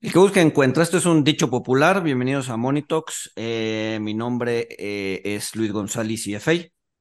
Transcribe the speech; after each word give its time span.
El 0.00 0.12
que 0.12 0.18
busca 0.20 0.40
encuentra. 0.40 0.84
Esto 0.84 0.98
es 0.98 1.06
un 1.06 1.24
dicho 1.24 1.50
popular. 1.50 2.04
Bienvenidos 2.04 2.50
a 2.50 2.56
Monitox. 2.56 3.32
Eh, 3.34 3.98
mi 4.00 4.14
nombre 4.14 4.68
eh, 4.78 5.20
es 5.24 5.56
Luis 5.56 5.72
González, 5.72 6.22
CFA. 6.22 6.52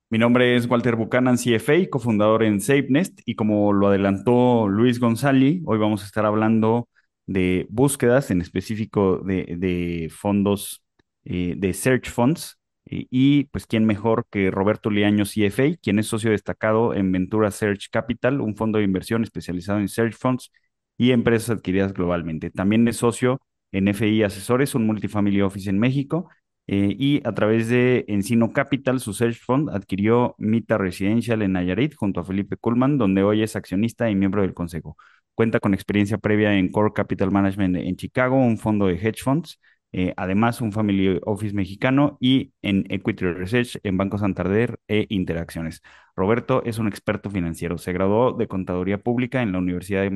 Mi 0.10 0.18
nombre 0.18 0.56
es 0.56 0.66
Walter 0.66 0.96
Buchanan, 0.96 1.38
CFA, 1.38 1.88
cofundador 1.92 2.42
en 2.42 2.60
SafeNest. 2.60 3.20
Y 3.24 3.36
como 3.36 3.72
lo 3.72 3.90
adelantó 3.90 4.68
Luis 4.68 5.00
González, 5.00 5.62
hoy 5.66 5.78
vamos 5.78 6.02
a 6.02 6.06
estar 6.08 6.26
hablando 6.26 6.90
de 7.28 7.68
búsquedas, 7.70 8.32
en 8.32 8.42
específico 8.42 9.18
de, 9.20 10.12
fondos, 10.12 10.84
eh, 11.24 11.54
de 11.56 11.74
search 11.76 12.10
funds. 12.10 12.58
y 12.90 13.44
pues, 13.52 13.68
¿quién 13.68 13.86
mejor 13.86 14.26
que 14.32 14.50
Roberto 14.50 14.90
Liaño, 14.90 15.26
CFA, 15.26 15.76
quien 15.84 16.00
es 16.00 16.08
socio 16.08 16.32
destacado 16.32 16.96
en 16.96 17.12
Ventura 17.12 17.52
Search 17.52 17.90
Capital, 17.92 18.42
un 18.42 18.56
fondo 18.56 18.80
de 18.80 18.86
inversión 18.86 19.22
especializado 19.22 19.78
en 19.80 19.88
search 19.88 20.16
funds 20.16 20.52
y 20.98 21.12
empresas 21.12 21.58
adquiridas 21.58 21.94
globalmente. 21.94 22.50
También 22.52 22.88
es 22.88 22.98
socio 22.98 23.42
en 23.72 23.88
FI 23.90 24.24
Asesores, 24.24 24.76
un 24.76 24.86
multifamily 24.86 25.42
office 25.42 25.70
en 25.70 25.80
México, 25.80 26.30
eh, 26.68 26.96
y 27.00 27.22
a 27.26 27.34
través 27.34 27.70
de 27.70 28.04
Encino 28.10 28.52
Capital, 28.52 29.00
su 29.00 29.14
search 29.14 29.40
fund, 29.42 29.70
adquirió 29.70 30.36
Mita 30.38 30.78
Residencial 30.78 31.42
en 31.42 31.54
Nayarit 31.54 31.96
junto 31.96 32.20
a 32.20 32.26
Felipe 32.26 32.58
Kuhlman, 32.58 32.98
donde 32.98 33.24
hoy 33.24 33.42
es 33.42 33.56
accionista 33.56 34.10
y 34.10 34.16
miembro 34.16 34.42
del 34.42 34.54
consejo. 34.54 34.98
Cuenta 35.34 35.60
con 35.60 35.74
experiencia 35.74 36.18
previa 36.18 36.54
en 36.56 36.70
Core 36.72 36.92
Capital 36.94 37.32
Management 37.32 37.78
en 37.78 37.96
Chicago, 37.96 38.36
un 38.36 38.58
fondo 38.58 38.88
de 38.88 38.96
hedge 38.96 39.24
funds, 39.24 39.60
eh, 39.94 40.14
además 40.18 40.62
un 40.62 40.72
Family 40.72 41.20
Office 41.26 41.56
mexicano 41.56 42.18
y 42.20 42.54
en 42.62 42.86
Equity 42.90 43.26
Research 43.26 43.80
en 43.84 43.98
Banco 43.98 44.18
Santander 44.18 44.80
e 44.88 45.06
Interacciones. 45.10 45.82
Roberto 46.16 46.64
es 46.66 46.78
un 46.78 46.88
experto 46.88 47.30
financiero, 47.30 47.78
se 47.78 47.94
graduó 47.94 48.34
de 48.34 48.48
Contaduría 48.48 48.98
Pública 48.98 49.42
en 49.42 49.52
la 49.52 49.60
Universidad 49.60 50.10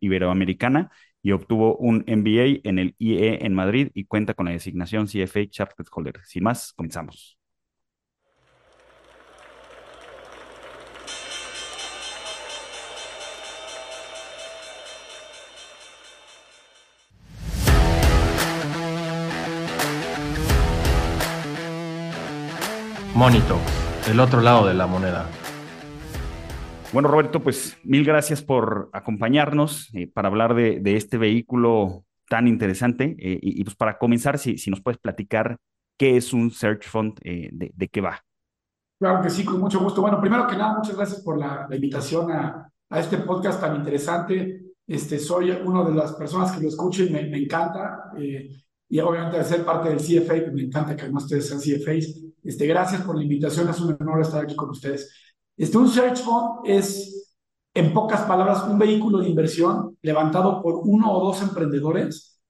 Iberoamericana 0.00 0.90
y 1.22 1.32
obtuvo 1.32 1.76
un 1.76 2.04
MBA 2.06 2.60
en 2.64 2.78
el 2.78 2.94
IE 2.98 3.44
en 3.44 3.54
Madrid 3.54 3.90
y 3.94 4.04
cuenta 4.04 4.34
con 4.34 4.46
la 4.46 4.52
designación 4.52 5.06
CFA 5.06 5.48
Chartered 5.48 5.88
Holder. 5.92 6.20
Sin 6.24 6.44
más, 6.44 6.72
comenzamos. 6.72 7.39
Monito, 23.20 23.58
el 24.10 24.18
otro 24.18 24.40
lado 24.40 24.66
de 24.66 24.72
la 24.72 24.86
moneda. 24.86 25.28
Bueno, 26.90 27.08
Roberto, 27.08 27.42
pues 27.42 27.76
mil 27.84 28.02
gracias 28.02 28.42
por 28.42 28.88
acompañarnos 28.94 29.90
eh, 29.92 30.06
para 30.10 30.28
hablar 30.28 30.54
de, 30.54 30.80
este 30.96 31.18
vehículo 31.18 32.06
tan 32.30 32.48
interesante. 32.48 33.14
Eh, 33.18 33.38
y, 33.42 33.62
pues 33.62 33.76
para 33.76 33.98
comenzar, 33.98 34.38
si, 34.38 34.56
si, 34.56 34.70
nos 34.70 34.80
puedes 34.80 34.98
platicar 34.98 35.58
qué 35.98 36.16
es 36.16 36.32
un 36.32 36.50
Search 36.50 36.88
Fund, 36.88 37.18
eh, 37.22 37.50
de, 37.52 37.88
qué 37.88 38.00
va. 38.00 38.24
Claro 38.98 39.22
que 39.22 39.28
sí, 39.28 39.44
con 39.44 39.60
mucho 39.60 39.80
gusto. 39.80 40.00
Bueno, 40.00 40.18
primero 40.18 40.46
que 40.46 40.56
nada, 40.56 40.78
muchas 40.78 40.96
gracias 40.96 41.20
por 41.20 41.38
la, 41.38 41.68
invitación 41.70 42.32
a, 42.32 42.72
a, 42.88 43.00
este 43.00 43.18
podcast 43.18 43.60
tan 43.60 43.76
interesante. 43.76 44.62
Este, 44.86 45.18
soy 45.18 45.50
una 45.50 45.84
de 45.84 45.94
las 45.94 46.14
personas 46.14 46.52
que 46.52 46.62
lo 46.62 46.68
escucho 46.68 47.04
y 47.04 47.10
me, 47.10 47.24
me 47.26 47.36
encanta. 47.36 48.12
y 48.88 48.98
obviamente 48.98 49.36
de 49.36 49.44
ser 49.44 49.62
parte 49.62 49.90
del 49.90 49.98
CFA, 49.98 50.36
pues 50.36 50.54
me 50.54 50.62
encanta 50.62 50.96
que 50.96 51.02
además 51.02 51.24
ustedes 51.24 51.46
sean 51.46 51.60
CFAs. 51.60 52.29
Este, 52.42 52.66
gracias 52.66 53.02
por 53.02 53.16
la 53.16 53.22
invitación, 53.22 53.68
es 53.68 53.80
un 53.80 53.96
honor 54.00 54.20
estar 54.20 54.42
aquí 54.42 54.56
con 54.56 54.70
ustedes. 54.70 55.12
Este, 55.56 55.76
un 55.76 55.88
search 55.88 56.18
fund 56.18 56.60
es, 56.64 57.34
en 57.74 57.92
pocas 57.92 58.22
palabras, 58.22 58.64
un 58.64 58.78
vehículo 58.78 59.18
de 59.18 59.28
inversión 59.28 59.96
levantado 60.02 60.62
por 60.62 60.80
uno 60.84 61.12
o 61.12 61.24
dos 61.26 61.42
emprendedores, 61.42 62.40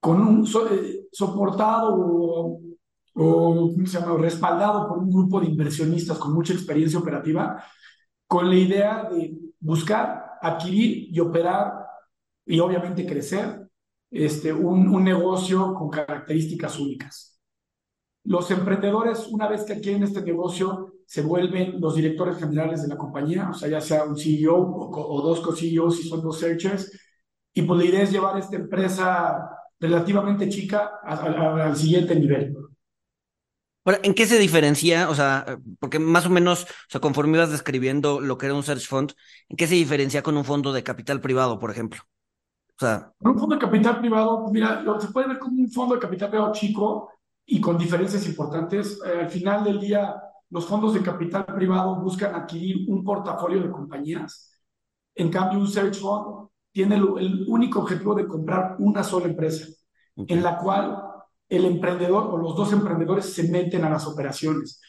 con 0.00 0.20
un 0.20 0.46
eh, 0.46 1.06
soportado 1.12 1.94
o, 1.96 2.60
¿cómo 3.14 3.86
se 3.86 3.98
llama? 4.00 4.16
respaldado 4.16 4.88
por 4.88 4.98
un 4.98 5.10
grupo 5.10 5.40
de 5.40 5.46
inversionistas 5.46 6.18
con 6.18 6.32
mucha 6.32 6.52
experiencia 6.54 6.98
operativa, 6.98 7.62
con 8.26 8.48
la 8.48 8.56
idea 8.56 9.08
de 9.10 9.36
buscar, 9.58 10.38
adquirir 10.40 11.08
y 11.14 11.20
operar 11.20 11.72
y 12.46 12.58
obviamente 12.60 13.06
crecer 13.06 13.68
este, 14.10 14.52
un, 14.52 14.88
un 14.88 15.04
negocio 15.04 15.74
con 15.74 15.90
características 15.90 16.78
únicas. 16.78 17.29
Los 18.24 18.50
emprendedores, 18.50 19.26
una 19.28 19.48
vez 19.48 19.64
que 19.64 19.74
adquieren 19.74 20.02
este 20.02 20.22
negocio, 20.22 20.94
se 21.06 21.22
vuelven 21.22 21.80
los 21.80 21.94
directores 21.94 22.36
generales 22.36 22.82
de 22.82 22.88
la 22.88 22.96
compañía, 22.96 23.50
o 23.50 23.54
sea, 23.54 23.68
ya 23.68 23.80
sea 23.80 24.04
un 24.04 24.16
CEO 24.16 24.56
o, 24.56 25.22
dos 25.22 25.40
co-CEOs 25.40 25.96
si 25.96 26.08
son 26.08 26.22
dos 26.22 26.38
searchers, 26.38 26.90
y 27.52 27.62
pues 27.62 27.78
la 27.80 27.86
idea 27.86 28.02
es 28.02 28.12
llevar 28.12 28.38
esta 28.38 28.56
empresa 28.56 29.50
relativamente 29.80 30.48
chica 30.48 31.00
al 31.02 31.76
siguiente 31.76 32.14
nivel. 32.14 32.54
¿En 34.02 34.14
qué 34.14 34.26
se 34.26 34.38
diferencia? 34.38 35.08
O 35.08 35.14
sea, 35.14 35.58
porque 35.78 35.98
más 35.98 36.26
o 36.26 36.30
menos, 36.30 36.64
o 36.64 36.90
sea, 36.90 37.00
conforme 37.00 37.38
ibas 37.38 37.50
describiendo 37.50 38.20
lo 38.20 38.36
que 38.36 38.46
era 38.46 38.54
un 38.54 38.62
search 38.62 38.86
fund, 38.86 39.12
¿en 39.48 39.56
qué 39.56 39.66
se 39.66 39.74
diferencia 39.74 40.22
con 40.22 40.36
un 40.36 40.44
fondo 40.44 40.72
de 40.72 40.82
capital 40.82 41.20
privado, 41.20 41.58
por 41.58 41.70
ejemplo? 41.70 42.02
O 42.76 42.80
sea, 42.80 43.12
un 43.20 43.38
fondo 43.38 43.56
de 43.56 43.60
capital 43.60 43.98
privado, 44.00 44.48
mira, 44.52 44.82
lo, 44.82 45.00
se 45.00 45.08
puede 45.08 45.28
ver 45.28 45.38
como 45.38 45.60
un 45.60 45.70
fondo 45.70 45.94
de 45.94 46.00
capital 46.00 46.30
privado 46.30 46.52
chico, 46.52 47.10
y 47.52 47.60
con 47.60 47.76
diferencias 47.76 48.26
importantes. 48.26 49.00
Eh, 49.04 49.22
al 49.22 49.28
final 49.28 49.64
del 49.64 49.80
día, 49.80 50.14
los 50.50 50.66
fondos 50.66 50.94
de 50.94 51.02
capital 51.02 51.44
privado 51.46 51.96
buscan 51.96 52.32
adquirir 52.32 52.88
un 52.88 53.02
portafolio 53.02 53.60
de 53.60 53.70
compañías. 53.70 54.62
En 55.16 55.30
cambio, 55.30 55.58
un 55.58 55.66
search 55.66 55.96
fund 55.96 56.48
tiene 56.70 56.94
el, 56.94 57.44
único 57.48 57.80
objetivo 57.80 58.14
de 58.14 58.28
comprar 58.28 58.76
una 58.78 59.02
sola 59.02 59.26
empresa, 59.26 59.66
en 60.16 60.42
la 60.44 60.58
cual 60.58 60.96
el 61.48 61.64
emprendedor 61.64 62.32
o 62.32 62.36
los 62.36 62.54
dos 62.54 62.72
emprendedores 62.72 63.34
se 63.34 63.50
meten 63.50 63.84
a 63.84 63.90
las 63.90 64.06
operaciones 64.06 64.80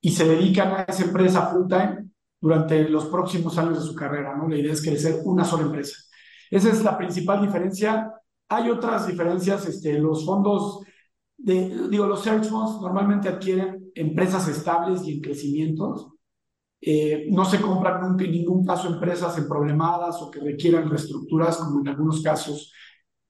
y 0.00 0.10
se 0.10 0.26
dedican 0.26 0.72
a 0.72 0.82
esa 0.82 1.04
empresa 1.04 1.46
full 1.46 1.68
time 1.68 2.08
durante 2.40 2.88
los 2.88 3.06
próximos 3.06 3.56
años 3.58 3.78
de 3.80 3.86
su 3.88 3.94
carrera. 3.94 4.36
¿no? 4.36 4.48
La 4.48 4.56
idea 4.56 4.72
es 4.72 4.82
crecer 4.82 5.20
una 5.24 5.44
sola 5.44 5.66
empresa. 5.66 5.96
Esa 6.50 6.70
es 6.70 6.82
la 6.82 6.98
principal 6.98 7.42
diferencia. 7.42 8.12
Hay 8.48 8.70
otras 8.70 9.06
diferencias. 9.06 9.66
Este, 9.66 10.00
los 10.00 10.26
fondos 10.26 10.80
digo, 11.38 12.06
los 12.06 12.22
search 12.22 12.46
funds 12.46 12.80
normalmente 12.80 13.28
adquieren 13.28 13.90
empresas 13.94 14.48
estables 14.48 15.02
y 15.04 15.14
en 15.14 15.20
crecimientos. 15.20 16.08
Eh, 16.80 17.28
no 17.30 17.44
se 17.44 17.60
compran 17.60 18.00
nunca 18.00 18.24
en 18.24 18.32
ningún 18.32 18.64
caso 18.64 18.88
empresas 18.88 19.36
en 19.38 19.48
problemadas 19.48 20.20
o 20.22 20.30
que 20.30 20.40
requieran 20.40 20.88
reestructuras, 20.88 21.56
como 21.56 21.80
en 21.80 21.88
algunos 21.88 22.22
casos 22.22 22.72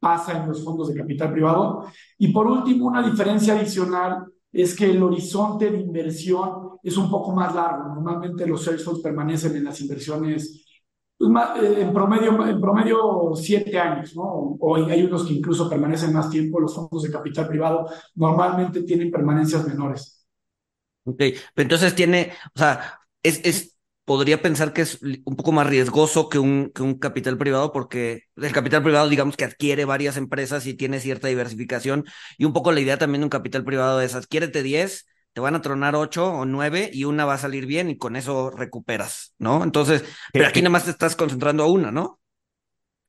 pasa 0.00 0.38
en 0.38 0.48
los 0.48 0.64
fondos 0.64 0.88
de 0.88 0.94
capital 0.94 1.32
privado. 1.32 1.86
Y 2.18 2.28
por 2.28 2.46
último, 2.46 2.86
una 2.86 3.08
diferencia 3.08 3.54
adicional 3.54 4.24
es 4.52 4.74
que 4.74 4.90
el 4.90 5.02
horizonte 5.02 5.70
de 5.70 5.80
inversión 5.80 6.78
es 6.82 6.96
un 6.96 7.10
poco 7.10 7.32
más 7.32 7.54
largo. 7.54 7.94
Normalmente 7.94 8.46
los 8.46 8.62
search 8.62 8.82
funds 8.82 9.00
permanecen 9.00 9.56
en 9.56 9.64
las 9.64 9.80
inversiones 9.80 10.67
en 11.20 11.92
promedio, 11.92 12.46
en 12.46 12.60
promedio 12.60 13.32
siete 13.34 13.78
años, 13.78 14.14
¿no? 14.14 14.22
O 14.60 14.76
hay 14.76 15.02
unos 15.02 15.26
que 15.26 15.34
incluso 15.34 15.68
permanecen 15.68 16.12
más 16.12 16.30
tiempo, 16.30 16.60
los 16.60 16.74
fondos 16.74 17.02
de 17.02 17.10
capital 17.10 17.48
privado 17.48 17.86
normalmente 18.14 18.82
tienen 18.82 19.10
permanencias 19.10 19.66
menores. 19.66 20.24
Ok, 21.04 21.18
pero 21.54 21.64
entonces 21.64 21.94
tiene, 21.94 22.32
o 22.54 22.58
sea, 22.58 23.00
es, 23.22 23.40
es, 23.44 23.76
podría 24.04 24.42
pensar 24.42 24.72
que 24.74 24.82
es 24.82 24.98
un 25.02 25.36
poco 25.36 25.52
más 25.52 25.66
riesgoso 25.66 26.28
que 26.28 26.38
un, 26.38 26.70
que 26.74 26.82
un 26.82 26.98
capital 26.98 27.38
privado 27.38 27.72
porque 27.72 28.24
el 28.36 28.52
capital 28.52 28.82
privado 28.82 29.08
digamos 29.08 29.36
que 29.36 29.44
adquiere 29.44 29.84
varias 29.86 30.16
empresas 30.18 30.66
y 30.66 30.74
tiene 30.74 31.00
cierta 31.00 31.28
diversificación 31.28 32.04
y 32.36 32.44
un 32.44 32.52
poco 32.52 32.72
la 32.72 32.80
idea 32.80 32.98
también 32.98 33.20
de 33.22 33.26
un 33.26 33.30
capital 33.30 33.64
privado 33.64 34.00
es 34.02 34.14
adquiérete 34.14 34.62
10 34.62 35.06
te 35.38 35.42
van 35.42 35.54
a 35.54 35.62
tronar 35.62 35.94
ocho 35.94 36.26
o 36.26 36.44
nueve 36.44 36.90
y 36.92 37.04
una 37.04 37.24
va 37.24 37.34
a 37.34 37.38
salir 37.38 37.64
bien 37.64 37.90
y 37.90 37.96
con 37.96 38.16
eso 38.16 38.50
recuperas, 38.50 39.36
¿no? 39.38 39.62
Entonces, 39.62 40.04
pero 40.32 40.48
aquí 40.48 40.62
nada 40.62 40.70
más 40.70 40.86
te 40.86 40.90
estás 40.90 41.14
concentrando 41.14 41.62
a 41.62 41.70
una, 41.70 41.92
¿no? 41.92 42.18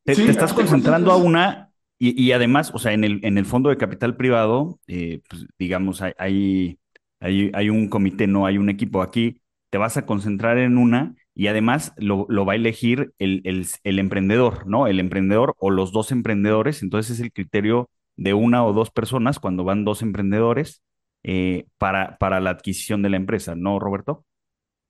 Te, 0.03 0.11
estás 0.11 0.53
concentrando 0.53 1.11
a 1.11 1.15
una 1.15 1.71
y, 1.97 2.31
además, 2.31 2.69
o 2.71 2.77
sea, 2.77 2.93
en 2.93 3.03
el, 3.03 3.19
en 3.25 3.39
el 3.39 3.47
fondo 3.47 3.71
de 3.71 3.77
capital 3.77 4.15
privado, 4.15 4.79
eh, 4.85 5.21
pues, 5.27 5.47
digamos, 5.57 6.03
hay, 6.03 6.77
hay, 7.19 7.49
hay, 7.51 7.69
un 7.71 7.89
comité, 7.89 8.27
no 8.27 8.45
hay 8.45 8.59
un 8.59 8.69
equipo 8.69 9.01
aquí, 9.01 9.41
te 9.71 9.79
vas 9.79 9.97
a 9.97 10.05
concentrar 10.05 10.59
en 10.59 10.77
una 10.77 11.15
y 11.33 11.47
además 11.47 11.93
lo, 11.97 12.27
lo 12.29 12.45
va 12.45 12.53
a 12.53 12.57
elegir 12.57 13.11
el, 13.17 13.41
el, 13.43 13.65
el, 13.83 13.97
emprendedor, 13.97 14.67
¿no? 14.67 14.85
El 14.85 14.99
emprendedor 14.99 15.55
o 15.57 15.71
los 15.71 15.91
dos 15.91 16.11
emprendedores, 16.11 16.83
entonces 16.83 17.17
es 17.17 17.21
el 17.21 17.31
criterio 17.31 17.89
de 18.17 18.35
una 18.35 18.63
o 18.63 18.71
dos 18.71 18.91
personas 18.91 19.39
cuando 19.39 19.63
van 19.63 19.83
dos 19.83 20.03
emprendedores 20.03 20.83
eh, 21.23 21.65
para, 21.77 22.17
para 22.17 22.39
la 22.39 22.51
adquisición 22.51 23.01
de 23.01 23.09
la 23.09 23.17
empresa, 23.17 23.55
¿no, 23.55 23.79
Roberto? 23.79 24.25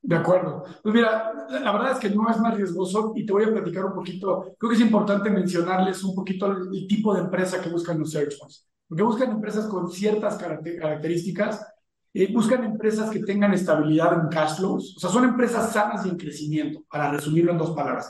De 0.01 0.15
acuerdo. 0.15 0.63
Pues 0.81 0.95
mira, 0.95 1.33
la 1.49 1.71
verdad 1.73 1.91
es 1.91 1.99
que 1.99 2.09
no 2.09 2.29
es 2.29 2.39
más 2.39 2.55
riesgoso 2.55 3.13
y 3.15 3.25
te 3.25 3.33
voy 3.33 3.43
a 3.43 3.51
platicar 3.51 3.85
un 3.85 3.93
poquito. 3.93 4.55
Creo 4.57 4.69
que 4.69 4.75
es 4.75 4.81
importante 4.81 5.29
mencionarles 5.29 6.03
un 6.03 6.15
poquito 6.15 6.47
el, 6.51 6.87
tipo 6.87 7.13
de 7.13 7.21
empresa 7.21 7.61
que 7.61 7.69
buscan 7.69 7.99
los 7.99 8.11
search 8.11 8.37
funds, 8.37 8.67
porque 8.87 9.03
buscan 9.03 9.31
empresas 9.31 9.67
con 9.67 9.91
ciertas 9.91 10.37
características, 10.37 11.65
eh, 12.13 12.31
buscan 12.33 12.63
empresas 12.63 13.09
que 13.09 13.19
tengan 13.19 13.53
estabilidad 13.53 14.13
en 14.13 14.29
cash 14.29 14.57
flows, 14.57 14.95
o 14.95 14.99
sea, 14.99 15.09
son 15.09 15.25
empresas 15.25 15.71
sanas 15.73 16.05
y 16.05 16.09
en 16.09 16.17
crecimiento, 16.17 16.83
para 16.89 17.11
resumirlo 17.11 17.51
en 17.51 17.57
dos 17.57 17.71
palabras. 17.71 18.09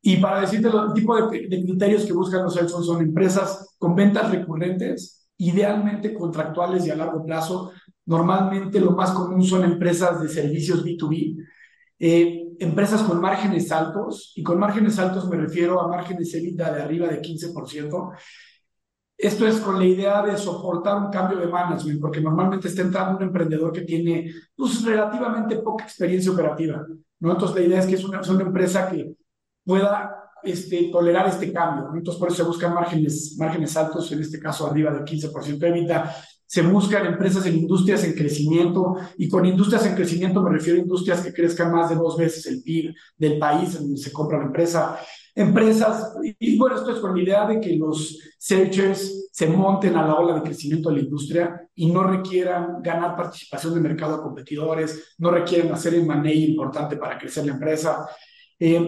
Y 0.00 0.16
para 0.16 0.40
decirte 0.40 0.68
el 0.68 0.92
tipo 0.94 1.14
de, 1.14 1.48
criterios 1.48 2.04
que 2.04 2.12
buscan 2.12 2.42
los 2.42 2.56
hedge 2.56 2.70
funds 2.70 2.86
son 2.86 3.02
empresas 3.02 3.76
con 3.78 3.94
ventas 3.94 4.30
recurrentes, 4.30 5.21
idealmente 5.42 6.14
contractuales 6.14 6.86
y 6.86 6.90
a 6.90 6.96
largo 6.96 7.24
plazo. 7.24 7.72
Normalmente 8.06 8.80
lo 8.80 8.92
más 8.92 9.10
común 9.10 9.42
son 9.42 9.64
empresas 9.64 10.20
de 10.22 10.28
servicios 10.28 10.84
B2B, 10.84 11.36
eh, 11.98 12.48
empresas 12.58 13.02
con 13.02 13.20
márgenes 13.20 13.70
altos, 13.72 14.32
y 14.36 14.42
con 14.42 14.58
márgenes 14.58 14.98
altos 14.98 15.28
me 15.28 15.36
refiero 15.36 15.80
a 15.80 15.88
márgenes 15.88 16.32
EBITDA 16.34 16.72
de 16.72 16.82
arriba 16.82 17.08
de 17.08 17.20
15%. 17.20 18.12
Esto 19.18 19.46
es 19.46 19.56
con 19.56 19.78
la 19.78 19.84
idea 19.84 20.22
de 20.22 20.36
soportar 20.36 20.96
un 20.96 21.10
cambio 21.10 21.38
de 21.38 21.46
management, 21.46 22.00
porque 22.00 22.20
normalmente 22.20 22.68
está 22.68 22.82
entrando 22.82 23.16
un 23.16 23.24
emprendedor 23.24 23.72
que 23.72 23.82
tiene 23.82 24.32
pues, 24.56 24.84
relativamente 24.84 25.56
poca 25.56 25.84
experiencia 25.84 26.32
operativa. 26.32 26.86
¿no? 27.20 27.32
Entonces 27.32 27.56
la 27.56 27.66
idea 27.66 27.80
es 27.80 27.86
que 27.86 27.94
es 27.94 28.04
una, 28.04 28.20
es 28.20 28.28
una 28.28 28.44
empresa 28.44 28.88
que 28.88 29.14
pueda 29.64 30.21
este, 30.44 30.90
tolerar 30.90 31.28
este 31.28 31.52
cambio. 31.52 31.90
Entonces, 31.94 32.18
por 32.18 32.28
eso 32.28 32.38
se 32.38 32.48
buscan 32.48 32.74
márgenes, 32.74 33.36
márgenes 33.38 33.76
altos, 33.76 34.10
en 34.12 34.20
este 34.20 34.38
caso 34.38 34.66
arriba 34.66 34.92
del 34.92 35.04
15% 35.04 35.58
de 35.58 35.68
EBITDA. 35.68 36.16
Se 36.46 36.62
buscan 36.62 37.06
empresas 37.06 37.46
en 37.46 37.56
industrias 37.56 38.04
en 38.04 38.12
crecimiento, 38.12 38.96
y 39.16 39.28
con 39.28 39.46
industrias 39.46 39.86
en 39.86 39.94
crecimiento 39.94 40.42
me 40.42 40.50
refiero 40.50 40.78
a 40.78 40.82
industrias 40.82 41.22
que 41.22 41.32
crezcan 41.32 41.72
más 41.72 41.88
de 41.88 41.94
dos 41.94 42.16
veces 42.16 42.44
el 42.46 42.62
PIB 42.62 42.94
del 43.16 43.38
país 43.38 43.74
en 43.74 43.84
donde 43.84 43.96
se 43.96 44.12
compra 44.12 44.38
la 44.38 44.44
empresa. 44.44 44.98
Empresas, 45.34 46.12
y 46.38 46.58
bueno, 46.58 46.76
esto 46.76 46.92
es 46.92 46.98
con 46.98 47.16
la 47.16 47.22
idea 47.22 47.46
de 47.46 47.58
que 47.58 47.74
los 47.76 48.18
searchers 48.36 49.30
se 49.32 49.46
monten 49.46 49.96
a 49.96 50.06
la 50.06 50.16
ola 50.16 50.34
de 50.34 50.42
crecimiento 50.42 50.90
de 50.90 50.96
la 50.96 51.02
industria 51.02 51.68
y 51.74 51.90
no 51.90 52.02
requieran 52.04 52.82
ganar 52.82 53.16
participación 53.16 53.72
de 53.72 53.80
mercado 53.80 54.16
a 54.16 54.22
competidores, 54.22 55.14
no 55.16 55.30
requieren 55.30 55.72
hacer 55.72 55.94
el 55.94 56.04
money 56.04 56.44
importante 56.44 56.96
para 56.96 57.18
crecer 57.18 57.46
la 57.46 57.52
empresa. 57.52 58.06
Eh, 58.58 58.86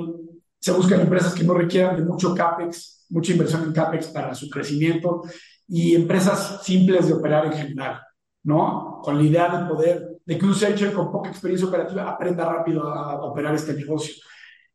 se 0.64 0.72
buscan 0.72 1.02
empresas 1.02 1.34
que 1.34 1.44
no 1.44 1.52
requieran 1.52 1.94
de 1.94 2.02
mucho 2.06 2.34
CAPEX, 2.34 3.04
mucha 3.10 3.32
inversión 3.32 3.64
en 3.64 3.72
CAPEX 3.74 4.06
para 4.06 4.34
su 4.34 4.48
crecimiento 4.48 5.20
y 5.68 5.94
empresas 5.94 6.62
simples 6.64 7.06
de 7.06 7.12
operar 7.12 7.44
en 7.44 7.52
general, 7.52 8.00
¿no? 8.44 8.98
Con 9.02 9.18
la 9.18 9.24
idea 9.24 9.58
de 9.58 9.68
poder, 9.68 10.20
de 10.24 10.38
que 10.38 10.46
un 10.46 10.54
searcher 10.54 10.94
con 10.94 11.12
poca 11.12 11.28
experiencia 11.28 11.68
operativa 11.68 12.08
aprenda 12.08 12.50
rápido 12.50 12.88
a 12.88 13.22
operar 13.26 13.54
este 13.54 13.74
negocio. 13.74 14.14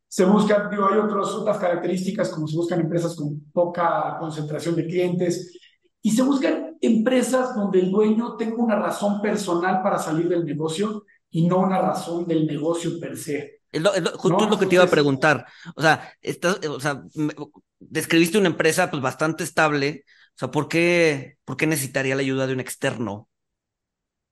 Se 0.07 0.25
buscan, 0.25 0.69
digo, 0.69 0.87
hay 0.87 0.99
otras 0.99 1.29
otras 1.29 1.57
características 1.57 2.29
como 2.29 2.47
se 2.47 2.55
buscan 2.55 2.81
empresas 2.81 3.15
con 3.15 3.49
poca 3.51 4.15
concentración 4.19 4.75
de 4.75 4.85
clientes 4.85 5.57
y 6.03 6.11
se 6.11 6.21
buscan 6.21 6.77
empresas 6.79 7.55
donde 7.55 7.79
el 7.79 7.89
dueño 7.89 8.35
tenga 8.35 8.63
una 8.63 8.75
razón 8.75 9.23
personal 9.23 9.81
para 9.81 9.97
salir 9.97 10.29
del 10.29 10.45
negocio 10.45 11.05
y 11.31 11.47
no 11.47 11.61
una 11.61 11.81
razón 11.81 12.27
del 12.27 12.45
negocio 12.45 12.99
per 12.99 13.17
se. 13.17 13.58
Es 13.71 13.81
lo, 13.81 13.91
justo 14.17 14.43
es 14.45 14.49
lo 14.49 14.59
que 14.59 14.65
te 14.65 14.75
iba 14.75 14.83
a 14.83 14.89
preguntar. 14.89 15.45
O 15.75 15.81
sea, 15.81 16.11
estás, 16.21 16.59
o 16.65 16.79
sea, 16.79 17.03
describiste 17.79 18.37
una 18.37 18.49
empresa 18.49 18.89
pues 18.89 19.01
bastante 19.01 19.43
estable. 19.43 20.05
O 20.07 20.37
sea, 20.39 20.51
¿por 20.51 20.67
qué, 20.67 21.37
¿por 21.45 21.57
qué 21.57 21.67
necesitaría 21.67 22.15
la 22.15 22.21
ayuda 22.21 22.47
de 22.47 22.53
un 22.53 22.59
externo? 22.59 23.29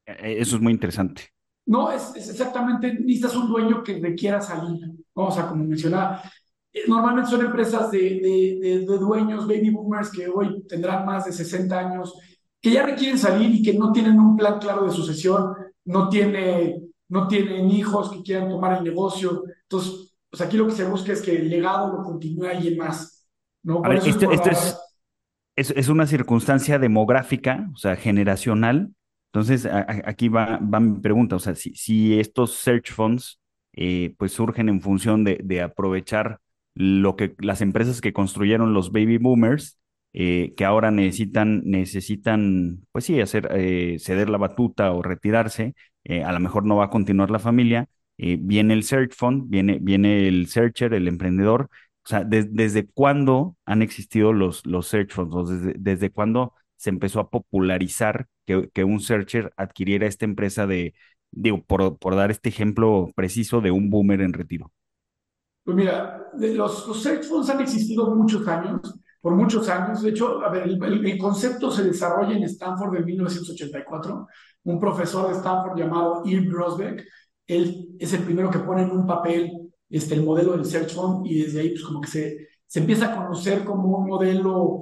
E, 0.06 0.12
e, 0.12 0.42
eso 0.42 0.56
es 0.56 0.62
muy 0.62 0.74
interesante. 0.74 1.30
No, 1.66 1.92
es, 1.92 2.16
exactamente, 2.16 2.94
necesitas 2.94 3.36
un 3.36 3.50
dueño 3.50 3.84
que 3.84 4.00
requiera 4.00 4.42
salir. 4.42 4.90
O 5.14 5.32
sea, 5.32 5.48
como 5.48 5.66
mencionaba, 5.66 6.24
eh, 6.72 6.84
normalmente 6.88 7.30
son 7.30 7.46
empresas 7.46 7.92
de, 7.92 8.00
de, 8.00 8.80
de, 8.80 8.98
dueños, 8.98 9.48
baby 9.48 9.70
boomers, 9.70 10.10
que 10.10 10.28
hoy 10.30 10.64
tendrán 10.68 11.06
más 11.06 11.26
de 11.26 11.34
60 11.34 11.78
años, 11.78 12.14
que 12.62 12.72
ya 12.72 12.84
requieren 12.84 13.18
salir 13.18 13.54
y 13.54 13.62
que 13.62 13.74
no 13.74 13.92
tienen 13.92 14.20
un 14.20 14.38
plan 14.38 14.60
claro 14.60 14.86
de 14.86 14.92
sucesión, 14.92 15.54
no 15.84 16.08
tiene 16.08 16.87
no 17.10 17.28
tienen 17.28 17.70
hijos 17.70 18.12
que 18.12 18.22
quieran 18.22 18.50
tomar 18.50 18.78
el 18.78 18.84
negocio. 18.84 19.44
Entonces, 19.64 20.16
pues 20.30 20.42
aquí 20.42 20.58
lo 20.58 20.68
que 20.68 20.74
se 20.74 20.86
busca 20.86 21.14
es 21.14 21.22
que 21.22 21.36
el 21.36 21.50
legado 21.50 21.96
lo 21.96 22.04
continúe 22.04 22.46
alguien 22.46 22.78
más. 22.78 23.28
¿no? 23.64 23.82
esto, 23.92 24.32
es, 25.56 25.72
es, 25.72 25.90
una 25.90 26.08
circunstancia 26.08 26.80
demográfica, 26.80 27.70
o 27.74 27.78
sea, 27.78 27.96
generacional. 27.96 28.94
Entonces, 29.32 29.68
aquí 29.68 30.30
va, 30.30 30.58
va, 30.58 30.80
mi 30.80 31.00
pregunta, 31.00 31.36
o 31.36 31.40
sea, 31.40 31.54
si, 31.56 31.74
si 31.76 32.20
estos 32.20 32.54
search 32.54 32.92
funds 32.92 33.40
eh, 33.74 34.16
pues 34.18 34.32
surgen 34.32 34.70
en 34.70 34.82
función 34.82 35.24
de, 35.24 35.40
de, 35.44 35.62
aprovechar 35.62 36.40
lo 36.74 37.16
que 37.16 37.36
las 37.40 37.62
empresas 37.62 38.02
que 38.02 38.14
construyeron 38.14 38.74
los 38.74 38.92
baby 38.92 39.18
boomers, 39.20 39.80
eh, 40.14 40.56
que 40.58 40.66
ahora 40.66 40.90
necesitan, 40.90 41.62
necesitan, 41.64 42.88
pues 42.92 43.06
sí, 43.06 43.22
hacer, 43.22 43.50
eh, 43.52 43.98
ceder 44.00 44.30
la 44.30 44.40
batuta 44.40 44.92
o 44.94 45.04
retirarse, 45.04 45.76
eh, 46.10 46.24
a 46.24 46.32
lo 46.32 46.40
mejor 46.40 46.64
no 46.66 46.78
va 46.78 46.86
a 46.86 46.90
continuar 46.90 47.30
la 47.30 47.40
familia, 47.40 47.90
eh, 48.18 48.38
viene 48.40 48.74
el 48.74 48.84
Search 48.84 49.14
Fund, 49.14 49.50
viene, 49.50 49.78
viene 49.82 50.30
el 50.30 50.48
Searcher, 50.48 50.94
el 50.94 51.08
emprendedor. 51.08 51.70
O 52.06 52.10
sea, 52.10 52.24
¿desde 52.24 52.88
cuándo 52.88 53.58
han 53.66 53.82
existido 53.82 54.32
los, 54.32 54.66
los 54.66 54.88
Search 54.88 55.12
Funds? 55.12 55.50
desde, 55.50 55.76
¿Desde 55.78 56.10
cuándo 56.10 56.54
se 56.78 56.92
empezó 56.92 57.20
a 57.20 57.30
popularizar 57.30 58.28
que, 58.46 58.70
que, 58.74 58.86
un 58.86 59.02
Searcher 59.02 59.52
adquiriera 59.58 60.08
esta 60.08 60.24
empresa 60.24 60.66
de, 60.66 60.94
digo, 61.32 61.62
por, 61.66 61.98
por 61.98 62.16
dar 62.16 62.32
este 62.32 62.48
ejemplo 62.48 63.10
preciso 63.14 63.60
de 63.60 63.72
un 63.72 63.90
boomer 63.90 64.22
en 64.22 64.32
retiro? 64.32 64.72
Pues 65.66 65.76
mira, 65.76 66.30
los, 66.38 66.88
los 66.88 67.04
Search 67.04 67.26
Funds 67.26 67.50
han 67.50 67.60
existido 67.60 68.16
muchos 68.16 68.48
años 68.48 68.98
por 69.28 69.36
muchos 69.36 69.68
años. 69.68 70.02
De 70.02 70.12
hecho, 70.12 70.42
a 70.42 70.50
ver, 70.50 70.64
el, 70.70 71.18
concepto 71.18 71.70
se 71.70 71.84
desarrolla 71.84 72.38
en 72.38 72.44
Stanford 72.44 72.96
en 72.96 73.06
1984. 73.06 74.28
Un 74.68 74.80
profesor 74.80 75.30
de 75.30 75.38
Stanford 75.38 75.78
llamado 75.78 76.24
Irv 76.26 76.52
Grosbeck, 76.52 77.06
él 77.48 77.88
es 77.98 78.12
el 78.12 78.24
primero 78.24 78.52
que 78.52 78.60
pone 78.60 78.82
en 78.82 78.92
un 78.92 79.08
papel 79.08 79.72
este, 79.90 80.16
el 80.16 80.24
modelo 80.24 80.52
del 80.52 80.66
Search 80.66 80.94
Fund 80.94 81.26
y 81.26 81.44
desde 81.44 81.62
ahí 81.62 81.70
pues 81.70 81.84
como 81.84 82.02
que 82.02 82.10
se, 82.10 82.48
se 82.66 82.80
empieza 82.80 83.06
a 83.06 83.16
conocer 83.16 83.64
como 83.64 83.98
un 83.98 84.08
modelo 84.08 84.82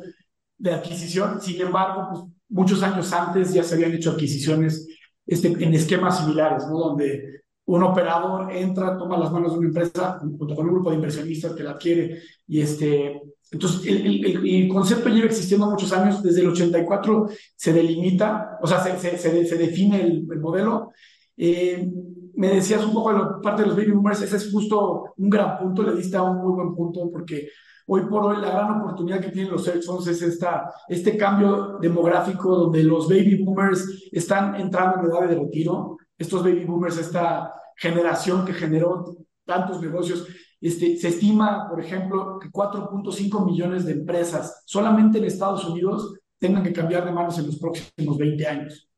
de 0.57 0.73
adquisición. 0.73 1.39
Sin 1.39 1.61
embargo, 1.61 2.07
pues 2.11 2.23
muchos 2.49 2.81
años 2.81 3.13
antes 3.13 3.53
ya 3.53 3.63
se 3.63 3.75
habían 3.75 3.93
hecho 3.93 4.11
adquisiciones 4.11 4.87
este, 5.27 5.49
en 5.49 5.73
esquemas 5.75 6.19
similares, 6.19 6.65
¿no? 6.67 6.79
Donde 6.79 7.43
un 7.65 7.83
operador 7.83 8.51
entra, 8.51 8.97
toma 8.97 9.17
las 9.17 9.31
manos 9.31 9.53
de 9.53 9.59
una 9.59 9.67
empresa 9.67 10.17
junto 10.19 10.55
con 10.55 10.65
un 10.67 10.73
grupo 10.73 10.89
de 10.89 10.95
inversionistas 10.95 11.53
que 11.53 11.63
la 11.63 11.71
adquiere 11.71 12.21
y 12.47 12.61
este, 12.61 13.21
entonces, 13.51 13.85
el, 13.85 14.25
el, 14.25 14.67
concepto 14.67 15.09
lleva 15.09 15.27
existiendo 15.27 15.69
muchos 15.69 15.93
años, 15.93 16.21
desde 16.23 16.41
el 16.41 16.49
84 16.49 17.27
se 17.55 17.73
delimita, 17.73 18.57
o 18.61 18.67
sea, 18.67 18.79
se, 18.79 19.17
se, 19.17 19.45
se 19.45 19.57
define 19.57 20.01
el, 20.01 20.25
modelo. 20.39 20.91
Eh, 21.37 21.87
me 22.35 22.49
decías 22.49 22.83
un 22.83 22.93
poco 22.93 23.13
de 23.13 23.19
la 23.19 23.41
parte 23.41 23.61
de 23.61 23.69
los 23.69 23.77
baby 23.77 23.91
boomers, 23.91 24.21
ese 24.21 24.37
es 24.37 24.51
justo 24.51 25.13
un 25.17 25.29
gran 25.29 25.57
punto, 25.57 25.83
le 25.83 25.95
diste 25.95 26.17
a 26.17 26.23
un 26.23 26.37
muy 26.37 26.53
buen 26.53 26.75
punto, 26.75 27.09
porque 27.11 27.49
hoy 27.87 28.01
por 28.07 28.25
hoy 28.25 28.41
la 28.41 28.49
gran 28.49 28.81
oportunidad 28.81 29.21
que 29.21 29.29
tienen 29.29 29.51
los 29.51 29.63
search 29.63 29.85
funds 29.85 30.07
es 30.07 30.21
esta, 30.21 30.73
este 30.89 31.15
cambio 31.15 31.77
demográfico 31.79 32.55
donde 32.55 32.83
los 32.83 33.07
baby 33.07 33.43
boomers 33.43 34.09
están 34.11 34.55
entrando 34.55 34.99
en 34.99 35.11
edad 35.11 35.29
de 35.29 35.39
retiro. 35.39 35.97
Estos 36.17 36.43
baby 36.43 36.65
boomers, 36.65 36.97
esta 36.97 37.53
generación 37.77 38.43
que 38.45 38.53
generó 38.53 39.15
tantos 39.45 39.81
negocios, 39.81 40.27
este, 40.61 40.97
se 40.97 41.09
estima, 41.09 41.67
por 41.69 41.79
ejemplo, 41.79 42.39
que 42.39 42.49
4.5 42.49 43.45
millones 43.45 43.85
de 43.85 43.93
empresas 43.93 44.63
solamente 44.65 45.17
en 45.17 45.25
Estados 45.25 45.65
Unidos 45.65 46.13
tengan 46.37 46.63
que 46.63 46.73
cambiar 46.73 47.05
de 47.05 47.11
manos 47.11 47.37
en 47.39 47.47
los 47.47 47.57
próximos 47.57 48.17
20 48.17 48.47
años. 48.47 48.89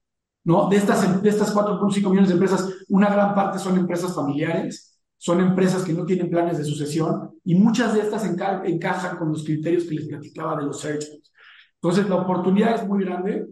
¿no? 0.44 0.70
De 0.70 0.78
estas, 0.78 1.22
de 1.22 1.30
estas 1.30 1.54
4.5 1.54 2.10
millones 2.10 2.30
de 2.30 2.34
empresas, 2.34 2.70
una 2.90 3.10
gran 3.10 3.36
parte 3.36 3.60
son 3.60 3.78
empresas 3.78 4.16
familiares, 4.16 4.98
son 5.18 5.42
empresas 5.42 5.84
que 5.84 5.94
no 5.94 6.06
tienen 6.06 6.30
planes 6.30 6.58
de 6.58 6.64
sucesión 6.64 7.32
y 7.44 7.56
muchas 7.56 7.94
de 7.94 8.02
estas 8.02 8.24
encajan 8.26 9.18
con 9.18 9.30
los 9.30 9.44
criterios 9.44 9.86
que 9.86 9.96
les 9.96 10.08
platicaba 10.08 10.58
de 10.58 10.66
los 10.66 10.80
search 10.80 11.06
Entonces, 11.82 12.08
la 12.08 12.16
oportunidad 12.16 12.76
es 12.76 12.88
muy 12.88 13.04
grande. 13.04 13.48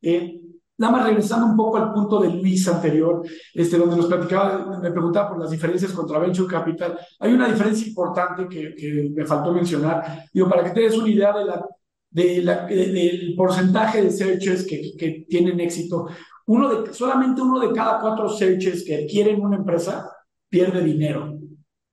Eh, 0.00 0.41
Nada 0.78 0.92
más 0.92 1.06
regresando 1.06 1.46
un 1.46 1.56
poco 1.56 1.76
al 1.76 1.92
punto 1.92 2.20
de 2.20 2.30
Luis 2.30 2.66
anterior, 2.66 3.22
este, 3.54 3.76
donde 3.76 3.96
nos 3.96 4.06
platicaba, 4.06 4.78
me 4.80 4.90
preguntaba 4.90 5.28
por 5.28 5.40
las 5.40 5.50
diferencias 5.50 5.92
contra 5.92 6.18
Venture 6.18 6.48
Capital. 6.48 6.98
Hay 7.20 7.32
una 7.32 7.48
diferencia 7.48 7.86
importante 7.86 8.48
que, 8.48 8.74
que 8.74 9.12
me 9.14 9.24
faltó 9.26 9.52
mencionar. 9.52 10.24
Digo, 10.32 10.48
para 10.48 10.64
que 10.64 10.70
te 10.70 10.80
des 10.80 10.96
una 10.96 11.08
idea 11.08 11.32
de 11.32 11.44
la, 11.44 11.66
de 12.10 12.42
la, 12.42 12.66
del 12.66 13.34
porcentaje 13.36 14.02
de 14.02 14.10
searches 14.10 14.66
que, 14.66 14.92
que 14.98 15.26
tienen 15.28 15.60
éxito, 15.60 16.08
uno 16.46 16.82
de, 16.82 16.92
solamente 16.92 17.40
uno 17.40 17.60
de 17.60 17.72
cada 17.72 18.00
cuatro 18.00 18.28
searches 18.28 18.84
que 18.84 19.04
adquieren 19.04 19.40
una 19.40 19.56
empresa 19.56 20.10
pierde 20.48 20.82
dinero. 20.82 21.38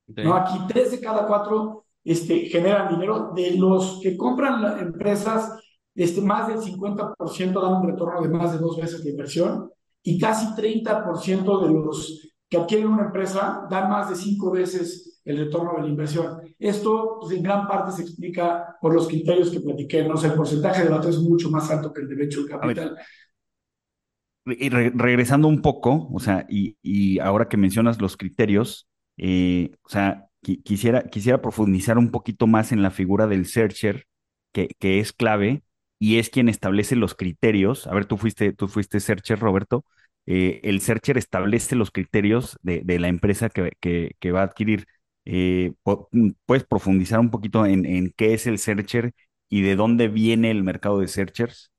¿no? 0.07 0.35
Aquí 0.35 0.57
tres 0.67 0.91
de 0.91 0.99
cada 0.99 1.27
cuatro 1.27 1.85
este, 2.03 2.47
generan 2.47 2.89
dinero. 2.89 3.31
De 3.35 3.51
los 3.51 3.99
que 4.01 4.17
compran 4.17 4.61
las 4.61 4.81
empresas, 4.81 5.51
este, 5.95 6.21
más 6.21 6.47
del 6.47 6.59
50% 6.59 7.61
dan 7.61 7.81
un 7.81 7.87
retorno 7.87 8.21
de 8.21 8.29
más 8.29 8.53
de 8.53 8.59
dos 8.59 8.77
veces 8.77 9.03
la 9.03 9.11
inversión 9.11 9.69
y 10.03 10.19
casi 10.19 10.55
30% 10.55 11.61
de 11.61 11.73
los 11.73 12.29
que 12.49 12.57
adquieren 12.57 12.87
una 12.87 13.05
empresa 13.05 13.67
dan 13.69 13.89
más 13.89 14.09
de 14.09 14.15
cinco 14.15 14.51
veces 14.51 15.21
el 15.23 15.37
retorno 15.37 15.75
de 15.75 15.83
la 15.83 15.89
inversión. 15.89 16.39
Esto 16.57 17.17
pues, 17.21 17.35
en 17.35 17.43
gran 17.43 17.67
parte 17.67 17.91
se 17.91 18.01
explica 18.01 18.77
por 18.81 18.93
los 18.93 19.07
criterios 19.07 19.51
que 19.51 19.59
platiqué. 19.59 20.03
¿no? 20.03 20.19
el 20.19 20.33
porcentaje 20.33 20.83
de 20.83 20.89
datos 20.89 21.15
es 21.15 21.21
mucho 21.21 21.51
más 21.51 21.69
alto 21.69 21.93
que 21.93 22.01
el 22.01 22.09
de 22.09 22.15
venture 22.15 22.49
capital. 22.49 22.97
Y 24.45 24.69
regresando 24.69 25.47
un 25.47 25.61
poco, 25.61 26.09
o 26.11 26.19
sea, 26.19 26.47
y, 26.49 26.77
y, 26.81 27.19
ahora 27.19 27.47
que 27.47 27.57
mencionas 27.57 28.01
los 28.01 28.17
criterios, 28.17 28.89
eh, 29.17 29.75
o 29.83 29.89
sea, 29.89 30.27
quisiera, 30.41 31.03
quisiera 31.03 31.39
profundizar 31.39 31.99
un 31.99 32.09
poquito 32.09 32.47
más 32.47 32.71
en 32.71 32.81
la 32.81 32.89
figura 32.89 33.27
del 33.27 33.45
searcher, 33.45 34.07
que, 34.51 34.69
que 34.79 34.99
es 34.99 35.13
clave 35.13 35.61
y 35.99 36.17
es 36.17 36.29
quien 36.29 36.49
establece 36.49 36.95
los 36.95 37.13
criterios. 37.13 37.85
A 37.87 37.93
ver, 37.93 38.05
tú 38.05 38.17
fuiste, 38.17 38.53
tú 38.53 38.67
fuiste 38.67 38.99
searcher, 39.01 39.39
Roberto. 39.39 39.85
Eh, 40.25 40.61
el 40.63 40.79
searcher 40.81 41.17
establece 41.17 41.75
los 41.75 41.91
criterios 41.91 42.57
de, 42.61 42.81
de 42.83 42.99
la 42.99 43.09
empresa 43.09 43.49
que, 43.49 44.31
va 44.31 44.41
a 44.41 44.43
adquirir. 44.43 44.87
Eh, 45.25 45.73
¿Puedes 46.45 46.63
profundizar 46.63 47.19
un 47.19 47.29
poquito 47.29 47.65
en, 47.65 47.85
en, 47.85 48.13
qué 48.15 48.33
es 48.33 48.47
el 48.47 48.57
searcher 48.57 49.13
y 49.49 49.61
de 49.61 49.75
dónde 49.75 50.07
viene 50.07 50.51
el 50.51 50.63
mercado 50.63 50.99
de 50.99 51.07
searchers? 51.07 51.71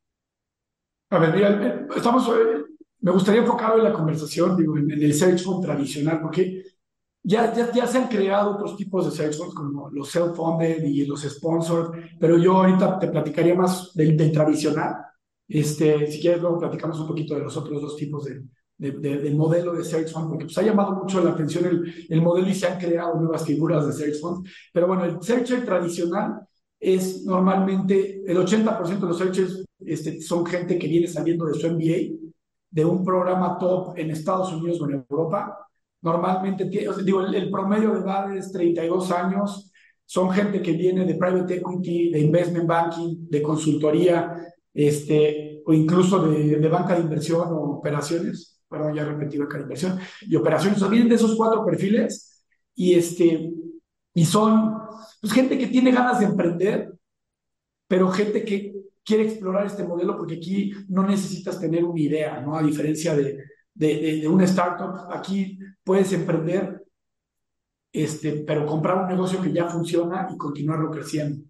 A 1.11 1.19
ver, 1.19 1.35
mira, 1.35 1.87
estamos, 1.97 2.29
eh, 2.29 2.65
me 3.01 3.11
gustaría 3.11 3.41
enfocar 3.41 3.77
en 3.79 3.85
la 3.85 3.93
conversación 3.93 4.57
digo, 4.57 4.77
en, 4.77 4.91
en 4.91 5.03
el 5.03 5.15
search 5.15 5.43
tradicional, 5.63 6.21
porque 6.21 6.63
ya, 7.23 7.53
ya, 7.55 7.71
ya, 7.73 7.87
se 7.87 7.99
han 7.99 8.09
creado 8.09 8.53
otros 8.53 8.77
tipos 8.77 9.05
de 9.17 9.33
funds 9.33 9.55
como 9.55 9.91
los 9.91 10.11
self-funded 10.11 10.83
y 10.85 11.05
los 11.05 11.23
sponsored, 11.23 12.17
pero 12.19 12.39
yo 12.39 12.57
ahorita 12.57 12.99
te 12.99 13.09
platicaría 13.09 13.55
más 13.55 13.93
del, 13.95 14.17
del, 14.17 14.33
tradicional. 14.33 14.97
Este, 15.47 16.07
si 16.11 16.21
quieres, 16.21 16.41
luego 16.41 16.59
platicamos 16.59 16.99
un 17.01 17.09
poquito 17.09 17.35
de 17.35 17.43
los 17.43 17.57
otros 17.57 17.83
dos 17.83 17.97
tipos 17.97 18.25
de, 18.25 18.43
de, 18.79 18.93
de, 18.93 19.19
de 19.19 19.31
modelo 19.35 19.75
de 19.75 19.85
search 19.85 20.13
fund, 20.13 20.29
porque 20.29 20.45
pues, 20.47 20.57
ha 20.59 20.63
llamado 20.63 20.93
mucho 20.93 21.23
la 21.23 21.31
atención 21.31 21.67
el, 21.67 22.07
el, 22.09 22.23
modelo 22.23 22.49
y 22.49 22.55
se 22.55 22.67
han 22.67 22.79
creado 22.79 23.15
nuevas 23.17 23.45
figuras 23.45 23.87
de 23.87 23.93
search 23.93 24.21
funds. 24.21 24.51
Pero 24.73 24.87
bueno, 24.87 25.05
el 25.05 25.23
searcher 25.23 25.65
tradicional 25.65 26.41
es 26.79 27.25
normalmente 27.27 28.23
el 28.27 28.39
80% 28.39 28.99
de 28.99 29.07
los 29.07 29.19
searchers 29.19 29.65
este, 29.81 30.23
son 30.23 30.47
gente 30.47 30.79
que 30.79 30.89
viene 30.89 31.07
saliendo 31.07 31.45
de 31.45 31.55
su 31.55 31.69
MBA, 31.69 32.19
de 32.71 32.85
un 32.85 33.05
programa 33.05 33.59
top 33.59 33.99
en 33.99 34.11
Estados 34.11 34.53
Unidos 34.53 34.81
o 34.81 34.89
en 34.89 35.05
Europa 35.11 35.70
Normalmente, 36.03 36.65
digo, 36.65 37.25
el, 37.27 37.35
el, 37.35 37.51
promedio 37.51 37.93
de 37.93 38.01
edad 38.01 38.35
es 38.35 38.51
32 38.53 39.11
años. 39.13 39.71
Son 40.05 40.31
gente 40.31 40.63
que 40.63 40.73
viene 40.73 41.05
de 41.05 41.15
private 41.15 41.57
equity, 41.57 42.11
de 42.11 42.21
investment 42.21 42.67
banking, 42.67 43.29
de 43.29 43.43
consultoría, 43.43 44.35
este, 44.73 45.63
o 45.67 45.73
incluso 45.73 46.27
de, 46.27 46.57
de 46.57 46.69
banca 46.69 46.95
de 46.95 47.03
inversión 47.03 47.49
o 47.53 47.79
operaciones. 47.79 48.63
Perdón, 48.69 48.95
ya 48.95 49.05
repetí 49.05 49.37
banca 49.37 49.59
de 49.59 49.65
inversión 49.65 49.99
y 50.23 50.37
operaciones. 50.37 50.79
O 50.79 50.81
sea, 50.81 50.89
vienen 50.89 51.09
de 51.09 51.17
esos 51.17 51.37
cuatro 51.37 51.65
perfiles 51.67 52.45
y, 52.75 52.95
este, 52.95 53.53
y 54.15 54.25
son 54.25 54.75
pues, 55.21 55.33
gente 55.33 55.59
que 55.59 55.67
tiene 55.67 55.93
ganas 55.93 56.21
de 56.21 56.27
emprender, 56.27 56.93
pero 57.87 58.11
gente 58.11 58.45
que 58.45 58.73
quiere 59.05 59.25
explorar 59.25 59.67
este 59.67 59.85
modelo 59.85 60.17
porque 60.17 60.37
aquí 60.37 60.73
no 60.89 61.07
necesitas 61.07 61.61
tener 61.61 61.85
una 61.85 62.01
idea, 62.01 62.41
¿no? 62.41 62.57
A 62.57 62.63
diferencia 62.63 63.15
de, 63.15 63.39
de, 63.75 64.27
una 64.29 64.45
startup, 64.45 65.11
aquí 65.13 65.59
puedes 65.83 66.13
emprender, 66.13 66.85
este, 67.93 68.45
pero 68.47 68.67
comprar 68.67 68.99
un 68.99 69.09
negocio 69.09 69.41
que 69.41 69.53
ya 69.53 69.69
funciona 69.69 70.29
y 70.33 70.37
continuarlo 70.37 70.91
creciendo. 70.91 71.45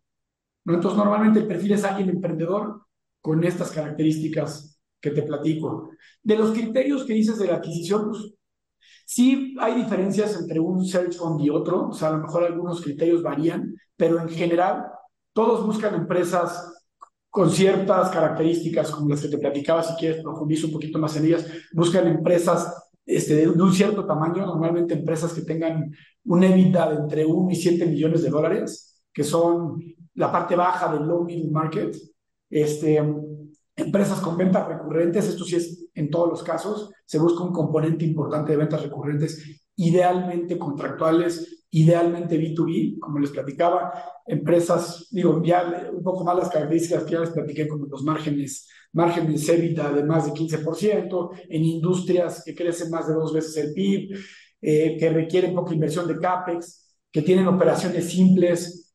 Entonces, 0.67 0.97
normalmente 0.97 1.41
el 1.41 1.47
perfil 1.47 1.73
es 1.73 1.85
alguien 1.85 2.11
emprendedor 2.11 2.83
con 3.21 3.43
estas 3.45 3.71
características 3.71 4.81
que 5.00 5.11
te 5.11 5.23
platico. 5.23 5.91
De 6.23 6.37
los 6.37 6.53
criterios 6.53 7.05
que 7.05 7.15
dices 7.15 7.39
de 7.39 7.47
la 7.47 7.57
adquisición, 7.57 8.11
pues, 8.11 8.35
sí 9.07 9.57
hay 9.59 9.75
diferencias 9.75 10.39
entre 10.39 10.61
un 10.61 10.85
search 10.85 11.17
fund 11.17 11.41
y 11.41 11.50
otro, 11.50 11.89
o 11.89 11.93
sea, 11.93 12.09
a 12.09 12.12
lo 12.12 12.19
mejor 12.19 12.45
algunos 12.45 12.81
criterios 12.81 13.23
varían, 13.23 13.75
pero 13.97 14.21
en 14.21 14.29
general 14.29 14.87
todos 15.33 15.65
buscan 15.67 15.95
empresas 15.95 16.80
con 17.31 17.51
ciertas 17.51 18.11
características 18.11 18.91
como 18.91 19.09
las 19.09 19.23
que 19.23 19.29
te 19.29 19.39
platicaba, 19.39 19.83
si 19.83 19.95
quieres 19.95 20.23
profundizar 20.23 20.67
un 20.67 20.73
poquito 20.73 20.99
más 20.99 21.17
en 21.17 21.27
ellas, 21.27 21.47
buscan 21.73 22.09
empresas 22.09 22.91
este, 23.07 23.37
de, 23.37 23.49
un 23.49 23.73
cierto 23.73 24.05
tamaño, 24.05 24.45
normalmente 24.45 24.95
empresas 24.95 25.33
que 25.33 25.43
tengan 25.43 25.91
un 26.25 26.45
EBITDA 26.45 26.91
de 26.91 26.97
entre 26.97 27.25
1 27.25 27.51
y 27.51 27.55
7 27.55 27.87
millones 27.87 28.23
de 28.23 28.31
dólares, 28.31 29.03
que 29.13 29.25
son 29.25 29.81
la 30.15 30.31
parte 30.31 30.57
baja 30.57 30.93
del 30.93 31.07
low 31.07 31.25
middle 31.25 31.51
market, 31.51 31.97
este, 32.51 33.03
empresas 33.77 34.21
con 34.21 34.37
ventas 34.37 34.67
recurrentes, 34.67 35.29
esto 35.29 35.45
sí 35.45 35.57
es 35.57 35.87
en 35.95 36.11
todos 36.11 36.29
los 36.29 36.43
casos, 36.43 36.93
se 37.05 37.19
busca 37.19 37.45
un 37.45 37.53
componente 37.53 38.05
importante 38.05 38.53
de 38.53 38.59
ventas 38.59 38.83
recurrentes, 38.83 39.61
idealmente 39.77 40.59
contractuales, 40.59 41.60
idealmente 41.71 42.39
B2B, 42.39 42.99
como 42.99 43.19
les 43.19 43.31
platicaba, 43.31 43.93
empresas, 44.27 45.09
digo, 45.11 45.43
ya 45.45 45.91
un 45.93 46.03
poco 46.03 46.25
más 46.25 46.37
las 46.37 46.50
características 46.50 47.05
que 47.05 47.12
ya 47.12 47.21
les 47.21 47.31
platiqué, 47.31 47.69
como 47.69 47.87
los 47.87 48.03
márgenes 48.03 48.69
márgenes 48.93 49.49
EBITDA 49.49 49.93
de 49.93 50.05
más 50.05 50.27
de 50.27 50.33
15%, 50.33 51.31
en 51.49 51.65
industrias 51.65 52.43
que 52.45 52.55
crecen 52.55 52.91
más 52.91 53.07
de 53.09 53.15
dos 53.15 53.33
veces 53.33 53.57
el 53.57 53.73
PIB, 53.73 54.19
eh, 54.61 54.97
que 54.99 55.11
requieren 55.11 55.55
poca 55.55 55.75
inversión 55.75 56.07
de 56.09 56.19
CAPEX, 56.19 56.99
que 57.11 57.23
tienen 57.23 57.47
operaciones 57.47 58.11
simples, 58.11 58.93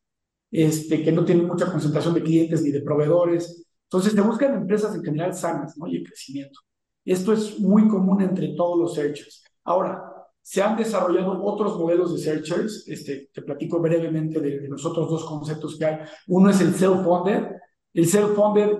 este, 0.50 1.02
que 1.02 1.12
no 1.12 1.24
tienen 1.24 1.46
mucha 1.46 1.70
concentración 1.70 2.14
de 2.14 2.22
clientes 2.22 2.62
ni 2.62 2.70
de 2.70 2.82
proveedores. 2.82 3.66
Entonces, 3.84 4.14
te 4.14 4.20
buscan 4.20 4.54
empresas 4.54 4.94
en 4.94 5.02
general 5.02 5.34
sanas 5.34 5.76
¿no? 5.76 5.86
y 5.86 5.96
en 5.96 6.04
crecimiento. 6.04 6.60
Esto 7.04 7.32
es 7.32 7.58
muy 7.60 7.88
común 7.88 8.20
entre 8.22 8.48
todos 8.48 8.78
los 8.78 8.94
searchers. 8.94 9.44
Ahora, 9.64 10.05
se 10.46 10.62
han 10.62 10.76
desarrollado 10.76 11.42
otros 11.42 11.76
modelos 11.76 12.14
de 12.14 12.20
searchers. 12.20 12.86
Este, 12.86 13.30
te 13.34 13.42
platico 13.42 13.80
brevemente 13.80 14.38
de, 14.38 14.68
los 14.68 14.86
otros 14.86 15.10
dos 15.10 15.24
conceptos 15.24 15.76
que 15.76 15.84
hay. 15.84 15.98
Uno 16.28 16.50
es 16.50 16.60
el 16.60 16.72
self-funded. 16.72 17.48
El 17.92 18.06
self-funded 18.06 18.78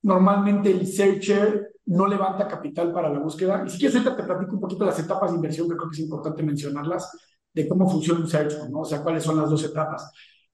Normalmente 0.00 0.70
el 0.70 0.86
searcher 0.86 1.72
no 1.86 2.06
levanta 2.06 2.48
capital 2.48 2.90
para 2.90 3.10
la 3.10 3.18
búsqueda. 3.18 3.64
Y 3.66 3.70
si 3.70 3.78
quieres, 3.78 3.96
ahorita 3.96 4.16
te 4.16 4.22
platico 4.22 4.54
un 4.54 4.60
poquito 4.60 4.86
las 4.86 4.98
etapas 4.98 5.30
de 5.30 5.36
inversión, 5.36 5.68
que 5.68 5.76
creo 5.76 5.90
que 5.90 5.94
es 5.94 6.00
importante 6.00 6.42
mencionarlas, 6.42 7.10
de 7.52 7.68
cómo 7.68 7.88
funciona 7.88 8.20
un 8.20 8.28
search 8.28 8.68
¿no? 8.70 8.80
O 8.80 8.84
sea, 8.84 9.02
cuáles 9.02 9.22
son 9.22 9.38
las 9.38 9.50
dos 9.50 9.62
etapas. 9.62 10.10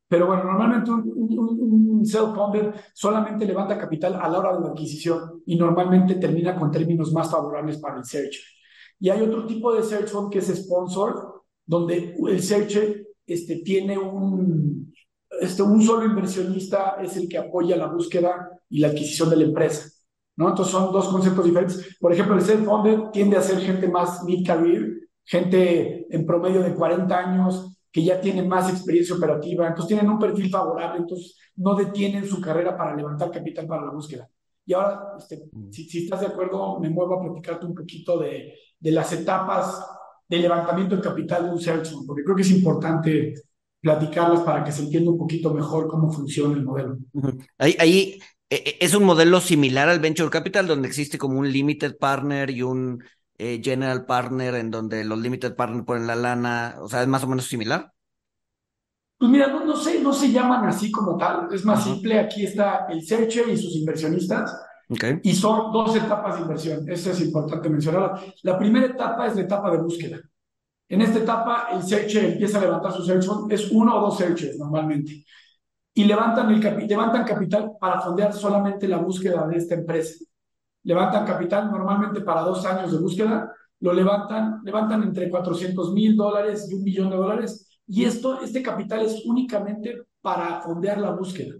Pero 0.08 0.26
bueno, 0.26 0.44
normalmente 0.44 0.90
un, 0.90 1.12
un, 1.14 1.98
un 1.98 2.04
self-founder 2.04 2.74
solamente 2.92 3.44
levanta 3.44 3.78
capital 3.78 4.20
a 4.20 4.28
la 4.28 4.38
hora 4.38 4.54
de 4.56 4.60
la 4.60 4.68
adquisición 4.70 5.42
y 5.46 5.56
normalmente 5.56 6.16
termina 6.16 6.56
con 6.56 6.72
términos 6.72 7.12
más 7.12 7.30
favorables 7.30 7.78
para 7.78 7.98
el 7.98 8.04
searcher. 8.04 8.59
Y 9.00 9.08
hay 9.08 9.22
otro 9.22 9.46
tipo 9.46 9.72
de 9.74 9.82
search 9.82 10.10
fund 10.10 10.30
que 10.30 10.38
es 10.38 10.46
sponsor, 10.46 11.42
donde 11.66 12.14
el 12.28 12.42
searcher 12.42 13.06
este, 13.26 13.56
tiene 13.56 13.96
un, 13.96 14.92
este, 15.40 15.62
un 15.62 15.82
solo 15.82 16.04
inversionista 16.04 16.96
es 17.02 17.16
el 17.16 17.28
que 17.28 17.38
apoya 17.38 17.76
la 17.76 17.86
búsqueda 17.86 18.60
y 18.68 18.80
la 18.80 18.88
adquisición 18.88 19.30
de 19.30 19.36
la 19.36 19.44
empresa. 19.44 19.88
¿no? 20.36 20.50
Entonces 20.50 20.72
son 20.72 20.92
dos 20.92 21.08
conceptos 21.08 21.44
diferentes. 21.44 21.96
Por 21.98 22.12
ejemplo, 22.12 22.34
el 22.34 22.42
self-funded 22.42 23.10
tiende 23.10 23.36
a 23.36 23.42
ser 23.42 23.58
gente 23.60 23.88
más 23.88 24.22
mid-career, 24.24 25.08
gente 25.24 26.06
en 26.14 26.26
promedio 26.26 26.62
de 26.62 26.74
40 26.74 27.18
años 27.18 27.76
que 27.92 28.04
ya 28.04 28.20
tienen 28.20 28.48
más 28.48 28.70
experiencia 28.70 29.16
operativa, 29.16 29.66
entonces 29.66 29.88
tienen 29.88 30.10
un 30.10 30.18
perfil 30.18 30.48
favorable, 30.48 31.00
entonces 31.00 31.36
no 31.56 31.74
detienen 31.74 32.24
su 32.24 32.40
carrera 32.40 32.76
para 32.76 32.94
levantar 32.94 33.30
capital 33.30 33.66
para 33.66 33.86
la 33.86 33.92
búsqueda. 33.92 34.28
Y 34.64 34.72
ahora, 34.72 35.14
este, 35.18 35.48
mm. 35.50 35.70
si, 35.72 35.84
si, 35.84 36.04
estás 36.04 36.20
de 36.20 36.28
acuerdo, 36.28 36.78
me 36.78 36.88
muevo 36.88 37.14
a 37.14 37.22
platicarte 37.22 37.66
un 37.66 37.74
poquito 37.74 38.18
de, 38.18 38.54
de 38.80 38.90
las 38.90 39.12
etapas 39.12 39.86
de 40.28 40.38
levantamiento 40.38 40.96
de 40.96 41.02
capital 41.02 41.44
de 41.44 41.50
un 41.50 41.60
search 41.60 41.90
fund, 41.90 42.06
porque 42.06 42.24
creo 42.24 42.36
que 42.36 42.42
es 42.42 42.50
importante 42.50 43.34
platicarlas 43.80 44.40
para 44.40 44.64
que 44.64 44.72
se 44.72 44.82
entienda 44.82 45.10
un 45.10 45.18
poquito 45.18 45.52
mejor 45.52 45.88
cómo 45.88 46.12
funciona 46.12 46.54
el 46.54 46.64
modelo. 46.64 46.98
Ahí, 47.58 47.76
ahí 47.78 48.20
e, 48.48 48.56
e, 48.56 48.76
es 48.80 48.94
un 48.94 49.04
modelo 49.04 49.40
similar 49.40 49.88
al 49.88 50.00
Venture 50.00 50.30
Capital, 50.30 50.66
donde 50.66 50.88
existe 50.88 51.18
como 51.18 51.38
un 51.38 51.50
Limited 51.50 51.96
Partner 51.98 52.50
y 52.50 52.62
un 52.62 53.02
eh, 53.38 53.60
General 53.62 54.04
Partner, 54.06 54.54
en 54.56 54.70
donde 54.70 55.04
los 55.04 55.18
Limited 55.18 55.54
Partner 55.54 55.84
ponen 55.84 56.06
la 56.06 56.16
lana, 56.16 56.76
o 56.80 56.88
sea, 56.88 57.02
es 57.02 57.08
más 57.08 57.24
o 57.24 57.26
menos 57.26 57.46
similar. 57.46 57.92
Pues 59.18 59.30
mira, 59.30 59.48
no, 59.48 59.64
no 59.64 59.76
sé, 59.76 60.00
no 60.00 60.12
se 60.12 60.32
llaman 60.32 60.66
así 60.66 60.90
como 60.90 61.16
tal, 61.16 61.48
es 61.52 61.64
más 61.64 61.84
simple, 61.84 62.18
aquí 62.18 62.44
está 62.44 62.86
el 62.88 63.02
searcher 63.02 63.48
y 63.48 63.56
sus 63.56 63.76
inversionistas, 63.76 64.54
okay. 64.90 65.20
y 65.22 65.34
son 65.34 65.72
dos 65.72 65.96
etapas 65.96 66.36
de 66.36 66.42
inversión, 66.42 66.88
eso 66.88 67.10
es 67.10 67.20
importante 67.20 67.68
mencionar. 67.68 68.20
La 68.42 68.58
primera 68.58 68.86
etapa 68.86 69.26
es 69.26 69.36
la 69.36 69.42
etapa 69.42 69.70
de 69.70 69.78
búsqueda. 69.78 70.20
En 70.90 71.00
esta 71.02 71.20
etapa, 71.20 71.68
el 71.72 71.84
searcher 71.84 72.24
empieza 72.24 72.58
a 72.58 72.62
levantar 72.62 72.92
su 72.92 73.04
search 73.04 73.24
fund, 73.24 73.52
es 73.52 73.70
uno 73.70 73.96
o 73.96 74.00
dos 74.00 74.18
searchers 74.18 74.58
normalmente, 74.58 75.24
y 75.94 76.04
levantan, 76.04 76.50
el 76.50 76.86
levantan 76.88 77.24
capital 77.24 77.72
para 77.80 78.00
fondear 78.00 78.32
solamente 78.32 78.88
la 78.88 78.98
búsqueda 78.98 79.46
de 79.46 79.56
esta 79.56 79.76
empresa. 79.76 80.24
Levantan 80.82 81.24
capital 81.24 81.70
normalmente 81.70 82.22
para 82.22 82.40
dos 82.40 82.66
años 82.66 82.90
de 82.90 82.98
búsqueda, 82.98 83.52
lo 83.78 83.92
levantan, 83.92 84.60
levantan 84.64 85.04
entre 85.04 85.30
400 85.30 85.92
mil 85.92 86.16
dólares 86.16 86.68
y 86.68 86.74
un 86.74 86.82
millón 86.82 87.10
de 87.10 87.16
dólares, 87.16 87.80
y 87.86 88.04
esto, 88.04 88.40
este 88.40 88.60
capital 88.60 89.02
es 89.02 89.24
únicamente 89.26 90.06
para 90.20 90.60
fondear 90.60 90.98
la 90.98 91.12
búsqueda. 91.12 91.54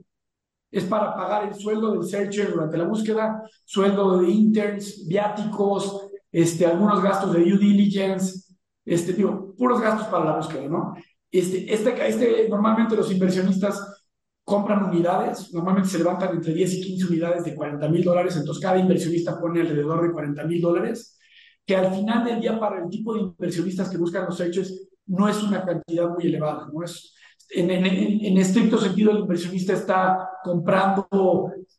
Es 0.71 0.85
para 0.85 1.15
pagar 1.15 1.49
el 1.49 1.55
sueldo 1.55 1.93
del 1.93 2.05
searcher 2.05 2.53
durante 2.53 2.77
la 2.77 2.85
búsqueda, 2.85 3.43
sueldo 3.65 4.19
de 4.19 4.31
interns, 4.31 5.07
viáticos, 5.09 6.09
este, 6.31 6.67
algunos 6.67 7.03
gastos 7.03 7.33
de 7.33 7.41
due 7.41 7.59
diligence, 7.59 8.55
este, 8.85 9.13
digo, 9.13 9.55
puros 9.57 9.81
gastos 9.81 10.07
para 10.09 10.25
la 10.25 10.37
búsqueda, 10.37 10.69
¿no? 10.69 10.95
Este, 11.31 11.73
este, 11.73 12.09
este, 12.09 12.49
normalmente 12.49 12.97
los 12.97 13.11
inversionistas 13.11 14.01
compran 14.45 14.85
unidades, 14.85 15.53
normalmente 15.53 15.91
se 15.91 15.99
levantan 15.99 16.35
entre 16.35 16.53
10 16.53 16.75
y 16.75 16.83
15 16.83 17.07
unidades 17.07 17.45
de 17.45 17.55
40 17.55 17.89
mil 17.89 18.03
dólares, 18.03 18.37
entonces 18.37 18.63
cada 18.63 18.79
inversionista 18.79 19.39
pone 19.39 19.61
alrededor 19.61 20.03
de 20.03 20.13
40 20.13 20.45
mil 20.45 20.61
dólares, 20.61 21.19
que 21.65 21.77
al 21.77 21.95
final 21.95 22.25
del 22.25 22.41
día 22.41 22.59
para 22.59 22.83
el 22.83 22.91
tipo 22.91 23.15
de 23.15 23.21
inversionistas 23.21 23.89
que 23.89 23.97
buscan 23.97 24.27
los 24.27 24.41
hechos 24.41 24.89
no 25.07 25.29
es 25.29 25.41
una 25.43 25.65
cantidad 25.65 26.09
muy 26.09 26.27
elevada, 26.27 26.69
no 26.73 26.83
es, 26.83 27.15
en, 27.51 27.71
en, 27.71 27.87
en, 27.87 28.39
estricto 28.39 28.79
sentido, 28.79 29.13
el 29.13 29.19
inversionista 29.19 29.73
está 29.73 30.31
comprando 30.43 31.07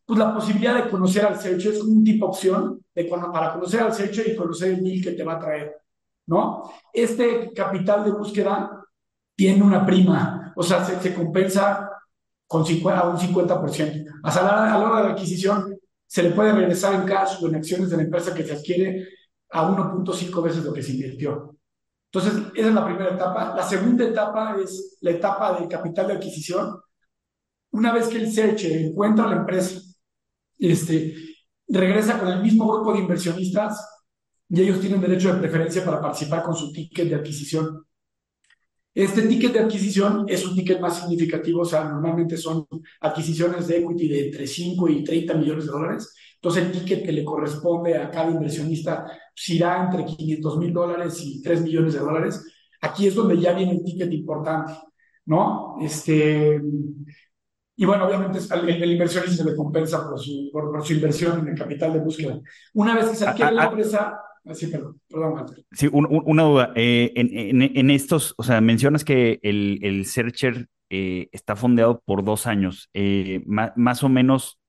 pues, 0.05 0.19
la 0.19 0.33
posibilidad 0.33 0.83
de 0.83 0.89
conocer 0.89 1.25
al 1.25 1.39
searcher, 1.39 1.73
es 1.73 1.81
un 1.81 2.03
tipo 2.03 2.27
opción 2.27 2.79
de, 2.93 3.05
para 3.05 3.53
conocer 3.53 3.81
al 3.81 3.93
searcher 3.93 4.29
y 4.29 4.35
conocer 4.35 4.73
el 4.73 4.83
deal 4.83 5.01
que 5.01 5.11
te 5.11 5.23
va 5.23 5.33
a 5.33 5.39
traer, 5.39 5.75
¿no? 6.27 6.71
Este 6.93 7.51
capital 7.53 8.03
de 8.03 8.11
búsqueda 8.11 8.83
tiene 9.35 9.63
una 9.63 9.85
prima, 9.85 10.53
o 10.55 10.63
sea, 10.63 10.83
se, 10.83 10.99
se 10.99 11.13
compensa 11.13 11.89
con 12.47 12.65
50, 12.65 12.99
a 12.99 13.09
un 13.09 13.17
50%. 13.17 14.05
Hasta 14.23 14.43
la, 14.43 14.73
a 14.73 14.77
la 14.77 14.85
hora 14.85 15.01
de 15.01 15.07
la 15.07 15.13
adquisición 15.13 15.73
se 16.05 16.23
le 16.23 16.31
puede 16.31 16.51
regresar 16.51 16.93
en 16.95 17.03
cash 17.03 17.41
o 17.41 17.47
en 17.47 17.55
acciones 17.55 17.89
de 17.89 17.95
la 17.95 18.03
empresa 18.03 18.33
que 18.33 18.43
se 18.43 18.53
adquiere 18.53 19.07
a 19.51 19.69
1.5 19.69 20.43
veces 20.43 20.65
lo 20.65 20.73
que 20.73 20.83
se 20.83 20.91
invirtió. 20.91 21.55
Entonces, 22.13 22.43
esa 22.55 22.67
es 22.67 22.73
la 22.73 22.85
primera 22.85 23.15
etapa. 23.15 23.55
La 23.55 23.63
segunda 23.63 24.05
etapa 24.05 24.57
es 24.61 24.97
la 24.99 25.11
etapa 25.11 25.59
de 25.59 25.67
capital 25.67 26.07
de 26.07 26.13
adquisición. 26.13 26.77
Una 27.71 27.93
vez 27.93 28.07
que 28.09 28.17
el 28.17 28.31
searcher 28.31 28.73
encuentra 28.73 29.27
la 29.27 29.37
empresa, 29.37 29.79
este, 30.59 31.15
regresa 31.69 32.19
con 32.19 32.27
el 32.27 32.41
mismo 32.41 32.67
grupo 32.67 32.93
de 32.93 32.99
inversionistas 32.99 33.87
y 34.49 34.61
ellos 34.61 34.81
tienen 34.81 34.99
derecho 34.99 35.33
de 35.33 35.39
preferencia 35.39 35.85
para 35.85 36.01
participar 36.01 36.43
con 36.43 36.53
su 36.53 36.73
ticket 36.73 37.07
de 37.07 37.15
adquisición. 37.15 37.85
Este 38.93 39.21
ticket 39.21 39.53
de 39.53 39.59
adquisición 39.59 40.25
es 40.27 40.45
un 40.45 40.53
ticket 40.53 40.81
más 40.81 40.99
significativo, 40.99 41.61
o 41.61 41.65
sea, 41.65 41.85
normalmente 41.85 42.35
son 42.35 42.67
adquisiciones 42.99 43.67
de 43.67 43.77
equity 43.77 44.09
de 44.09 44.25
entre 44.25 44.45
5 44.45 44.89
y 44.89 45.03
30 45.05 45.33
millones 45.35 45.65
de 45.65 45.71
dólares. 45.71 46.13
Entonces, 46.41 46.65
el 46.65 46.71
ticket 46.71 47.05
que 47.05 47.12
le 47.12 47.24
corresponde 47.24 47.98
a 47.98 48.10
cada 48.10 48.31
inversionista 48.31 49.05
pues, 49.05 49.50
irá 49.50 49.83
entre 49.83 50.05
500 50.05 50.57
mil 50.57 50.74
dólares 50.74 51.21
y 51.24 51.41
3 51.41 51.62
millones 51.62 51.93
de 51.93 52.00
dólares. 52.00 52.43
Aquí 52.81 53.07
es 53.07 53.15
donde 53.15 53.38
ya 53.38 53.53
viene 53.53 53.74
el 53.74 53.83
ticket 53.83 54.12
importante, 54.12 54.74
¿no? 55.25 55.77
Este, 55.79 56.60
y 57.75 57.86
bueno, 57.86 58.07
obviamente 58.07 58.39
el, 58.53 58.91
inversionista 58.91 59.43
se 59.43 59.50
le 59.50 59.55
compensa 59.55 60.10
por 60.10 60.19
su, 60.19 60.50
por, 60.51 60.83
su 60.83 60.93
inversión 60.93 61.41
en 61.41 61.50
el 61.50 61.55
capital 61.55 61.93
de 61.93 62.00
búsqueda. 62.00 62.39
Una 62.74 62.95
vez 62.95 63.10
que 63.10 63.15
se 63.15 63.27
adquiere 63.27 63.51
la 63.51 63.65
empresa, 63.65 64.19
Ah, 64.43 64.55
sí, 64.55 64.67
perdón, 64.67 65.00
perdón, 65.07 65.45
Sí, 65.71 65.88
una 65.91 66.43
duda. 66.43 66.74
Eh, 66.75 67.12
en, 67.15 67.91
estos, 67.91 68.33
o 68.38 68.43
sea, 68.43 68.60
mencionas 68.60 69.05
que 69.05 69.39
el, 69.43 69.79
el 69.83 70.05
Searcher 70.05 70.67
eh, 70.89 71.29
está 71.31 71.55
fondeado 71.55 72.01
por 72.03 72.24
dos 72.24 72.48
años. 72.48 72.89
Eh, 72.93 73.43
más, 73.45 74.03
o 74.03 74.10
menos, 74.10 74.60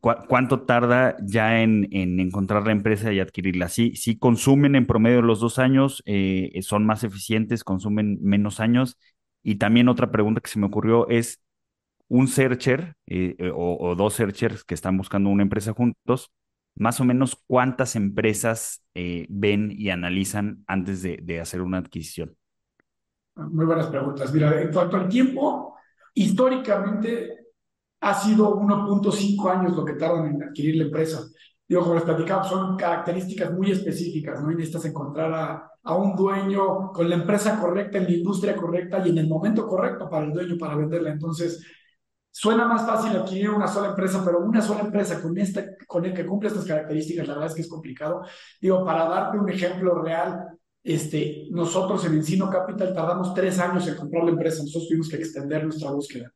¿cuánto 0.00 0.62
tarda 0.62 1.16
ya 1.22 1.62
en, 1.62 1.88
encontrar 1.92 2.66
la 2.66 2.72
empresa 2.72 3.12
y 3.12 3.20
adquirirla? 3.20 3.68
¿Sí, 3.68 3.94
sí 3.96 4.18
consumen 4.18 4.74
en 4.74 4.86
promedio 4.86 5.22
los 5.22 5.40
dos 5.40 5.58
años? 5.58 6.02
¿Son 6.62 6.84
más 6.84 7.04
eficientes? 7.04 7.64
¿Consumen 7.64 8.18
menos 8.22 8.60
años? 8.60 8.98
Y 9.42 9.56
también 9.56 9.88
otra 9.88 10.10
pregunta 10.10 10.40
que 10.40 10.50
se 10.50 10.58
me 10.58 10.66
ocurrió 10.66 11.08
es, 11.08 11.40
un 12.08 12.28
searcher 12.28 12.94
o, 13.54 13.78
o, 13.80 13.94
dos 13.94 14.14
searchers 14.14 14.64
que 14.64 14.74
están 14.74 14.98
buscando 14.98 15.30
una 15.30 15.44
empresa 15.44 15.72
juntos, 15.72 16.30
más 16.74 17.00
o 17.00 17.04
menos 17.04 17.42
cuántas 17.46 17.96
empresas 17.96 18.84
eh, 18.94 19.26
ven 19.28 19.72
y 19.76 19.90
analizan 19.90 20.64
antes 20.66 21.02
de, 21.02 21.40
hacer 21.40 21.60
una 21.60 21.78
adquisición? 21.78 22.36
Muy 23.34 23.64
buenas 23.64 23.86
preguntas. 23.86 24.32
Mira, 24.32 24.60
en 24.60 24.72
cuanto 24.72 24.96
al 24.96 25.08
tiempo, 25.08 25.76
históricamente 26.14 27.41
ha 28.02 28.14
sido 28.14 28.54
1.5 28.56 29.50
años 29.50 29.76
lo 29.76 29.84
que 29.84 29.94
tardan 29.94 30.34
en 30.34 30.42
adquirir 30.42 30.76
la 30.76 30.84
empresa. 30.84 31.24
Digo, 31.66 31.82
como 31.82 31.94
les 31.94 32.04
platicaba, 32.04 32.44
son 32.44 32.76
características 32.76 33.52
muy 33.52 33.70
específicas, 33.70 34.42
¿no? 34.42 34.52
Y 34.52 34.56
necesitas 34.56 34.84
encontrar 34.84 35.32
a, 35.32 35.70
a 35.82 35.94
un 35.96 36.14
dueño 36.14 36.92
con 36.92 37.08
la 37.08 37.14
empresa 37.16 37.58
correcta, 37.58 37.98
en 37.98 38.04
la 38.04 38.12
industria 38.12 38.54
correcta 38.56 39.02
y 39.04 39.10
en 39.10 39.18
el 39.18 39.28
momento 39.28 39.66
correcto 39.66 40.08
para 40.10 40.26
el 40.26 40.32
dueño 40.32 40.58
para 40.58 40.76
venderla. 40.76 41.10
Entonces, 41.10 41.64
Suena 42.34 42.66
más 42.66 42.86
fácil 42.86 43.14
adquirir 43.14 43.50
una 43.50 43.68
sola 43.68 43.88
empresa, 43.88 44.22
pero 44.24 44.40
una 44.40 44.62
sola 44.62 44.80
empresa 44.80 45.20
con, 45.20 45.36
esta, 45.36 45.64
con 45.86 46.06
el 46.06 46.14
que 46.14 46.24
cumple 46.24 46.48
estas 46.48 46.64
características, 46.64 47.28
la 47.28 47.34
verdad 47.34 47.50
es 47.50 47.54
que 47.54 47.60
es 47.60 47.68
complicado. 47.68 48.22
Digo, 48.58 48.82
para 48.86 49.04
darte 49.04 49.38
un 49.38 49.50
ejemplo 49.50 50.00
real, 50.02 50.46
este, 50.82 51.48
nosotros 51.50 52.02
en 52.06 52.14
Encino 52.14 52.48
Capital 52.48 52.94
tardamos 52.94 53.34
tres 53.34 53.58
años 53.58 53.86
en 53.86 53.96
comprar 53.96 54.24
la 54.24 54.30
empresa, 54.30 54.62
nosotros 54.62 54.88
tuvimos 54.88 55.10
que 55.10 55.16
extender 55.16 55.64
nuestra 55.64 55.90
búsqueda. 55.90 56.32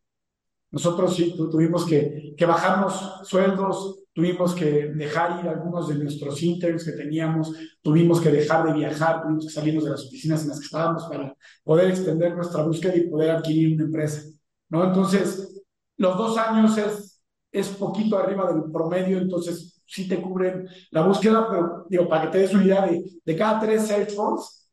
Nosotros 0.71 1.15
sí 1.15 1.35
tuvimos 1.37 1.87
que, 1.87 2.35
que 2.37 2.47
bajarnos 2.47 3.21
sueldos, 3.25 4.05
tuvimos 4.13 4.55
que 4.55 4.89
dejar 4.95 5.45
ir 5.45 5.49
algunos 5.49 5.89
de 5.89 5.95
nuestros 5.97 6.43
interns 6.43 6.85
que 6.85 6.93
teníamos, 6.93 7.53
tuvimos 7.83 8.21
que 8.21 8.31
dejar 8.31 8.67
de 8.67 8.73
viajar, 8.73 9.23
tuvimos 9.23 9.47
que 9.47 9.53
salirnos 9.53 9.85
de 9.85 9.91
las 9.91 10.07
oficinas 10.07 10.43
en 10.43 10.49
las 10.49 10.59
que 10.59 10.67
estábamos 10.67 11.05
para 11.05 11.35
poder 11.63 11.91
extender 11.91 12.35
nuestra 12.35 12.63
búsqueda 12.63 12.97
y 12.97 13.09
poder 13.09 13.31
adquirir 13.31 13.75
una 13.75 13.85
empresa. 13.85 14.23
¿no? 14.69 14.85
Entonces, 14.85 15.63
los 15.97 16.17
dos 16.17 16.37
años 16.39 16.77
es, 16.79 17.23
es 17.53 17.69
poquito 17.69 18.19
arriba 18.19 18.53
del 18.53 18.71
promedio, 18.73 19.19
entonces 19.19 19.81
sí 19.87 20.09
te 20.09 20.21
cubren 20.21 20.69
la 20.91 21.07
búsqueda, 21.07 21.47
pero 21.49 21.87
digo, 21.89 22.09
para 22.09 22.25
que 22.25 22.29
te 22.29 22.39
des 22.39 22.55
una 22.55 22.65
idea 22.65 22.87
de, 22.87 23.03
de 23.25 23.37
cada 23.37 23.61
tres 23.61 24.15
funds, 24.15 24.66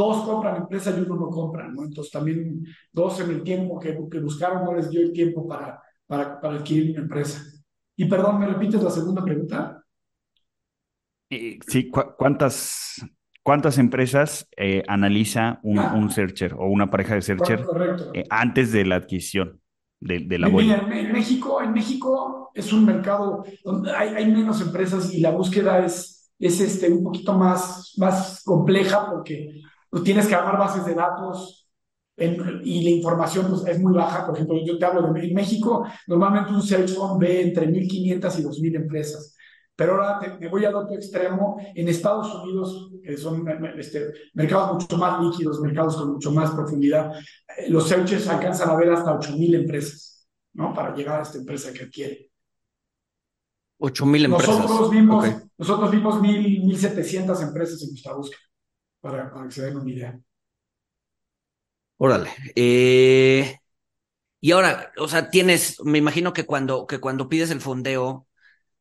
dos 0.00 0.24
compran 0.24 0.56
empresa 0.56 0.94
y 0.96 1.02
uno 1.02 1.16
no 1.16 1.28
compra, 1.28 1.68
¿no? 1.68 1.84
Entonces 1.84 2.10
también 2.10 2.64
dos 2.90 3.20
en 3.20 3.30
el 3.30 3.42
tiempo 3.42 3.78
que, 3.78 3.94
que 4.10 4.20
buscaron 4.20 4.64
no 4.64 4.74
les 4.74 4.88
dio 4.88 5.02
el 5.02 5.12
tiempo 5.12 5.46
para, 5.46 5.78
para, 6.06 6.40
para 6.40 6.56
adquirir 6.56 6.92
una 6.92 7.02
empresa. 7.02 7.42
Y 7.96 8.06
perdón, 8.06 8.38
¿me 8.38 8.46
repites 8.46 8.82
la 8.82 8.90
segunda 8.90 9.22
pregunta? 9.22 9.84
Eh, 11.28 11.58
sí, 11.66 11.90
¿cuántas, 11.90 13.04
¿cuántas 13.42 13.76
empresas 13.76 14.48
eh, 14.56 14.82
analiza 14.88 15.60
un, 15.62 15.78
ah. 15.78 15.92
un, 15.94 16.10
searcher 16.10 16.54
o 16.54 16.66
una 16.66 16.90
pareja 16.90 17.14
de 17.16 17.22
searcher 17.22 17.66
eh, 18.14 18.24
antes 18.30 18.72
de 18.72 18.86
la 18.86 18.96
adquisición? 18.96 19.60
de, 20.00 20.38
la 20.38 20.48
en, 20.48 21.12
México, 21.12 21.60
en 21.60 21.74
México 21.74 22.50
es 22.54 22.72
un 22.72 22.86
mercado 22.86 23.44
donde 23.62 23.92
hay, 23.94 24.08
hay, 24.14 24.32
menos 24.32 24.62
empresas 24.62 25.12
y 25.12 25.20
la 25.20 25.30
búsqueda 25.30 25.84
es, 25.84 26.32
es 26.38 26.58
este, 26.58 26.90
un 26.90 27.04
poquito 27.04 27.34
más, 27.34 27.94
más 27.98 28.42
compleja 28.42 29.10
porque 29.10 29.60
pues, 29.90 30.04
tienes 30.04 30.26
que 30.26 30.34
armar 30.34 30.58
bases 30.58 30.84
de 30.86 30.94
datos 30.94 31.68
y 32.16 32.82
la 32.84 32.90
información 32.90 33.46
pues, 33.48 33.66
es 33.66 33.80
muy 33.80 33.94
baja. 33.94 34.26
Por 34.26 34.34
ejemplo, 34.34 34.56
yo 34.64 34.78
te 34.78 34.84
hablo 34.84 35.12
de 35.12 35.20
en 35.26 35.34
México, 35.34 35.86
normalmente 36.06 36.52
un 36.52 36.62
search 36.62 36.94
fund 36.94 37.20
ve 37.20 37.42
entre 37.42 37.66
1.500 37.68 38.38
y 38.38 38.42
2.000 38.42 38.76
empresas. 38.76 39.36
Pero 39.74 39.92
ahora 39.94 40.36
me 40.38 40.48
voy 40.48 40.62
al 40.66 40.74
otro 40.74 40.94
extremo. 40.94 41.56
En 41.74 41.88
Estados 41.88 42.34
Unidos, 42.34 42.90
que 43.02 43.16
son 43.16 43.46
este, 43.78 44.12
mercados 44.34 44.74
mucho 44.74 44.98
más 44.98 45.22
líquidos, 45.22 45.58
mercados 45.60 45.96
con 45.96 46.12
mucho 46.12 46.30
más 46.32 46.50
profundidad, 46.50 47.12
eh, 47.16 47.70
los 47.70 47.88
searches 47.88 48.28
alcanzan 48.28 48.68
a 48.68 48.76
ver 48.76 48.92
hasta 48.92 49.18
8.000 49.18 49.54
empresas, 49.54 50.28
¿no? 50.52 50.74
Para 50.74 50.94
llegar 50.94 51.20
a 51.20 51.22
esta 51.22 51.38
empresa 51.38 51.72
que 51.72 51.84
adquiere. 51.84 52.30
8.000 53.78 54.24
empresas. 54.26 54.58
Nosotros 54.58 54.90
vimos, 54.90 55.26
nosotros 55.56 55.90
vimos 55.90 56.14
1.700 56.16 57.42
empresas 57.42 57.82
en 57.82 57.88
nuestra 57.88 58.12
búsqueda, 58.12 58.40
para, 59.00 59.30
para 59.32 59.46
que 59.46 59.52
se 59.52 59.62
den 59.62 59.76
una 59.76 59.90
idea. 59.90 60.20
Órale. 61.98 62.30
Eh, 62.56 63.56
y 64.40 64.52
ahora, 64.52 64.92
o 64.98 65.08
sea, 65.08 65.30
tienes, 65.30 65.80
me 65.84 65.98
imagino 65.98 66.32
que 66.32 66.46
cuando, 66.46 66.86
que 66.86 67.00
cuando 67.00 67.28
pides 67.28 67.50
el 67.50 67.60
fondeo, 67.60 68.26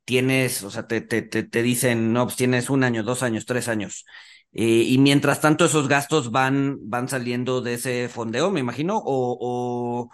tienes, 0.06 0.64
o 0.64 0.72
sea, 0.72 0.88
te, 0.88 1.02
te, 1.02 1.22
te, 1.24 1.64
dicen, 1.64 2.14
no, 2.14 2.26
pues 2.26 2.38
tienes 2.38 2.70
un 2.70 2.84
año, 2.84 3.04
dos 3.04 3.24
años, 3.24 3.46
tres 3.46 3.68
años. 3.70 4.06
Eh, 4.54 4.84
y 4.88 4.98
mientras 5.00 5.42
tanto 5.42 5.66
esos 5.66 5.88
gastos 5.90 6.32
van, 6.32 6.78
van 6.90 7.10
saliendo 7.10 7.62
de 7.62 7.76
ese 7.76 8.10
fondeo, 8.10 8.52
me 8.52 8.62
imagino, 8.62 8.98
o, 8.98 9.38
o 9.42 10.12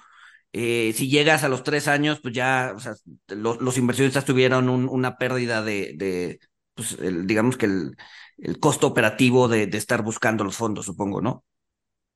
eh, 0.53 0.93
si 0.95 1.09
llegas 1.09 1.43
a 1.43 1.49
los 1.49 1.63
tres 1.63 1.87
años, 1.87 2.19
pues 2.21 2.33
ya, 2.33 2.73
o 2.75 2.79
sea, 2.79 2.95
los 3.29 3.77
inversionistas 3.77 4.25
tuvieron 4.25 4.69
una 4.69 5.17
pérdida 5.17 5.63
de, 5.63 5.93
de 5.97 6.39
pues, 6.75 6.97
digamos 7.27 7.57
que 7.57 7.65
el, 7.67 7.97
el 8.37 8.59
costo 8.59 8.87
operativo 8.87 9.47
de, 9.47 9.67
de, 9.67 9.77
estar 9.77 10.01
buscando 10.01 10.43
los 10.43 10.55
fondos, 10.55 10.85
supongo, 10.85 11.21
¿no? 11.21 11.43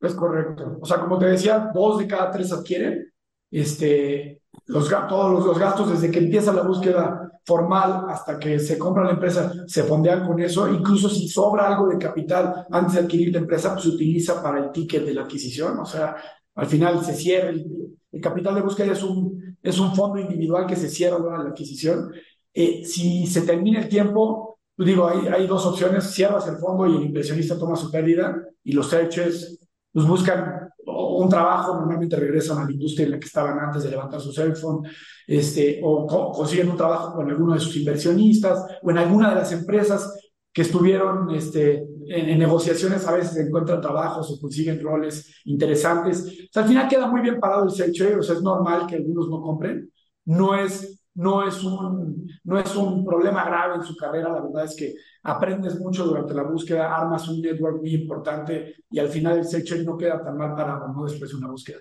Es 0.01 0.13
correcto. 0.13 0.77
O 0.81 0.85
sea, 0.85 0.99
como 0.99 1.19
te 1.19 1.25
decía, 1.25 1.71
dos 1.73 1.97
de 1.97 2.07
cada 2.07 2.31
tres 2.31 2.51
adquieren. 2.51 3.11
Este, 3.51 4.41
los, 4.67 4.89
todos 4.89 5.45
los, 5.45 5.57
gastos 5.57 5.91
desde 5.91 6.11
que 6.11 6.19
empieza 6.19 6.53
la 6.53 6.61
búsqueda 6.61 7.31
formal 7.45 8.05
hasta 8.09 8.37
que 8.37 8.59
se 8.59 8.77
compra 8.77 9.03
la 9.03 9.11
empresa 9.11 9.51
se 9.67 9.83
fondean 9.83 10.25
con 10.25 10.39
eso. 10.39 10.71
Incluso 10.71 11.09
si 11.09 11.27
sobra 11.27 11.67
algo 11.67 11.87
de 11.87 11.97
capital 11.97 12.67
antes 12.69 12.93
de 12.93 12.99
adquirir 13.01 13.33
la 13.33 13.39
empresa, 13.39 13.73
pues 13.73 13.83
se 13.83 13.89
utiliza 13.89 14.41
para 14.41 14.59
el 14.59 14.71
ticket 14.71 15.03
de 15.03 15.13
la 15.13 15.23
adquisición. 15.23 15.79
O 15.79 15.85
sea, 15.85 16.15
al 16.55 16.67
final 16.67 17.03
se 17.03 17.13
cierra. 17.13 17.49
El, 17.49 17.95
capital 18.21 18.55
de 18.55 18.61
búsqueda 18.61 18.91
es 18.91 19.03
un, 19.03 19.57
es 19.61 19.79
un 19.79 19.95
fondo 19.95 20.19
individual 20.19 20.65
que 20.65 20.75
se 20.75 20.89
cierra 20.89 21.19
luego 21.19 21.37
la 21.37 21.49
adquisición. 21.49 22.11
Eh, 22.53 22.83
si 22.83 23.27
se 23.27 23.41
termina 23.41 23.79
el 23.79 23.87
tiempo, 23.87 24.48
digo, 24.87 25.07
hay, 25.07 25.27
hay 25.27 25.47
dos 25.47 25.65
opciones. 25.65 26.05
Cierras 26.05 26.47
el 26.47 26.57
fondo 26.57 26.87
y 26.87 26.95
el 26.95 27.03
inversionista 27.03 27.57
toma 27.57 27.75
su 27.75 27.91
pérdida 27.91 28.35
y 28.63 28.71
los 28.71 28.89
searches 28.89 29.59
pues 29.91 30.05
buscan 30.05 30.69
un 30.85 31.29
trabajo, 31.29 31.75
normalmente 31.75 32.15
regresan 32.15 32.59
a 32.59 32.65
la 32.65 32.71
industria 32.71 33.05
en 33.05 33.11
la 33.11 33.19
que 33.19 33.25
estaban 33.25 33.59
antes 33.59 33.83
de 33.83 33.89
levantar 33.89 34.21
su 34.21 34.31
cell 34.31 34.55
phone, 34.55 34.83
este, 35.27 35.79
o 35.83 36.05
consiguen 36.33 36.69
un 36.69 36.77
trabajo 36.77 37.13
con 37.13 37.29
alguno 37.29 37.53
de 37.53 37.59
sus 37.59 37.75
inversionistas 37.75 38.63
o 38.81 38.91
en 38.91 38.97
alguna 38.97 39.29
de 39.29 39.35
las 39.35 39.51
empresas 39.51 40.13
que 40.51 40.63
estuvieron 40.63 41.29
este, 41.35 41.85
en, 42.07 42.39
negociaciones 42.39 43.05
a 43.07 43.13
veces 43.13 43.37
encuentran 43.37 43.81
trabajos 43.81 44.31
o 44.31 44.39
consiguen 44.39 44.81
roles 44.81 45.41
interesantes. 45.45 46.21
O 46.21 46.51
sea, 46.51 46.63
al 46.63 46.69
final 46.69 46.87
queda 46.87 47.07
muy 47.07 47.21
bien 47.21 47.39
parado 47.39 47.65
el 47.65 47.71
searcher, 47.71 48.17
o 48.17 48.23
sea, 48.23 48.35
es 48.35 48.41
normal 48.41 48.87
que 48.87 48.95
algunos 48.95 49.29
no 49.29 49.41
compren. 49.41 49.91
No 50.25 50.55
es, 50.55 50.98
no, 51.19 51.45
es 51.45 51.61
un, 51.63 52.31
no 52.45 52.59
es 52.59 52.73
un 52.77 53.03
problema 53.05 53.43
grave 53.43 53.75
en 53.75 53.83
su 53.83 53.95
carrera, 53.95 54.29
la 54.29 54.41
verdad 54.41 54.63
es 54.63 54.75
que 54.75 54.95
aprendes 55.23 55.77
mucho 55.77 56.05
durante 56.05 56.33
la 56.33 56.43
búsqueda, 56.43 56.95
armas 56.95 57.27
un 57.27 57.41
network 57.41 57.81
muy 57.81 57.93
importante 57.93 58.75
y 58.89 58.99
al 58.99 59.09
final 59.09 59.39
el 59.39 59.45
searcher 59.45 59.83
no 59.83 59.97
queda 59.97 60.23
tan 60.23 60.37
mal 60.37 60.55
parado, 60.55 60.87
¿no? 60.93 61.03
Después 61.03 61.31
de 61.31 61.37
una 61.37 61.49
búsqueda. 61.49 61.79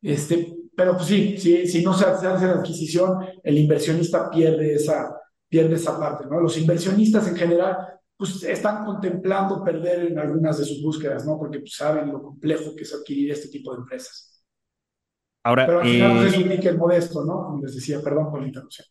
Este, 0.00 0.56
pero 0.74 0.94
pues 0.94 1.04
sí, 1.04 1.36
sí, 1.36 1.66
si 1.66 1.84
no 1.84 1.92
se 1.92 2.06
hace 2.06 2.46
la 2.46 2.52
adquisición, 2.52 3.18
el 3.42 3.58
inversionista 3.58 4.30
pierde 4.30 4.74
esa, 4.74 5.20
pierde 5.48 5.74
esa 5.74 5.98
parte, 6.00 6.24
¿no? 6.26 6.40
Los 6.40 6.56
inversionistas 6.56 7.28
en 7.28 7.36
general 7.36 7.76
pues 8.16 8.42
están 8.44 8.86
contemplando 8.86 9.62
perder 9.62 10.06
en 10.06 10.18
algunas 10.18 10.56
de 10.56 10.64
sus 10.64 10.82
búsquedas, 10.82 11.26
¿no? 11.26 11.38
Porque 11.38 11.58
pues, 11.60 11.74
saben 11.74 12.10
lo 12.10 12.22
complejo 12.22 12.74
que 12.74 12.84
es 12.84 12.94
adquirir 12.94 13.32
este 13.32 13.48
tipo 13.48 13.72
de 13.74 13.80
empresas. 13.80 14.31
Ahora, 15.44 15.66
Pero 15.66 15.80
al 15.80 15.88
final 15.88 16.16
pues, 16.16 16.34
es 16.34 16.38
un 16.38 16.48
níquel 16.48 16.78
modesto, 16.78 17.24
¿no? 17.24 17.44
Como 17.44 17.62
les 17.62 17.74
decía, 17.74 18.00
perdón 18.02 18.30
por 18.30 18.40
la 18.40 18.46
interrupción. 18.46 18.86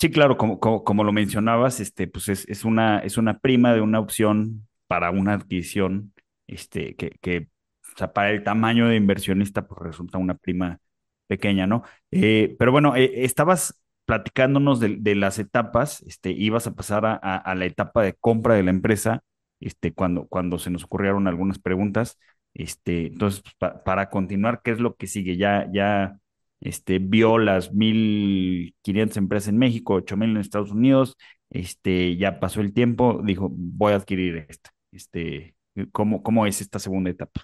Sí, 0.00 0.10
claro, 0.10 0.36
como, 0.36 0.60
como, 0.60 1.04
lo 1.04 1.12
mencionabas, 1.12 1.80
este, 1.80 2.06
pues 2.06 2.28
es, 2.28 2.48
es, 2.48 2.64
una, 2.64 3.00
es 3.00 3.18
una 3.18 3.38
prima 3.38 3.74
de 3.74 3.80
una 3.80 3.98
opción 3.98 4.68
para 4.86 5.10
una 5.10 5.34
adquisición, 5.34 6.12
este, 6.46 6.94
que, 6.94 7.16
que 7.20 7.48
o 7.94 7.98
sea, 7.98 8.12
para 8.12 8.30
el 8.30 8.44
tamaño 8.44 8.88
de 8.88 8.96
inversionista, 8.96 9.66
pues 9.66 9.80
resulta 9.82 10.18
una 10.18 10.34
prima 10.36 10.78
pequeña, 11.26 11.66
¿no? 11.66 11.82
Eh, 12.12 12.54
pero 12.58 12.70
bueno, 12.70 12.94
eh, 12.94 13.24
estabas 13.24 13.80
platicándonos 14.04 14.80
de, 14.80 15.14
las 15.16 15.38
etapas, 15.38 16.02
este, 16.02 16.30
ibas 16.30 16.66
a 16.66 16.74
pasar 16.74 17.04
a, 17.04 17.54
la 17.54 17.64
etapa 17.66 18.02
de 18.02 18.14
compra 18.14 18.54
de 18.54 18.62
la 18.62 18.70
empresa, 18.70 19.22
este, 19.60 19.92
cuando, 19.92 20.26
cuando 20.28 20.58
se 20.58 20.70
nos 20.70 20.84
ocurrieron 20.84 21.28
algunas 21.28 21.58
preguntas. 21.58 22.18
Este, 22.58 23.06
entonces, 23.06 23.42
pues, 23.58 23.72
para 23.84 24.10
continuar, 24.10 24.62
¿qué 24.64 24.72
es 24.72 24.80
lo 24.80 24.96
que 24.96 25.06
sigue? 25.06 25.36
Ya, 25.36 26.18
este, 26.60 26.98
vio 26.98 27.38
las 27.38 27.72
1.500 27.72 29.16
empresas 29.16 29.48
en 29.50 29.58
México, 29.58 29.94
8.000 29.94 30.30
en 30.32 30.36
Estados 30.38 30.72
Unidos, 30.72 31.16
este, 31.50 32.16
ya 32.16 32.40
pasó 32.40 32.60
el 32.60 32.74
tiempo, 32.74 33.20
dijo, 33.24 33.48
voy 33.50 33.92
a 33.92 33.96
adquirir 33.96 34.44
esta. 34.48 34.70
Este, 34.90 35.54
¿cómo, 35.92 36.20
¿Cómo 36.20 36.46
es 36.46 36.60
esta 36.60 36.80
segunda 36.80 37.10
etapa? 37.10 37.42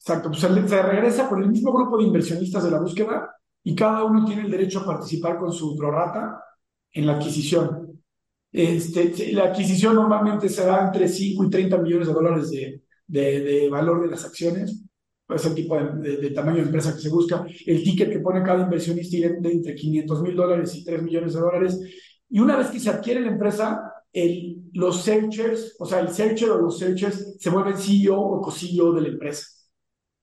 Exacto, 0.00 0.30
pues 0.30 0.40
se 0.40 0.82
regresa 0.82 1.28
con 1.28 1.42
el 1.42 1.48
mismo 1.48 1.72
grupo 1.72 1.98
de 1.98 2.04
inversionistas 2.04 2.64
de 2.64 2.72
la 2.72 2.80
búsqueda 2.80 3.32
y 3.62 3.76
cada 3.76 4.02
uno 4.02 4.24
tiene 4.24 4.42
el 4.42 4.50
derecho 4.50 4.80
a 4.80 4.86
participar 4.86 5.38
con 5.38 5.52
su 5.52 5.76
prorata 5.76 6.42
en 6.90 7.06
la 7.06 7.12
adquisición. 7.12 8.02
Este, 8.50 9.32
la 9.32 9.44
adquisición 9.44 9.94
normalmente 9.94 10.48
será 10.48 10.86
entre 10.86 11.06
5 11.06 11.44
y 11.44 11.50
30 11.50 11.78
millones 11.78 12.08
de 12.08 12.14
dólares 12.14 12.50
de, 12.50 12.82
de, 13.10 13.68
valor 13.70 14.02
de 14.02 14.08
las 14.08 14.24
acciones. 14.24 14.84
Es 15.28 15.44
el 15.46 15.54
tipo 15.54 15.76
de, 15.76 16.30
tamaño 16.30 16.56
de 16.56 16.62
empresa 16.62 16.94
que 16.94 17.02
se 17.02 17.08
busca. 17.08 17.44
El 17.66 17.82
ticket 17.82 18.10
que 18.10 18.20
pone 18.20 18.42
cada 18.42 18.64
inversionista 18.64 19.16
de 19.16 19.52
entre 19.52 19.74
500 19.74 20.22
mil 20.22 20.34
dólares 20.34 20.74
y 20.74 20.84
3 20.84 21.02
millones 21.02 21.34
de 21.34 21.40
dólares. 21.40 21.80
Y 22.28 22.40
una 22.40 22.56
vez 22.56 22.68
que 22.68 22.80
se 22.80 22.90
adquiere 22.90 23.20
la 23.20 23.30
empresa, 23.30 23.92
el, 24.12 24.70
los 24.72 25.02
searchers, 25.02 25.76
o 25.78 25.86
sea, 25.86 26.00
el 26.00 26.08
searcher 26.08 26.50
o 26.50 26.58
los 26.58 26.78
searchers 26.78 27.36
se 27.38 27.50
vuelven 27.50 27.76
CEO 27.76 28.18
o 28.18 28.40
co-CEO 28.40 28.92
de 28.92 29.02
la 29.02 29.08
empresa 29.08 29.46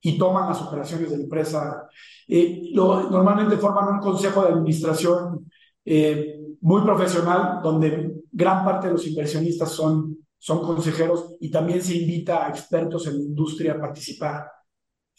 y 0.00 0.16
toman 0.18 0.48
las 0.48 0.60
operaciones 0.62 1.10
de 1.10 1.16
la 1.16 1.22
empresa. 1.24 1.88
Eh, 2.26 2.70
lo, 2.72 3.10
normalmente 3.10 3.56
forman 3.56 3.94
un 3.94 4.00
consejo 4.00 4.42
de 4.42 4.52
administración 4.52 5.50
eh, 5.84 6.38
muy 6.60 6.82
profesional, 6.82 7.60
donde 7.62 8.14
gran 8.30 8.64
parte 8.64 8.86
de 8.86 8.92
los 8.94 9.06
inversionistas 9.06 9.70
son, 9.70 10.18
son 10.38 10.62
consejeros 10.62 11.36
y 11.40 11.50
también 11.50 11.82
se 11.82 11.96
invita 11.96 12.46
a 12.46 12.50
expertos 12.50 13.06
en 13.06 13.16
industria 13.16 13.72
a 13.72 13.80
participar. 13.80 14.50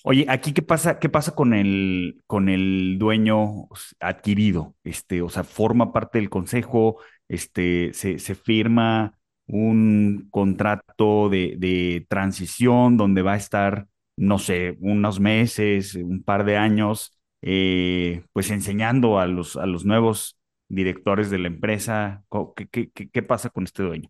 Oye, 0.03 0.25
aquí 0.29 0.53
qué 0.53 0.61
pasa, 0.61 0.97
qué 0.97 1.09
pasa 1.09 1.35
con 1.35 1.53
el, 1.53 2.21
con 2.25 2.47
el 2.47 2.97
dueño 2.97 3.67
adquirido, 3.99 4.75
este, 4.83 5.21
o 5.21 5.29
sea, 5.29 5.43
forma 5.43 5.91
parte 5.91 6.19
del 6.19 6.29
consejo, 6.29 6.97
este, 7.27 7.91
se, 7.93 8.17
se 8.17 8.33
firma 8.35 9.19
un 9.45 10.27
contrato 10.31 11.27
de, 11.29 11.55
de 11.57 12.05
transición 12.09 12.95
donde 12.95 13.21
va 13.23 13.33
a 13.33 13.37
estar 13.37 13.87
no 14.19 14.37
sé, 14.37 14.77
unos 14.81 15.19
meses, 15.19 15.95
un 15.95 16.23
par 16.23 16.43
de 16.45 16.57
años, 16.57 17.17
eh, 17.41 18.23
pues 18.33 18.51
enseñando 18.51 19.17
a 19.19 19.27
los, 19.27 19.55
a 19.55 19.65
los 19.65 19.85
nuevos 19.85 20.37
directores 20.67 21.29
de 21.29 21.39
la 21.39 21.47
empresa? 21.47 22.23
¿Qué, 22.55 22.67
qué, 22.69 23.09
qué 23.09 23.23
pasa 23.23 23.49
con 23.49 23.63
este 23.63 23.83
dueño? 23.83 24.09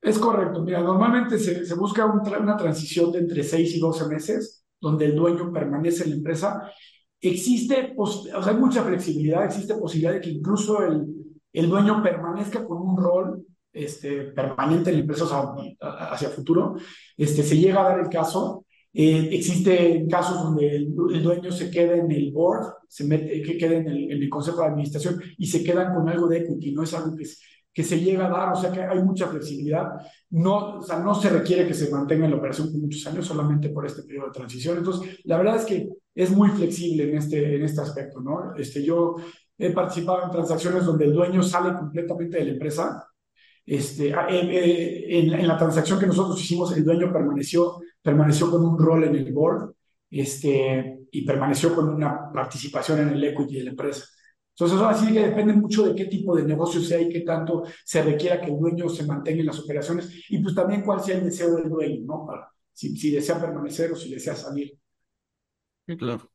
Es 0.00 0.18
correcto. 0.18 0.62
Mira, 0.62 0.80
normalmente 0.80 1.38
se, 1.38 1.74
busca 1.74 2.06
una 2.06 2.56
transición 2.56 3.12
de 3.12 3.18
entre 3.18 3.42
6 3.42 3.76
y 3.76 3.80
12 3.80 4.06
meses, 4.06 4.64
donde 4.80 5.06
el 5.06 5.14
dueño 5.14 5.52
permanece 5.52 6.04
en 6.04 6.10
la 6.10 6.16
empresa. 6.16 6.72
Existe, 7.20 7.94
o 7.96 8.06
sea, 8.06 8.40
hay 8.44 8.56
mucha 8.56 8.82
flexibilidad, 8.82 9.44
existe 9.44 9.74
posibilidad 9.74 10.14
de 10.14 10.20
que 10.22 10.30
incluso 10.30 10.82
el, 10.82 11.06
el 11.52 11.68
dueño 11.68 12.02
permanezca 12.02 12.64
con 12.64 12.80
un 12.80 12.96
rol 12.96 13.44
este, 13.72 14.22
permanente 14.32 14.90
en 14.90 14.96
la 14.96 15.02
empresa 15.02 15.24
hacia, 15.24 15.76
hacia 16.12 16.28
futuro. 16.30 16.76
Este, 17.16 17.42
se 17.42 17.58
llega 17.58 17.80
a 17.80 17.90
dar 17.90 18.00
el 18.00 18.08
caso 18.08 18.64
eh, 18.92 19.28
existen 19.32 20.08
casos 20.08 20.42
donde 20.42 20.74
el, 20.74 21.22
dueño 21.22 21.52
se 21.52 21.70
queda 21.70 21.96
en 21.96 22.10
el 22.10 22.32
board, 22.32 22.74
se 22.88 23.04
mete, 23.04 23.40
que 23.42 23.56
queda 23.56 23.76
en 23.76 23.86
el, 23.86 24.10
el, 24.10 24.28
consejo 24.28 24.62
de 24.62 24.66
administración 24.66 25.22
y 25.38 25.46
se 25.46 25.62
quedan 25.62 25.94
con 25.94 26.08
algo 26.08 26.26
de 26.26 26.38
equity, 26.38 26.72
no 26.72 26.82
es 26.82 26.92
algo 26.94 27.14
que, 27.14 27.24
que 27.72 27.84
se 27.84 28.00
llega 28.00 28.26
a 28.26 28.30
dar, 28.30 28.52
o 28.52 28.56
sea 28.56 28.72
que 28.72 28.82
hay 28.82 29.02
mucha 29.02 29.26
flexibilidad. 29.28 29.92
No, 30.30 30.78
o 30.78 30.82
sea, 30.82 30.98
no 30.98 31.14
se 31.14 31.28
requiere 31.30 31.66
que 31.66 31.74
se 31.74 31.90
mantenga 31.90 32.24
en 32.24 32.32
la 32.32 32.36
operación 32.38 32.70
por 32.70 32.80
muchos 32.80 33.06
años, 33.06 33.26
solamente 33.26 33.70
por 33.70 33.86
este 33.86 34.02
periodo 34.02 34.26
de 34.26 34.32
transición. 34.32 34.78
Entonces, 34.78 35.20
la 35.24 35.38
verdad 35.38 35.56
es 35.56 35.64
que 35.64 35.88
es 36.14 36.30
muy 36.30 36.48
flexible 36.50 37.10
en 37.10 37.16
este, 37.18 37.56
en 37.56 37.62
este 37.62 37.80
aspecto, 37.80 38.20
¿no? 38.20 38.54
Este, 38.56 38.82
yo 38.82 39.16
he 39.56 39.70
participado 39.70 40.24
en 40.24 40.30
transacciones 40.30 40.84
donde 40.84 41.04
el 41.04 41.12
dueño 41.12 41.42
sale 41.42 41.76
completamente 41.78 42.38
de 42.38 42.44
la 42.44 42.52
empresa. 42.52 43.06
Este, 43.64 44.08
eh, 44.08 44.14
eh, 44.30 45.18
en, 45.20 45.32
en 45.34 45.46
la 45.46 45.56
transacción 45.56 45.98
que 45.98 46.06
nosotros 46.06 46.40
hicimos, 46.40 46.76
el 46.76 46.84
dueño 46.84 47.12
permaneció 47.12 47.78
permaneció 48.02 48.50
con 48.50 48.64
un 48.64 48.78
rol 48.78 49.04
en 49.04 49.16
el 49.16 49.32
board 49.32 49.72
este, 50.10 51.00
y 51.10 51.24
permaneció 51.24 51.74
con 51.74 51.88
una 51.88 52.32
participación 52.32 53.00
en 53.00 53.08
el 53.10 53.24
equity 53.24 53.56
de 53.56 53.64
la 53.64 53.70
empresa. 53.70 54.04
Entonces, 54.50 54.76
eso 54.76 54.88
así 54.88 55.12
que 55.12 55.28
depende 55.28 55.54
mucho 55.54 55.86
de 55.86 55.94
qué 55.94 56.04
tipo 56.04 56.36
de 56.36 56.42
negocio 56.42 56.80
sea 56.80 57.00
y 57.00 57.08
qué 57.08 57.20
tanto 57.20 57.64
se 57.84 58.02
requiera 58.02 58.40
que 58.40 58.50
el 58.50 58.58
dueño 58.58 58.88
se 58.88 59.06
mantenga 59.06 59.40
en 59.40 59.46
las 59.46 59.58
operaciones 59.58 60.10
y 60.28 60.38
pues 60.38 60.54
también 60.54 60.82
cuál 60.82 61.00
sea 61.02 61.16
el 61.16 61.24
deseo 61.24 61.56
del 61.56 61.68
dueño, 61.68 62.04
¿no? 62.04 62.26
Para, 62.26 62.50
si, 62.72 62.96
si 62.96 63.10
desea 63.10 63.40
permanecer 63.40 63.92
o 63.92 63.96
si 63.96 64.10
desea 64.10 64.34
salir. 64.34 64.78
Sí, 65.86 65.96
claro. 65.96 66.30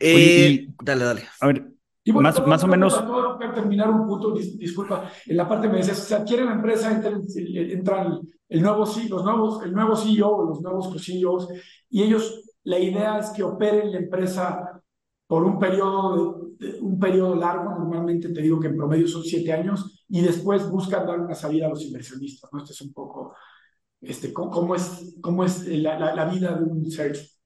Eh, 0.00 0.68
dale, 0.82 1.04
dale. 1.04 1.22
A 1.40 1.46
ver, 1.48 1.72
más, 2.14 2.46
más 2.46 2.64
o 2.64 2.66
menos. 2.66 2.94
Para 2.94 3.54
terminar 3.54 3.90
un 3.90 4.06
punto, 4.06 4.32
disculpa, 4.32 5.10
en 5.26 5.36
la 5.36 5.48
parte 5.48 5.68
me 5.68 5.78
decías, 5.78 5.98
se 5.98 6.14
adquiere 6.14 6.44
la 6.44 6.52
empresa, 6.52 6.92
entran, 6.92 7.24
entran 7.36 8.20
el 8.48 8.62
nuevo, 8.62 8.84
los 8.84 9.24
nuevos, 9.24 9.62
el 9.64 9.72
nuevo 9.72 9.96
CEO, 9.96 10.44
los 10.44 10.60
nuevos 10.60 11.04
CEOs, 11.04 11.48
y 11.90 12.02
ellos, 12.02 12.44
la 12.64 12.78
idea 12.78 13.18
es 13.18 13.30
que 13.30 13.42
operen 13.42 13.92
la 13.92 13.98
empresa 13.98 14.77
por 15.28 15.44
un 15.44 15.58
periodo, 15.58 16.50
un 16.80 16.98
periodo 16.98 17.36
largo, 17.36 17.70
normalmente 17.78 18.30
te 18.30 18.42
digo 18.42 18.58
que 18.58 18.68
en 18.68 18.76
promedio 18.76 19.06
son 19.06 19.22
siete 19.22 19.52
años, 19.52 20.04
y 20.08 20.22
después 20.22 20.68
buscan 20.70 21.06
dar 21.06 21.20
una 21.20 21.34
salida 21.34 21.66
a 21.66 21.68
los 21.68 21.84
inversionistas, 21.84 22.50
¿no? 22.52 22.60
Este 22.60 22.72
es 22.72 22.80
un 22.80 22.92
poco, 22.94 23.34
este, 24.00 24.32
cómo, 24.32 24.74
es, 24.74 25.16
cómo 25.20 25.44
es 25.44 25.66
la, 25.68 26.14
la 26.14 26.24
vida 26.24 26.56
de 26.56 26.64
un 26.64 26.90
search. 26.90 27.38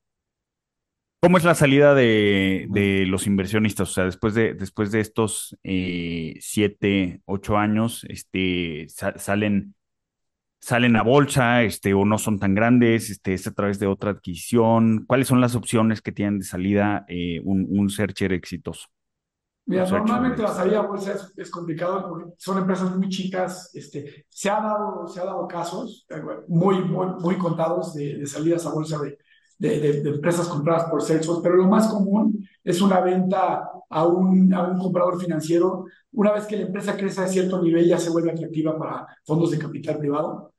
¿Cómo 1.21 1.39
es 1.39 1.45
la 1.45 1.55
salida 1.55 1.95
de, 1.95 2.67
de, 2.71 3.05
los 3.07 3.27
inversionistas? 3.27 3.91
O 3.91 3.93
sea, 3.93 4.05
después 4.05 4.35
de, 4.35 4.55
después 4.55 4.91
de 4.91 5.01
estos 5.01 5.57
eh, 5.63 6.35
siete, 6.41 7.21
ocho 7.27 7.59
años, 7.59 8.05
este, 8.09 8.87
salen, 8.89 9.75
salen 10.63 10.95
a 10.95 11.03
bolsa, 11.03 11.65
este, 11.65 11.93
o 11.93 12.05
no 12.05 12.19
son 12.19 12.39
tan 12.39 12.55
grandes, 12.55 13.11
este, 13.11 13.35
es 13.35 13.47
a 13.49 13.53
través 13.53 13.81
de 13.81 13.89
otra 13.89 14.13
adquisición. 14.13 15.05
¿Cuáles 15.09 15.27
son 15.27 15.41
las 15.41 15.57
opciones 15.57 16.01
que 16.01 16.13
tienen 16.13 16.39
de 16.39 16.45
salida 16.45 17.05
eh, 17.09 17.41
un, 17.45 17.67
un 17.69 17.91
searcher 17.91 18.33
exitoso? 18.33 18.87
Mira, 19.67 19.87
normalmente 19.87 20.41
la 20.41 20.55
salida 20.55 20.81
a 20.81 20.87
bolsa 20.87 21.15
es, 21.37 21.51
complicado 21.51 22.09
porque 22.09 22.31
son 22.37 22.59
empresas 22.59 22.97
muy 22.97 23.09
chicas. 23.09 23.71
Este, 23.75 24.27
se, 24.29 24.51
ha 24.51 24.61
dado, 24.61 25.09
se 25.09 25.21
ha 25.21 25.25
dado 25.25 25.49
casos 25.49 26.07
eh, 26.09 26.23
muy, 26.47 26.81
muy, 26.85 27.09
muy 27.21 27.37
contados 27.37 27.95
de, 27.95 28.19
de 28.19 28.27
salidas 28.27 28.65
a 28.65 28.71
bolsa 28.71 28.99
de 29.01 29.19
de, 29.63 30.03
empresas 30.09 30.49
compradas 30.49 30.91
por 30.91 31.03
Salesforce, 31.03 31.43
pero 31.43 31.57
lo 31.57 31.69
más 31.69 31.89
común 31.89 32.47
es 32.65 32.81
una 32.81 33.01
venta 33.01 33.71
a 33.89 34.07
un, 34.07 34.53
a 34.53 34.63
un 34.63 34.79
comprador 34.79 35.21
financiero. 35.21 35.85
Una 36.13 36.33
vez 36.33 36.47
que 36.47 36.57
la 36.57 36.63
empresa 36.63 36.97
crece 36.97 37.21
a 37.21 37.29
cierto 37.29 37.63
nivel, 37.63 37.87
ya 37.87 37.99
se 37.99 38.11
vuelve 38.11 38.33
atractiva 38.33 38.77
para 38.77 39.07
fondos 39.25 39.53
de 39.53 39.59
capital 39.59 39.99
privado. 39.99 40.52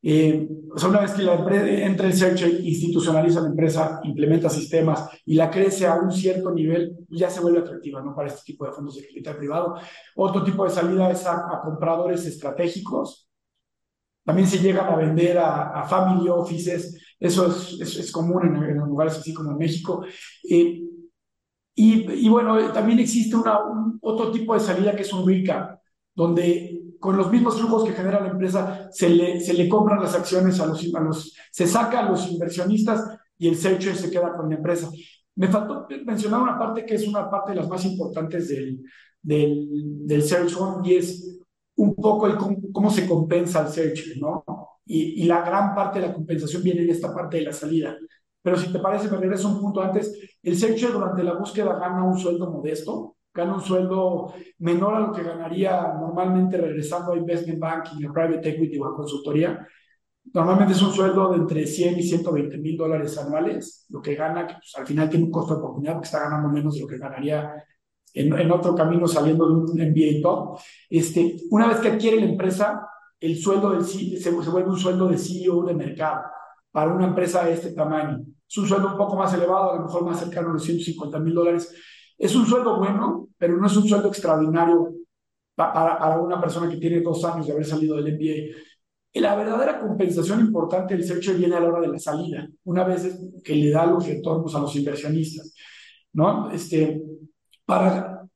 Eh, 0.00 0.48
o 0.72 0.78
sea, 0.78 0.88
una 0.90 1.00
vez 1.00 1.12
que 1.12 1.22
la 1.22 1.34
entra 1.34 2.06
el 2.06 2.12
search, 2.12 2.42
institucionaliza 2.62 3.40
la 3.40 3.48
empresa, 3.48 4.00
implementa 4.04 4.48
sistemas 4.48 5.08
y 5.24 5.34
la 5.34 5.50
crece 5.50 5.86
a 5.86 5.96
un 5.96 6.12
cierto 6.12 6.52
nivel, 6.52 6.96
ya 7.08 7.28
se 7.28 7.40
vuelve 7.40 7.60
atractiva 7.60 8.00
¿no? 8.00 8.14
para 8.14 8.28
este 8.28 8.42
tipo 8.44 8.64
de 8.64 8.72
fondos 8.72 8.96
de 8.96 9.06
capital 9.06 9.36
privado. 9.36 9.74
Otro 10.14 10.44
tipo 10.44 10.64
de 10.64 10.70
salida 10.70 11.10
es 11.10 11.26
a 11.26 11.60
compradores 11.62 12.24
estratégicos 12.26 13.28
también 14.28 14.46
se 14.46 14.58
llegan 14.58 14.86
a 14.92 14.94
vender 14.94 15.38
a, 15.38 15.84
family 15.84 16.28
offices, 16.28 17.00
eso 17.18 17.46
es, 17.46 17.96
es, 17.96 18.12
común 18.12 18.44
en, 18.62 18.76
lugares 18.76 19.16
así 19.16 19.32
como 19.32 19.52
en 19.52 19.56
México. 19.56 20.04
Eh, 20.50 20.82
y, 21.74 22.26
y, 22.26 22.28
bueno, 22.28 22.70
también 22.70 22.98
existe 22.98 23.34
una, 23.34 23.64
un, 23.64 23.98
otro 24.02 24.30
tipo 24.30 24.52
de 24.52 24.60
salida 24.60 24.94
que 24.94 25.00
es 25.00 25.12
un 25.14 25.26
recap, 25.26 25.80
donde 26.14 26.77
con 26.98 27.16
los 27.16 27.30
mismos 27.30 27.58
flujos 27.58 27.84
que 27.84 27.92
genera 27.92 28.20
la 28.20 28.30
empresa 28.30 28.88
se 28.90 29.08
le, 29.08 29.40
se 29.40 29.54
le 29.54 29.68
compran 29.68 30.00
las 30.00 30.14
acciones 30.14 30.58
a 30.60 30.66
los, 30.66 30.94
a 30.94 31.00
los, 31.00 31.36
se 31.50 31.66
saca 31.66 32.00
a 32.00 32.08
los 32.10 32.30
inversionistas 32.30 33.18
y 33.36 33.48
el 33.48 33.56
searcher 33.56 33.96
se 33.96 34.10
queda 34.10 34.36
con 34.36 34.48
la 34.48 34.56
empresa. 34.56 34.90
Me 35.36 35.48
faltó 35.48 35.86
mencionar 36.04 36.42
una 36.42 36.58
parte 36.58 36.84
que 36.84 36.96
es 36.96 37.06
una 37.06 37.30
parte 37.30 37.52
de 37.52 37.58
las 37.58 37.68
más 37.68 37.84
importantes 37.84 38.48
del, 38.48 38.82
del, 39.22 40.06
del 40.06 40.22
search 40.22 40.56
y 40.84 40.94
es 40.94 41.38
un 41.76 41.94
poco 41.94 42.26
el 42.26 42.36
cómo, 42.36 42.90
se 42.90 43.06
compensa 43.06 43.60
el 43.60 43.68
search, 43.68 44.16
¿no? 44.18 44.44
Y, 44.84 45.22
y, 45.22 45.24
la 45.24 45.42
gran 45.42 45.74
parte 45.74 46.00
de 46.00 46.08
la 46.08 46.14
compensación 46.14 46.62
viene 46.62 46.82
en 46.82 46.90
esta 46.90 47.14
parte 47.14 47.36
de 47.36 47.44
la 47.44 47.52
salida. 47.52 47.96
Pero 48.42 48.56
si 48.56 48.72
te 48.72 48.78
parece, 48.78 49.10
me 49.10 49.18
regreso 49.18 49.48
un 49.48 49.60
punto 49.60 49.82
antes. 49.82 50.12
El 50.42 50.56
searcher 50.56 50.92
durante 50.92 51.22
la 51.22 51.34
búsqueda 51.34 51.78
gana 51.78 52.04
un 52.04 52.18
sueldo 52.18 52.50
modesto, 52.50 53.17
gana 53.38 53.54
un 53.54 53.62
sueldo 53.62 54.34
menor 54.58 54.94
a 54.94 55.00
lo 55.00 55.12
que 55.12 55.22
ganaría 55.22 55.94
normalmente 56.00 56.56
regresando 56.56 57.12
a 57.12 57.16
investment 57.16 57.60
banking, 57.60 58.04
a 58.04 58.12
private 58.12 58.48
equity 58.50 58.78
o 58.78 58.86
a 58.86 58.96
consultoría. 58.96 59.64
Normalmente 60.34 60.72
es 60.72 60.82
un 60.82 60.92
sueldo 60.92 61.30
de 61.30 61.36
entre 61.36 61.66
100 61.66 61.98
y 62.00 62.02
120 62.02 62.58
mil 62.58 62.76
dólares 62.76 63.16
anuales, 63.16 63.86
lo 63.90 64.02
que 64.02 64.16
gana, 64.16 64.46
que 64.46 64.54
pues, 64.54 64.74
al 64.76 64.86
final 64.86 65.08
tiene 65.08 65.26
un 65.26 65.30
costo 65.30 65.54
de 65.54 65.60
oportunidad 65.60 65.94
porque 65.94 66.06
está 66.06 66.20
ganando 66.20 66.48
menos 66.48 66.74
de 66.74 66.80
lo 66.80 66.86
que 66.88 66.98
ganaría 66.98 67.64
en, 68.12 68.50
otro 68.50 68.74
camino 68.74 69.06
saliendo 69.06 69.46
de 69.46 69.52
un 69.54 69.90
MBA 69.90 70.20
top. 70.20 70.58
Este, 70.90 71.36
una 71.50 71.68
vez 71.68 71.78
que 71.78 71.88
adquiere 71.88 72.18
la 72.18 72.26
empresa, 72.26 72.88
el 73.20 73.36
sueldo 73.36 73.70
del 73.70 73.84
se, 73.84 74.18
se 74.18 74.30
vuelve 74.30 74.68
un 74.68 74.78
sueldo 74.78 75.08
de 75.08 75.16
CEO 75.16 75.62
de 75.62 75.74
mercado 75.74 76.22
para 76.72 76.92
una 76.92 77.06
empresa 77.06 77.44
de 77.44 77.52
este 77.52 77.70
tamaño. 77.70 78.20
Es 78.48 78.58
un 78.58 78.66
sueldo 78.66 78.88
un 78.88 78.98
poco 78.98 79.14
más 79.14 79.32
elevado, 79.32 79.72
a 79.72 79.76
lo 79.76 79.82
mejor 79.82 80.04
más 80.04 80.18
cercano 80.18 80.50
a 80.50 80.52
los 80.54 80.64
150 80.64 81.18
mil 81.20 81.34
dólares. 81.34 81.72
Es 82.18 82.34
un 82.34 82.46
sueldo 82.46 82.76
bueno, 82.78 83.28
pero 83.38 83.56
no 83.56 83.66
es 83.66 83.76
un 83.76 83.86
sueldo 83.88 84.08
extraordinario 84.08 84.92
para, 85.54 85.98
para, 85.98 86.20
una 86.20 86.40
persona 86.40 86.68
que 86.68 86.76
tiene 86.76 87.00
dos 87.00 87.24
años 87.24 87.46
de 87.46 87.52
haber 87.52 87.64
salido 87.64 87.96
del 87.96 88.14
MBA. 88.14 88.58
Y 89.12 89.20
la 89.20 89.36
verdadera 89.36 89.80
compensación 89.80 90.40
importante 90.40 90.94
del 90.94 91.04
searcher 91.04 91.36
viene 91.36 91.56
a 91.56 91.60
la 91.60 91.68
hora 91.68 91.80
de 91.80 91.88
la 91.88 91.98
salida, 91.98 92.46
una 92.64 92.84
vez 92.84 93.18
que 93.42 93.54
le 93.54 93.70
da 93.70 93.86
los 93.86 94.06
retornos 94.06 94.54
a 94.54 94.60
los 94.60 94.74
inversionistas. 94.76 95.54
¿no? 96.12 96.50
Este, 96.50 97.00
para, 97.64 98.26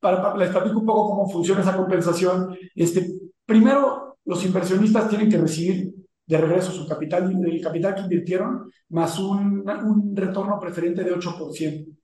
para, 0.00 0.36
les 0.36 0.50
platico 0.50 0.80
un 0.80 0.86
poco 0.86 1.10
cómo 1.10 1.30
funciona 1.30 1.60
esa 1.60 1.76
compensación. 1.76 2.56
Este, 2.74 3.08
primero, 3.44 4.18
los 4.24 4.44
inversionistas 4.44 5.08
tienen 5.08 5.30
que 5.30 5.38
recibir 5.38 5.94
de 6.26 6.38
regreso 6.38 6.72
su 6.72 6.86
capital, 6.86 7.32
el 7.44 7.60
capital 7.60 7.94
que 7.94 8.02
invirtieron, 8.02 8.70
más 8.90 9.18
un, 9.18 9.64
un 9.66 10.14
retorno 10.14 10.58
preferente 10.60 11.02
de 11.02 11.14
8%. 11.14 11.97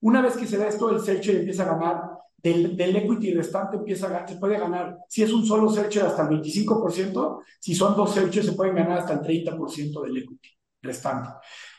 Una 0.00 0.22
vez 0.22 0.36
que 0.36 0.46
se 0.46 0.58
da 0.58 0.68
esto, 0.68 0.90
el 0.90 1.00
searcher 1.00 1.36
empieza 1.36 1.64
a 1.64 1.74
ganar, 1.76 2.02
del, 2.36 2.76
del 2.76 2.96
equity 2.96 3.34
restante 3.34 3.76
empieza 3.76 4.16
a, 4.16 4.26
se 4.26 4.36
puede 4.36 4.58
ganar, 4.58 4.98
si 5.08 5.22
es 5.22 5.32
un 5.32 5.44
solo 5.44 5.68
searcher 5.68 6.04
hasta 6.04 6.22
el 6.22 6.28
25%, 6.28 7.42
si 7.60 7.74
son 7.74 7.96
dos 7.96 8.12
searchers 8.14 8.46
se 8.46 8.52
pueden 8.52 8.76
ganar 8.76 8.98
hasta 8.98 9.14
el 9.14 9.20
30% 9.20 10.02
del 10.02 10.18
equity 10.18 10.48
restante. 10.82 11.30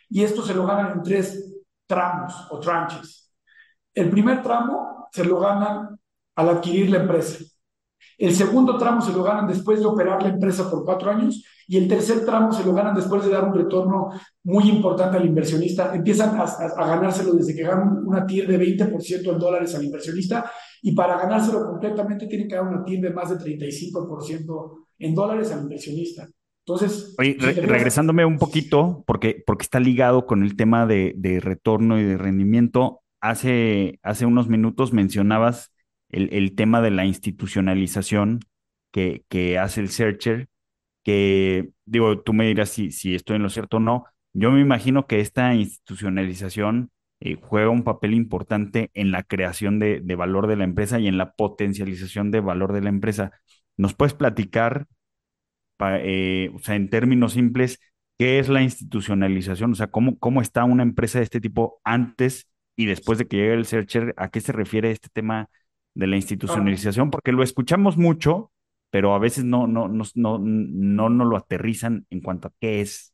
Y 0.09 0.23
esto 0.23 0.41
se 0.41 0.53
lo 0.53 0.65
ganan 0.65 0.97
en 0.97 1.03
tres 1.03 1.53
tramos 1.85 2.33
o 2.51 2.59
tranches. 2.59 3.33
El 3.93 4.09
primer 4.09 4.41
tramo 4.43 5.07
se 5.11 5.23
lo 5.23 5.39
ganan 5.39 5.99
al 6.35 6.49
adquirir 6.49 6.89
la 6.89 6.99
empresa. 6.99 7.43
El 8.17 8.35
segundo 8.35 8.77
tramo 8.77 9.01
se 9.01 9.13
lo 9.13 9.23
ganan 9.23 9.47
después 9.47 9.79
de 9.79 9.85
operar 9.85 10.21
la 10.21 10.29
empresa 10.29 10.69
por 10.69 10.83
cuatro 10.83 11.09
años 11.09 11.43
y 11.67 11.77
el 11.77 11.87
tercer 11.87 12.25
tramo 12.25 12.51
se 12.51 12.65
lo 12.65 12.73
ganan 12.73 12.95
después 12.95 13.23
de 13.23 13.29
dar 13.29 13.45
un 13.45 13.53
retorno 13.53 14.09
muy 14.43 14.69
importante 14.69 15.17
al 15.17 15.25
inversionista. 15.25 15.93
Empiezan 15.93 16.35
a, 16.39 16.85
ganárselo 16.85 17.33
desde 17.33 17.55
que 17.55 17.63
ganan 17.63 18.05
una 18.05 18.25
TIR 18.25 18.47
de 18.47 18.59
20% 18.59 19.31
en 19.31 19.39
dólares 19.39 19.75
al 19.75 19.85
inversionista 19.85 20.51
y 20.81 20.93
para 20.93 21.17
ganárselo 21.17 21.65
completamente 21.65 22.27
tienen 22.27 22.47
que 22.47 22.55
dar 22.55 22.67
una 22.67 22.83
TIR 22.83 23.01
de 23.01 23.09
más 23.11 23.29
de 23.29 23.37
35% 23.37 24.71
en 24.99 25.15
dólares 25.15 25.51
al 25.51 25.61
inversionista. 25.61 26.27
Entonces, 26.65 27.15
regresándome 27.17 28.25
un 28.25 28.37
poquito, 28.37 29.03
porque, 29.07 29.43
porque 29.45 29.63
está 29.63 29.79
ligado 29.79 30.25
con 30.25 30.43
el 30.43 30.55
tema 30.55 30.85
de, 30.85 31.13
de 31.17 31.39
retorno 31.39 31.99
y 31.99 32.03
de 32.03 32.17
rendimiento, 32.17 33.01
hace, 33.21 33.99
hace 34.03 34.25
unos 34.25 34.47
minutos 34.49 34.93
mencionabas 34.93 35.71
el, 36.09 36.29
el 36.33 36.55
tema 36.55 36.81
de 36.81 36.91
la 36.91 37.05
institucionalización 37.05 38.41
que, 38.91 39.23
que, 39.29 39.57
hace 39.59 39.81
el 39.81 39.89
searcher, 39.89 40.49
que 41.03 41.69
digo, 41.85 42.21
tú 42.21 42.33
me 42.33 42.47
dirás 42.47 42.69
si, 42.69 42.91
si 42.91 43.15
estoy 43.15 43.37
en 43.37 43.43
lo 43.43 43.49
cierto 43.49 43.77
o 43.77 43.79
no. 43.79 44.05
Yo 44.33 44.51
me 44.51 44.61
imagino 44.61 45.07
que 45.07 45.19
esta 45.21 45.53
institucionalización 45.55 46.91
eh, 47.19 47.37
juega 47.41 47.69
un 47.69 47.83
papel 47.83 48.13
importante 48.13 48.91
en 48.93 49.11
la 49.11 49.23
creación 49.23 49.79
de, 49.79 50.01
de, 50.01 50.15
valor 50.15 50.47
de 50.47 50.55
la 50.55 50.63
empresa 50.63 50.99
y 50.99 51.07
en 51.07 51.17
la 51.17 51.33
potencialización 51.33 52.31
de 52.31 52.39
valor 52.41 52.73
de 52.73 52.81
la 52.81 52.89
empresa. 52.89 53.31
¿Nos 53.77 53.93
puedes 53.93 54.13
platicar, 54.13 54.87
eh, 55.79 56.51
o 56.53 56.59
sea, 56.59 56.75
en 56.75 56.89
términos 56.89 57.33
simples, 57.33 57.79
qué 58.17 58.39
es 58.39 58.49
la 58.49 58.61
institucionalización? 58.61 59.71
O 59.71 59.75
sea, 59.75 59.87
¿cómo, 59.87 60.17
cómo 60.19 60.41
está 60.41 60.63
una 60.63 60.83
empresa 60.83 61.19
de 61.19 61.25
este 61.25 61.41
tipo 61.41 61.79
antes 61.83 62.47
y 62.75 62.85
después 62.85 63.19
de 63.19 63.27
que 63.27 63.37
llegue 63.37 63.53
el 63.53 63.65
searcher, 63.65 64.13
¿a 64.17 64.29
qué 64.29 64.41
se 64.41 64.53
refiere 64.53 64.91
este 64.91 65.09
tema 65.11 65.49
de 65.99 66.07
la 66.07 66.15
institucionalización? 66.15 67.11
Porque 67.11 67.31
lo 67.31 67.43
escuchamos 67.43 67.97
mucho, 67.97 68.51
pero 68.89 69.13
a 69.13 69.19
veces 69.19 69.43
no, 69.43 69.67
no, 69.67 69.87
no, 69.87 70.03
no, 70.15 70.39
no, 70.39 71.09
no 71.09 71.25
lo 71.25 71.37
aterrizan 71.37 72.07
en 72.09 72.21
cuanto 72.21 72.47
a 72.47 72.53
qué 72.59 72.81
es. 72.81 73.13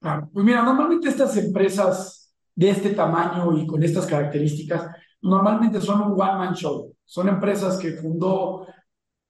Pues 0.00 0.44
mira, 0.44 0.62
normalmente 0.62 1.08
estas 1.08 1.36
empresas 1.36 2.34
de 2.54 2.70
este 2.70 2.90
tamaño 2.90 3.56
y 3.56 3.66
con 3.66 3.82
estas 3.82 4.06
características, 4.06 4.90
normalmente 5.22 5.80
son 5.80 6.02
un 6.02 6.20
one-man 6.20 6.54
show. 6.54 6.94
Son 7.04 7.28
empresas 7.28 7.78
que 7.78 7.92
fundó 7.92 8.66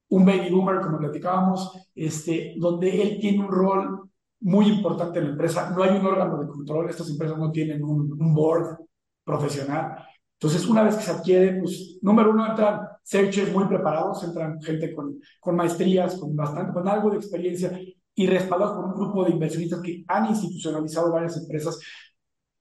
un 0.08 0.24
baby 0.26 0.50
boomer, 0.50 0.80
como 0.80 0.98
platicábamos, 0.98 1.72
este, 1.94 2.54
donde 2.58 3.00
él 3.00 3.18
tiene 3.20 3.40
un 3.40 3.48
rol 3.50 4.10
muy 4.40 4.66
importante 4.66 5.20
en 5.20 5.26
la 5.26 5.30
empresa. 5.32 5.70
No 5.70 5.82
hay 5.82 5.96
un 5.96 6.04
órgano 6.04 6.38
de 6.38 6.48
control, 6.48 6.90
estas 6.90 7.08
empresas 7.10 7.38
no 7.38 7.52
tienen 7.52 7.82
un, 7.84 8.12
un 8.12 8.34
board, 8.34 8.78
profesional. 9.24 10.04
Entonces, 10.42 10.66
una 10.66 10.82
vez 10.82 10.96
que 10.96 11.04
se 11.04 11.12
adquiere, 11.12 11.60
pues, 11.60 11.98
número 12.02 12.32
uno, 12.32 12.44
entran 12.44 12.80
searchers 13.04 13.52
muy 13.52 13.64
preparados, 13.66 14.24
entran 14.24 14.60
gente 14.60 14.92
con, 14.92 15.20
con 15.38 15.54
maestrías, 15.54 16.16
con 16.16 16.34
bastante, 16.34 16.72
con 16.72 16.88
algo 16.88 17.10
de 17.10 17.18
experiencia 17.18 17.78
y 18.12 18.26
respaldados 18.26 18.74
por 18.74 18.86
un 18.86 18.94
grupo 18.94 19.24
de 19.24 19.30
inversionistas 19.30 19.80
que 19.80 20.04
han 20.08 20.26
institucionalizado 20.26 21.12
varias 21.12 21.36
empresas. 21.36 21.78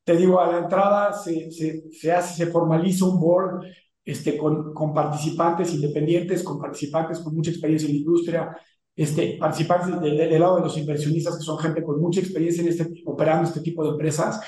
Te 0.03 0.15
digo, 0.15 0.39
a 0.39 0.51
la 0.51 0.59
entrada 0.59 1.11
se, 1.13 1.49
se, 1.49 1.89
se 1.89 2.11
hace, 2.11 2.45
se 2.45 2.51
formaliza 2.51 3.05
un 3.05 3.19
board 3.19 3.65
este, 4.05 4.37
con, 4.37 4.75
con 4.75 4.93
participantes 4.93 5.73
independientes, 5.73 6.43
con 6.43 6.59
participantes 6.59 7.17
con 7.17 7.35
mucha 7.35 7.49
experiencia 7.49 7.87
en 7.87 7.93
la 7.93 7.99
industria, 7.99 8.57
este, 8.95 9.37
participantes 9.39 9.99
del 9.99 10.39
lado 10.39 10.57
de 10.57 10.61
los 10.61 10.77
inversionistas, 10.77 11.35
que 11.35 11.43
son 11.43 11.57
gente 11.57 11.81
con 11.81 11.99
mucha 11.99 12.19
experiencia 12.19 12.61
en 12.61 12.69
este, 12.69 13.01
operando 13.07 13.47
este 13.47 13.61
tipo 13.61 13.83
de 13.83 13.89
empresas, 13.89 14.39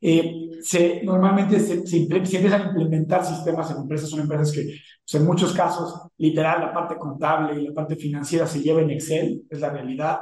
eh, 0.00 0.50
se, 0.62 1.02
normalmente 1.02 1.60
se, 1.60 1.86
se, 1.86 1.96
empiezan 1.96 2.62
a 2.62 2.66
implementar 2.68 3.24
sistemas 3.24 3.70
en 3.70 3.78
empresas, 3.78 4.08
son 4.08 4.20
empresas 4.20 4.52
que 4.52 4.64
pues, 4.64 5.14
en 5.14 5.26
muchos 5.26 5.52
casos, 5.52 5.94
literal, 6.18 6.60
la 6.60 6.72
parte 6.72 6.96
contable 6.96 7.60
y 7.60 7.66
la 7.66 7.74
parte 7.74 7.96
financiera 7.96 8.46
se 8.46 8.62
lleva 8.62 8.80
en 8.80 8.90
Excel, 8.90 9.42
es 9.48 9.60
la 9.60 9.70
realidad. 9.70 10.20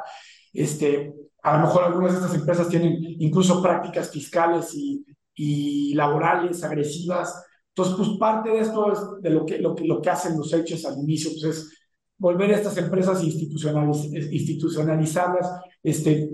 Este, 0.52 1.12
a 1.42 1.56
lo 1.56 1.66
mejor 1.66 1.84
algunas 1.84 2.12
de 2.12 2.18
estas 2.18 2.34
empresas 2.34 2.68
tienen 2.68 2.98
incluso 3.18 3.62
prácticas 3.62 4.10
fiscales 4.10 4.74
y, 4.74 5.04
y 5.34 5.94
laborales 5.94 6.62
agresivas. 6.64 7.44
Entonces, 7.68 7.94
pues 7.96 8.18
parte 8.18 8.50
de 8.50 8.60
esto 8.60 8.92
es 8.92 8.98
de 9.22 9.30
lo 9.30 9.46
que, 9.46 9.58
lo 9.58 9.74
que, 9.74 9.84
lo 9.84 10.00
que 10.00 10.10
hacen 10.10 10.36
los 10.36 10.52
hechos 10.52 10.84
al 10.84 10.98
inicio, 10.98 11.30
pues 11.30 11.44
es 11.44 11.78
volver 12.18 12.52
a 12.52 12.56
estas 12.56 12.76
empresas 12.76 13.22
institucionaliz 13.22 14.12
institucionalizarlas, 14.32 15.60
este, 15.82 16.28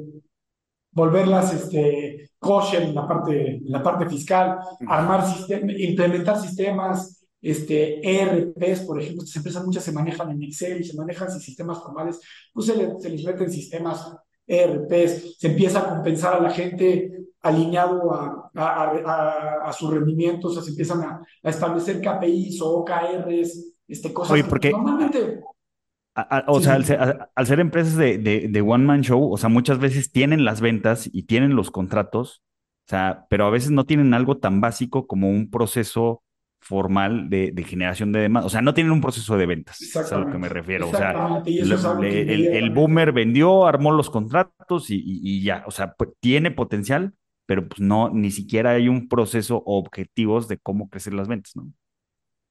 volverlas 0.91 1.53
este, 1.53 2.31
kosher 2.45 2.83
en 2.83 2.95
la 2.95 3.09
parte, 3.09 3.57
en 3.57 3.73
la 3.73 3.83
parte 3.83 4.07
fiscal, 4.07 4.59
armar 4.87 5.27
sistemas, 5.27 5.75
implementar 5.79 6.39
sistemas, 6.39 7.27
este, 7.41 8.01
ERPs, 8.03 8.81
por 8.81 9.01
ejemplo, 9.01 9.23
estas 9.23 9.37
empresas 9.37 9.65
muchas 9.65 9.85
se 9.85 9.93
manejan 9.93 10.31
en 10.31 10.43
Excel 10.43 10.81
y 10.81 10.85
se 10.85 10.97
manejan 10.97 11.31
sin 11.31 11.41
sistemas 11.41 11.83
formales, 11.83 12.21
pues 12.53 12.67
se, 12.67 12.77
le, 12.77 13.01
se 13.01 13.09
les 13.09 13.25
meten 13.25 13.51
sistemas 13.51 14.15
ERPs, 14.47 15.39
se 15.39 15.49
empieza 15.49 15.81
a 15.81 15.89
compensar 15.89 16.35
a 16.35 16.41
la 16.41 16.51
gente 16.51 17.11
alineado 17.43 18.13
a, 18.15 18.51
a, 18.55 18.93
a, 19.05 19.69
a 19.69 19.73
sus 19.73 19.91
rendimientos, 19.91 20.63
se 20.63 20.71
empiezan 20.71 21.03
a, 21.03 21.23
establecer 21.43 22.01
KPIs 22.01 22.61
o 22.63 22.81
OKRs, 22.81 23.75
este, 23.89 24.13
cosas 24.13 24.33
Oye, 24.33 24.45
porque... 24.45 24.71
normalmente 24.71 25.43
o 26.47 26.61
sea, 26.61 26.75
al 26.75 27.47
ser, 27.47 27.61
empresas 27.61 27.97
de, 27.97 28.19
de, 28.19 28.61
One 28.61 28.85
Man 28.85 29.03
Show, 29.03 29.33
o 29.33 29.37
sea, 29.37 29.49
muchas 29.49 29.79
veces 29.79 30.13
tienen 30.13 30.45
las 30.45 30.61
ventas 30.61 31.09
y 31.13 31.25
tienen 31.25 31.57
los 31.57 31.71
contratos, 31.71 32.43
o 32.87 32.91
sea, 32.91 33.27
pero 33.29 33.47
a 33.47 33.51
veces 33.51 33.71
no 33.71 33.85
tienen 33.85 34.15
algo 34.15 34.39
tan 34.39 34.61
básico 34.61 35.07
como 35.07 35.31
un 35.31 35.51
proceso 35.51 36.23
formal 36.65 37.29
de, 37.29 37.53
generación 37.67 38.11
de 38.13 38.21
demanda. 38.21 38.47
O 38.47 38.51
sea, 38.51 38.63
no 38.63 38.73
tienen 38.73 38.93
un 38.93 39.01
proceso 39.01 39.37
de 39.37 39.47
ventas. 39.47 39.81
Es 39.83 40.13
a 40.13 40.19
lo 40.19 40.31
que 40.31 40.39
me 40.39 40.49
refiero. 40.49 40.89
O 40.89 40.93
sea, 40.93 41.43
el, 41.47 42.71
boomer 42.71 43.13
vendió, 43.13 43.67
armó 43.67 43.93
los 43.93 44.09
contratos 44.09 44.87
y, 44.89 45.43
ya. 45.43 45.65
O 45.67 45.71
sea, 45.71 45.95
pues, 45.95 46.11
tiene 46.21 46.51
potencial, 46.51 47.13
pero 47.47 47.69
pues 47.69 47.81
no, 47.81 48.09
ni 48.09 48.31
siquiera 48.31 48.71
hay 48.71 48.89
un 48.89 49.09
proceso 49.09 49.63
o 49.67 49.79
objetivos 49.79 50.49
de 50.49 50.59
cómo 50.59 50.89
crecer 50.89 51.13
las 51.13 51.29
ventas, 51.29 51.55
¿no? 51.55 51.71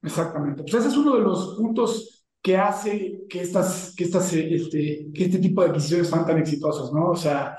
Exactamente. 0.03 0.61
Pues 0.61 0.75
ese 0.75 0.89
es 0.89 0.97
uno 0.97 1.15
de 1.15 1.21
los 1.21 1.55
puntos 1.57 2.22
que 2.43 2.57
hace 2.57 3.25
que 3.29 3.41
estas, 3.41 3.93
que 3.95 4.03
estas, 4.03 4.33
este, 4.33 5.07
que 5.13 5.25
este 5.25 5.39
tipo 5.39 5.61
de 5.61 5.69
adquisiciones 5.69 6.09
sean 6.09 6.25
tan 6.25 6.37
exitosas, 6.39 6.91
¿no? 6.91 7.11
O 7.11 7.15
sea, 7.15 7.57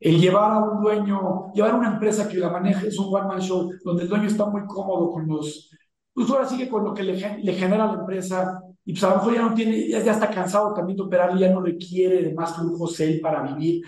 el 0.00 0.18
llevar 0.18 0.52
a 0.52 0.58
un 0.58 0.82
dueño, 0.82 1.52
llevar 1.54 1.72
a 1.72 1.76
una 1.76 1.92
empresa 1.92 2.28
que 2.28 2.38
la 2.38 2.50
maneje 2.50 2.88
es 2.88 2.98
un 2.98 3.14
one 3.14 3.28
man 3.28 3.40
show, 3.40 3.70
donde 3.84 4.04
el 4.04 4.08
dueño 4.08 4.26
está 4.26 4.46
muy 4.46 4.62
cómodo 4.66 5.10
con 5.12 5.28
los, 5.28 5.70
pues 6.14 6.30
ahora 6.30 6.48
sigue 6.48 6.68
con 6.68 6.82
lo 6.82 6.94
que 6.94 7.02
le, 7.02 7.42
le 7.42 7.52
genera 7.52 7.86
la 7.86 8.00
empresa, 8.00 8.62
y 8.84 8.92
pues 8.92 9.04
a 9.04 9.10
lo 9.10 9.16
mejor 9.16 9.34
ya 9.34 9.42
no 9.42 9.54
tiene, 9.54 9.88
ya, 9.88 9.98
está 9.98 10.30
cansado 10.30 10.72
también 10.72 10.96
de 10.96 11.02
operar, 11.02 11.38
ya 11.38 11.52
no 11.52 11.60
requiere 11.60 12.22
de 12.22 12.34
más 12.34 12.56
flujos 12.56 12.98
él 13.00 13.20
para 13.20 13.42
vivir. 13.42 13.84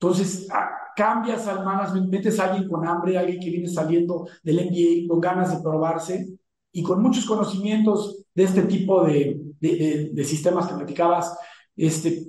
Entonces, 0.00 0.48
ah, 0.52 0.68
cambias 0.96 1.46
al 1.46 1.64
management, 1.64 2.10
metes 2.10 2.40
a 2.40 2.46
alguien 2.50 2.68
con 2.68 2.86
hambre, 2.86 3.16
alguien 3.16 3.38
que 3.40 3.50
viene 3.50 3.68
saliendo 3.68 4.26
del 4.42 4.66
MBA 4.66 5.08
con 5.08 5.20
ganas 5.20 5.56
de 5.56 5.62
probarse 5.62 6.26
y 6.72 6.82
con 6.82 7.00
muchos 7.00 7.24
conocimientos 7.24 8.24
de 8.34 8.44
este 8.44 8.62
tipo 8.62 9.04
de, 9.04 9.45
de, 9.60 10.10
de, 10.12 10.24
sistemas 10.24 10.66
que 10.66 10.74
platicabas, 10.74 11.36
este, 11.76 12.24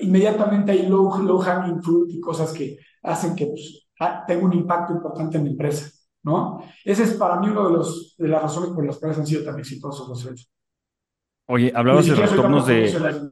inmediatamente 0.00 0.72
hay 0.72 0.86
low, 0.86 1.22
low 1.22 1.38
hanging 1.38 1.82
fruit 1.82 2.10
y 2.14 2.20
cosas 2.20 2.52
que 2.52 2.78
hacen 3.02 3.34
que 3.34 3.46
pues, 3.46 3.86
ah, 4.00 4.24
tenga 4.26 4.44
un 4.44 4.52
impacto 4.52 4.92
importante 4.92 5.38
en 5.38 5.44
la 5.44 5.50
empresa. 5.50 5.90
¿no? 6.24 6.64
Ese 6.84 7.04
es 7.04 7.14
para 7.14 7.38
mí 7.38 7.48
uno 7.48 7.68
de, 7.68 7.76
los, 7.76 8.16
de 8.16 8.28
las 8.28 8.42
razones 8.42 8.70
por 8.70 8.84
las 8.84 8.98
cuales 8.98 9.18
han 9.18 9.26
sido 9.26 9.44
tan 9.44 9.58
exitosos 9.58 10.08
los 10.08 10.24
hechos. 10.24 10.50
Oye, 11.46 11.70
hablabas 11.74 12.06
de 12.06 12.14
retornos 12.14 12.66
de... 12.66 13.30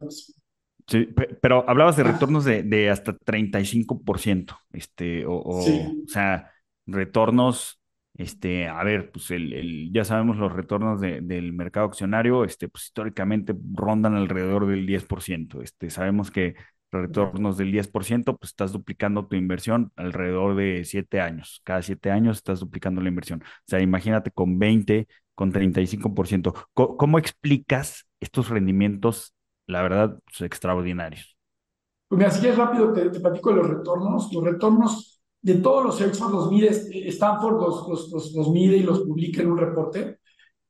Sí, 0.87 1.09
pero 1.41 1.65
hablabas 1.69 1.97
de 1.97 2.03
ah. 2.03 2.13
retornos 2.13 2.45
de, 2.45 2.65
de 2.65 2.91
hasta 2.91 3.17
35%, 3.17 4.57
este, 4.73 5.25
o, 5.25 5.35
o, 5.35 5.59
o 5.61 6.09
sea, 6.09 6.51
retornos 6.87 7.82
este, 8.23 8.69
a 8.69 8.83
ver, 8.85 9.11
pues 9.11 9.31
el, 9.33 9.91
ya 9.93 10.05
sabemos 10.05 10.37
los 10.37 10.53
retornos 10.53 11.01
del 11.01 11.53
mercado 11.53 11.87
accionario, 11.87 12.45
este, 12.45 12.69
pues 12.69 12.85
históricamente 12.85 13.55
rondan 13.75 14.15
alrededor 14.15 14.67
del 14.67 14.87
10%. 14.87 15.61
Este, 15.61 15.91
sabemos 15.91 16.31
que 16.31 16.55
retornos 16.93 17.57
del 17.57 17.73
10%, 17.73 18.37
pues 18.39 18.51
estás 18.51 18.73
duplicando 18.73 19.27
tu 19.27 19.35
inversión 19.35 19.91
alrededor 19.97 20.55
de 20.55 20.85
7 20.85 21.21
años. 21.21 21.63
Cada 21.65 21.83
7 21.83 22.11
años 22.13 22.37
estás 22.37 22.61
duplicando 22.61 23.01
la 23.01 23.09
inversión. 23.09 23.43
O 23.43 23.65
sea, 23.67 23.81
imagínate 23.81 24.31
con 24.31 24.59
20, 24.59 25.09
con 25.35 25.53
35%. 25.53 26.55
¿Cómo, 26.75 26.97
cómo 26.97 27.19
explicas 27.19 28.07
estos 28.21 28.51
rendimientos, 28.51 29.35
la 29.67 29.83
verdad, 29.83 30.19
pues, 30.27 30.43
extraordinarios? 30.43 31.37
Pues 32.07 32.19
mira, 32.19 32.31
si 32.31 32.47
es 32.47 32.57
rápido, 32.57 32.93
te, 32.93 33.11
te 33.11 33.19
platico 33.19 33.51
de 33.51 33.57
los 33.57 33.69
retornos. 33.69 34.33
Los 34.33 34.45
retornos 34.45 35.22
de 35.43 35.55
todos 35.57 35.85
los 35.85 36.01
hedge 36.01 36.21
los 36.21 36.51
mide, 36.51 36.69
Stanford 37.09 37.61
los, 37.61 38.11
los, 38.11 38.33
los, 38.33 38.51
mide 38.51 38.77
y 38.77 38.85
los 38.85 39.01
publica 39.01 39.43
en 39.43 39.51
un 39.51 39.59
reporte, 39.59 40.21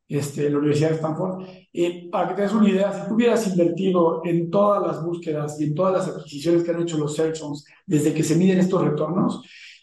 este, 0.09 0.49
la 0.51 0.59
Universidad 0.59 0.91
de 0.91 0.97
Stanford. 0.97 1.45
Eh, 1.73 2.09
para 2.11 2.29
que 2.29 2.35
te 2.35 2.43
des 2.43 2.53
una 2.53 2.69
idea, 2.69 2.93
si 2.93 3.07
tú 3.07 3.15
hubieras 3.15 3.47
invertido 3.47 4.23
en 4.25 4.51
todas 4.51 4.83
las 4.87 5.05
búsquedas 5.05 5.61
y 5.61 5.65
en 5.65 5.75
todas 5.75 5.93
las 5.95 6.17
adquisiciones 6.17 6.65
que 6.65 6.71
han 6.71 6.83
hecho 6.83 6.99
los 6.99 7.19
hedge 7.19 7.41
desde 7.87 8.15
que 8.15 8.23
se 8.23 8.37
miden 8.37 8.59
estos 8.59 8.83
retornos, 8.83 9.43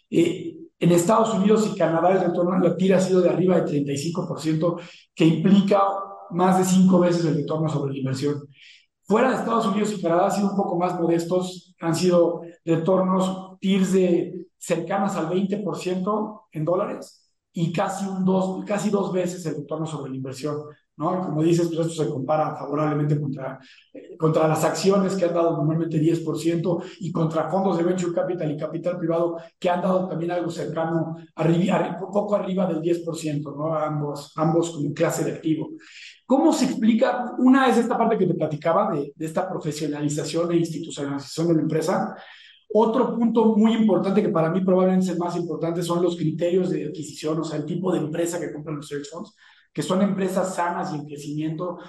eh, 0.10 0.56
en 0.80 0.92
Estados 0.92 1.34
Unidos 1.36 1.70
y 1.72 1.78
Canadá 1.78 2.12
el 2.12 2.22
retorno 2.22 2.58
la 2.58 2.76
tira 2.76 2.98
ha 2.98 3.02
sido 3.02 3.22
de 3.22 3.30
arriba 3.30 3.60
de 3.60 3.84
35%, 3.84 4.80
que 5.14 5.26
implica 5.26 5.82
más 6.32 6.58
de 6.58 6.64
cinco 6.64 7.00
veces 7.00 7.26
el 7.26 7.36
retorno 7.36 7.70
sobre 7.70 7.94
la 7.94 8.00
inversión. 8.00 8.48
Fuera 9.04 9.30
de 9.30 9.38
Estados 9.38 9.68
Unidos 9.68 9.94
y 9.94 10.02
Canadá 10.02 10.28
han 10.28 10.32
sido 10.32 10.50
un 10.52 10.56
poco 10.56 10.78
más 10.78 11.00
modestos, 11.00 11.76
han 11.80 11.96
sido 11.96 12.42
retornos 12.64 13.58
TIRS 13.60 13.94
de 13.94 14.49
cercanas 14.60 15.16
al 15.16 15.30
20% 15.30 16.42
en 16.52 16.66
dólares 16.66 17.32
y 17.52 17.74
casi, 17.74 18.06
un 18.06 18.24
dos, 18.24 18.64
casi 18.66 18.90
dos 18.90 19.12
veces 19.12 19.46
el 19.46 19.56
retorno 19.56 19.86
sobre 19.86 20.12
la 20.12 20.18
inversión. 20.18 20.58
¿no? 21.00 21.22
como 21.22 21.42
dices, 21.42 21.68
pues 21.74 21.88
esto 21.88 22.04
se 22.04 22.10
compara 22.10 22.58
favorablemente 22.58 23.18
contra, 23.18 23.58
eh, 23.94 24.18
contra 24.18 24.50
las 24.50 24.66
acciones 24.66 25.16
que 25.16 25.24
han 25.24 25.34
dado 25.34 25.56
normalmente 25.56 25.98
10% 25.98 26.84
y 27.00 27.10
contra 27.10 27.50
fondos 27.50 27.78
de 27.78 27.86
venture 27.86 28.14
capital 28.14 28.52
y 28.52 28.58
capital 28.58 28.98
privado 28.98 29.38
que 29.58 29.70
han 29.70 29.82
dado 29.82 30.10
también 30.10 30.32
algo 30.32 30.52
cercano, 30.52 31.16
arriba, 31.36 31.98
poco 31.98 32.36
arriba 32.36 32.68
del 32.68 32.82
10%, 32.82 33.56
¿no? 33.56 33.74
ambos, 33.74 34.34
ambos 34.36 34.72
como 34.72 34.94
clase 34.94 35.24
de 35.24 35.32
activo. 35.32 35.70
¿Cómo 36.26 36.52
se 36.52 36.66
explica? 36.66 37.34
Una 37.38 37.70
es 37.70 37.78
esta 37.78 37.98
parte 37.98 38.18
que 38.18 38.28
te 38.28 38.34
platicaba 38.34 38.92
de, 38.92 39.14
de 39.16 39.26
esta 39.26 39.50
profesionalización 39.50 40.52
e 40.52 40.58
institucionalización 40.58 41.48
de 41.48 41.54
la 41.54 41.62
empresa, 41.62 42.14
otro 42.72 43.16
punto 43.16 43.56
muy 43.56 43.74
importante 43.74 44.22
que 44.22 44.30
para 44.30 44.50
mí 44.52 44.62
probablemente 44.62 45.06
es 45.06 45.12
el 45.12 45.18
más 45.18 45.36
importante 45.36 45.82
son 45.82 46.04
los 46.04 46.16
criterios 46.16 46.70
de 46.70 46.86
adquisición, 46.86 47.40
o 47.40 47.44
sea, 47.44 47.58
el 47.58 47.66
tipo 47.66 47.92
de 47.92 48.00
empresa 48.00 48.40
que 48.40 48.54
compran 48.54 48.78
los 48.78 48.88
search 48.88 49.10
funds, 49.10 49.36
que 49.74 49.82
son 49.82 50.02
empresas 50.02 50.56
sanas 50.56 50.94
y 50.94 50.98
en 50.98 51.06
crecimiento, 51.06 51.80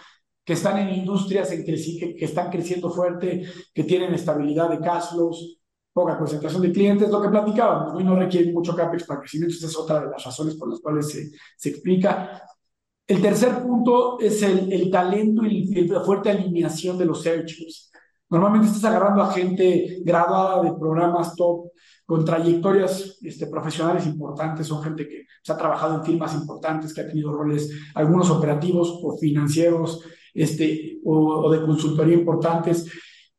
que 0.45 0.55
están 0.55 0.79
en 0.79 0.95
industrias 0.95 1.53
en 1.53 1.65
que, 1.65 2.17
que 2.17 2.25
están 2.25 2.51
creciendo 2.51 2.91
fuerte, 2.91 3.45
que 3.75 3.85
tienen 3.85 4.15
estabilidad 4.15 4.71
de 4.71 4.81
cash 4.81 5.11
flows, 5.13 5.59
poca 5.93 6.17
concentración 6.17 6.63
de 6.63 6.73
clientes, 6.73 7.11
lo 7.11 7.21
que 7.21 7.29
platicábamos, 7.29 8.01
y 8.01 8.05
no 8.05 8.17
requieren 8.17 8.55
mucho 8.55 8.75
CAPEX 8.75 9.05
para 9.05 9.21
crecimiento, 9.21 9.57
esa 9.57 9.67
es 9.67 9.77
otra 9.77 10.01
de 10.01 10.11
las 10.11 10.25
razones 10.25 10.55
por 10.55 10.71
las 10.71 10.81
cuales 10.81 11.09
se, 11.11 11.31
se 11.57 11.69
explica. 11.69 12.43
El 13.07 13.21
tercer 13.21 13.63
punto 13.63 14.19
es 14.21 14.43
el, 14.43 14.73
el 14.73 14.91
talento 14.91 15.45
y 15.45 15.87
la 15.89 16.01
fuerte 16.01 16.31
alineación 16.31 16.97
de 16.97 17.05
los 17.05 17.23
searchers. 17.23 17.90
Normalmente 18.31 18.69
estás 18.69 18.85
agarrando 18.85 19.23
a 19.23 19.33
gente 19.33 19.99
graduada 20.05 20.63
de 20.63 20.73
programas 20.73 21.35
top, 21.35 21.71
con 22.07 22.25
trayectorias 22.25 23.19
este, 23.23 23.47
profesionales 23.47 24.05
importantes, 24.07 24.67
son 24.67 24.83
gente 24.83 25.07
que 25.07 25.27
se 25.43 25.53
ha 25.53 25.57
trabajado 25.57 25.97
en 25.97 26.05
firmas 26.05 26.35
importantes, 26.35 26.93
que 26.93 27.03
ha 27.03 27.07
tenido 27.07 27.33
roles, 27.33 27.71
algunos 27.95 28.31
operativos 28.31 28.99
o 29.03 29.17
financieros, 29.17 30.03
este, 30.35 30.99
o, 31.05 31.51
de 31.51 31.65
consultoría 31.65 32.17
importantes. 32.17 32.91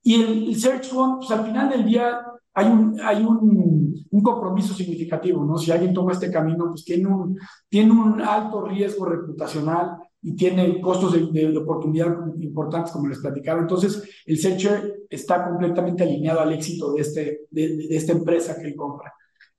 Y 0.01 0.15
el, 0.15 0.55
Search 0.55 0.85
Fund, 0.85 1.17
pues 1.17 1.31
al 1.31 1.45
final 1.45 1.69
del 1.69 1.85
día 1.85 2.21
hay 2.53 2.67
un, 2.67 2.99
hay 3.01 3.23
un, 3.23 4.21
compromiso 4.23 4.73
significativo, 4.73 5.43
¿no? 5.43 5.57
Si 5.57 5.71
alguien 5.71 5.93
toma 5.93 6.11
este 6.11 6.31
camino, 6.31 6.67
pues 6.69 6.85
tiene 6.85 7.07
un, 7.07 7.37
tiene 7.67 7.91
un 7.91 8.21
alto 8.21 8.61
riesgo 8.61 9.05
reputacional, 9.05 9.97
y 10.23 10.35
tiene 10.35 10.79
costos 10.79 11.13
de, 11.13 11.57
oportunidad 11.57 12.15
importantes, 12.39 12.91
como 12.91 13.07
les 13.07 13.19
platicaba. 13.19 13.61
Entonces, 13.61 14.03
el 14.25 14.37
Searcher 14.37 15.01
está 15.09 15.47
completamente 15.47 16.03
alineado 16.03 16.41
al 16.41 16.53
éxito 16.53 16.93
de, 16.93 17.01
este, 17.01 17.41
de, 17.49 17.87
esta 17.89 18.11
empresa 18.11 18.55
que 18.59 18.67
él 18.67 18.75
compra. 18.75 19.13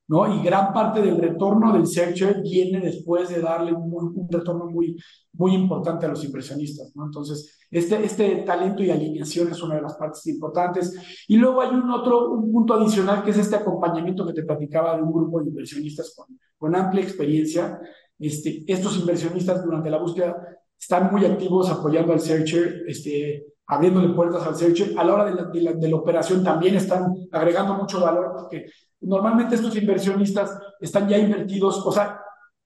¿no? 0.07 0.33
Y 0.35 0.42
gran 0.44 0.72
parte 0.72 1.01
del 1.01 1.18
retorno 1.18 1.72
del 1.72 1.87
Searcher 1.87 2.42
viene 2.42 2.81
después 2.81 3.29
de 3.31 3.40
darle 3.40 3.72
un, 3.72 4.29
retorno 4.31 4.66
muy, 4.66 4.96
muy 5.33 5.55
importante 5.55 6.07
a 6.07 6.11
los 6.11 6.25
inversionistas. 6.25 6.94
¿no? 6.94 7.07
Entonces, 7.07 7.59
este, 7.70 8.05
este 8.05 8.37
talento 8.42 8.85
y 8.85 8.90
alineación 8.90 9.51
es 9.51 9.62
una 9.62 9.77
de 9.77 9.83
las 9.83 9.94
partes 9.94 10.25
importantes. 10.29 10.94
Y 11.27 11.38
luego 11.38 11.61
hay 11.61 11.70
un 11.70 11.90
otro 11.90 12.31
un 12.31 12.53
punto 12.53 12.75
adicional 12.75 13.25
que 13.25 13.33
es 13.33 13.38
este 13.38 13.57
acompañamiento 13.57 14.25
que 14.27 14.35
te 14.35 14.44
platicaba 14.44 14.96
de 14.96 15.03
un 15.03 15.12
grupo 15.12 15.40
de 15.40 15.48
inversionistas 15.48 16.14
con, 16.14 16.38
con 16.57 16.77
amplia 16.77 17.03
experiencia 17.03 17.81
este, 18.26 18.64
estos 18.66 18.96
inversionistas 18.98 19.64
durante 19.64 19.90
la 19.90 19.98
búsqueda 19.98 20.37
están 20.78 21.12
muy 21.12 21.24
activos 21.24 21.70
apoyando 21.70 22.12
al 22.12 22.20
searcher, 22.20 22.85
este, 22.87 23.46
abriéndole 23.66 24.14
puertas 24.14 24.46
al 24.46 24.56
searcher. 24.56 24.94
A 24.98 25.04
la 25.04 25.14
hora 25.14 25.24
de 25.24 25.62
la, 25.62 25.72
de 25.72 25.88
la, 25.88 25.96
operación 25.96 26.42
también 26.42 26.74
están 26.74 27.14
agregando 27.30 27.74
mucho 27.74 28.00
valor 28.00 28.32
porque 28.37 28.66
normalmente 29.00 29.54
estos 29.54 29.76
inversionistas 29.76 30.58
están 30.80 31.08
ya 31.08 31.18
invertidos, 31.18 31.85
o 31.85 31.92
sea, 31.92 32.20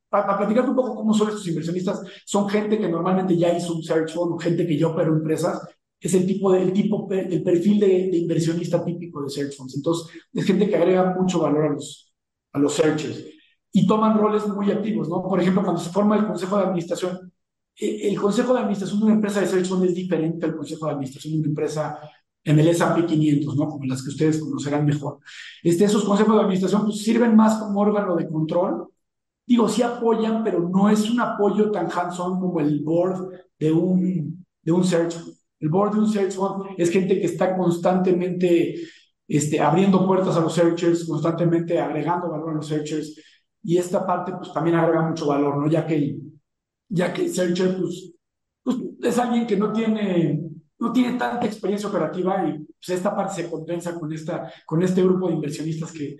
para, 0.08 0.36
platicar 0.38 0.68
un 0.68 0.76
poco 0.76 0.94
cómo 0.94 1.12
son 1.12 1.28
estos 1.28 1.46
inversionistas, 1.48 2.00
son 2.24 2.48
gente 2.48 2.78
que 2.78 2.88
normalmente 2.88 3.36
ya 3.36 3.56
hizo 3.56 3.74
un 3.74 3.82
search 3.82 4.14
fund, 4.14 4.40
gente 4.40 4.66
que 4.66 4.78
ya 4.78 4.88
operó 4.88 5.12
empresas, 5.12 5.60
es 6.00 6.14
el 6.14 6.26
tipo 6.26 6.52
de, 6.52 6.62
el 6.62 6.72
tipo, 6.72 7.08
el 7.10 7.42
perfil 7.42 7.80
de, 7.80 7.86
de, 7.86 8.16
inversionista 8.18 8.84
típico 8.84 9.22
de 9.22 9.30
search 9.30 9.56
funds. 9.56 9.76
Entonces, 9.76 10.14
es 10.32 10.44
gente 10.44 10.68
que 10.68 10.76
agrega 10.76 11.14
mucho 11.18 11.40
valor 11.40 11.64
a 11.64 11.72
los, 11.72 12.14
a 12.52 12.58
los 12.58 12.72
searchers 12.74 13.35
y 13.76 13.86
toman 13.86 14.16
roles 14.16 14.48
muy 14.48 14.70
activos, 14.70 15.06
¿no? 15.06 15.22
Por 15.22 15.38
ejemplo, 15.38 15.62
cuando 15.62 15.78
se 15.78 15.90
forma 15.90 16.16
el 16.16 16.26
consejo 16.26 16.56
de 16.56 16.62
administración, 16.64 17.30
eh, 17.78 18.08
el 18.08 18.18
consejo 18.18 18.54
de 18.54 18.60
administración 18.60 19.00
de 19.00 19.04
una 19.04 19.14
empresa 19.16 19.42
de 19.42 19.48
search 19.48 19.70
es 19.84 19.94
diferente 19.94 20.46
al 20.46 20.56
consejo 20.56 20.86
de 20.86 20.92
administración 20.92 21.34
de 21.34 21.40
una 21.40 21.48
empresa 21.48 21.98
en 22.42 22.58
el 22.58 22.68
S&P 22.68 23.04
500, 23.04 23.54
¿no? 23.54 23.68
Como 23.68 23.84
las 23.84 24.02
que 24.02 24.08
ustedes 24.08 24.40
conocerán 24.40 24.86
mejor. 24.86 25.18
Este, 25.62 25.84
esos 25.84 26.04
consejos 26.04 26.36
de 26.36 26.40
administración 26.40 26.84
pues, 26.86 27.02
sirven 27.02 27.36
más 27.36 27.58
como 27.60 27.78
órgano 27.78 28.16
de 28.16 28.26
control. 28.26 28.88
Digo, 29.46 29.68
sí 29.68 29.82
apoyan, 29.82 30.42
pero 30.42 30.66
no 30.66 30.88
es 30.88 31.10
un 31.10 31.20
apoyo 31.20 31.70
tan 31.70 31.90
hands-on 31.90 32.40
como 32.40 32.60
el 32.60 32.82
board 32.82 33.30
de 33.58 33.72
un, 33.72 34.46
de 34.62 34.72
un 34.72 34.84
search 34.84 35.16
El 35.60 35.68
board 35.68 35.92
de 35.92 35.98
un 35.98 36.08
search 36.08 36.34
es 36.78 36.90
gente 36.90 37.20
que 37.20 37.26
está 37.26 37.54
constantemente 37.54 38.74
este, 39.28 39.60
abriendo 39.60 40.06
puertas 40.06 40.34
a 40.34 40.40
los 40.40 40.54
searchers, 40.54 41.04
constantemente 41.04 41.78
agregando 41.78 42.30
valor 42.30 42.52
a 42.52 42.54
los 42.54 42.66
searchers, 42.66 43.20
y 43.66 43.78
esta 43.78 44.06
parte 44.06 44.32
pues 44.32 44.52
también 44.52 44.76
agrega 44.76 45.08
mucho 45.08 45.26
valor, 45.26 45.56
¿no? 45.56 45.68
Ya 45.68 45.84
que 45.84 46.16
ya 46.88 47.12
que 47.12 47.28
Searcher 47.28 47.76
pues, 47.76 48.12
pues, 48.62 48.76
es 49.02 49.18
alguien 49.18 49.44
que 49.44 49.56
no 49.56 49.72
tiene, 49.72 50.40
no 50.78 50.92
tiene 50.92 51.18
tanta 51.18 51.46
experiencia 51.46 51.88
operativa 51.88 52.46
y 52.46 52.58
pues, 52.58 52.90
esta 52.90 53.14
parte 53.16 53.42
se 53.42 53.50
compensa 53.50 53.98
con, 53.98 54.12
esta, 54.12 54.52
con 54.64 54.84
este 54.84 55.02
grupo 55.02 55.26
de 55.26 55.34
inversionistas 55.34 55.90
que, 55.90 56.16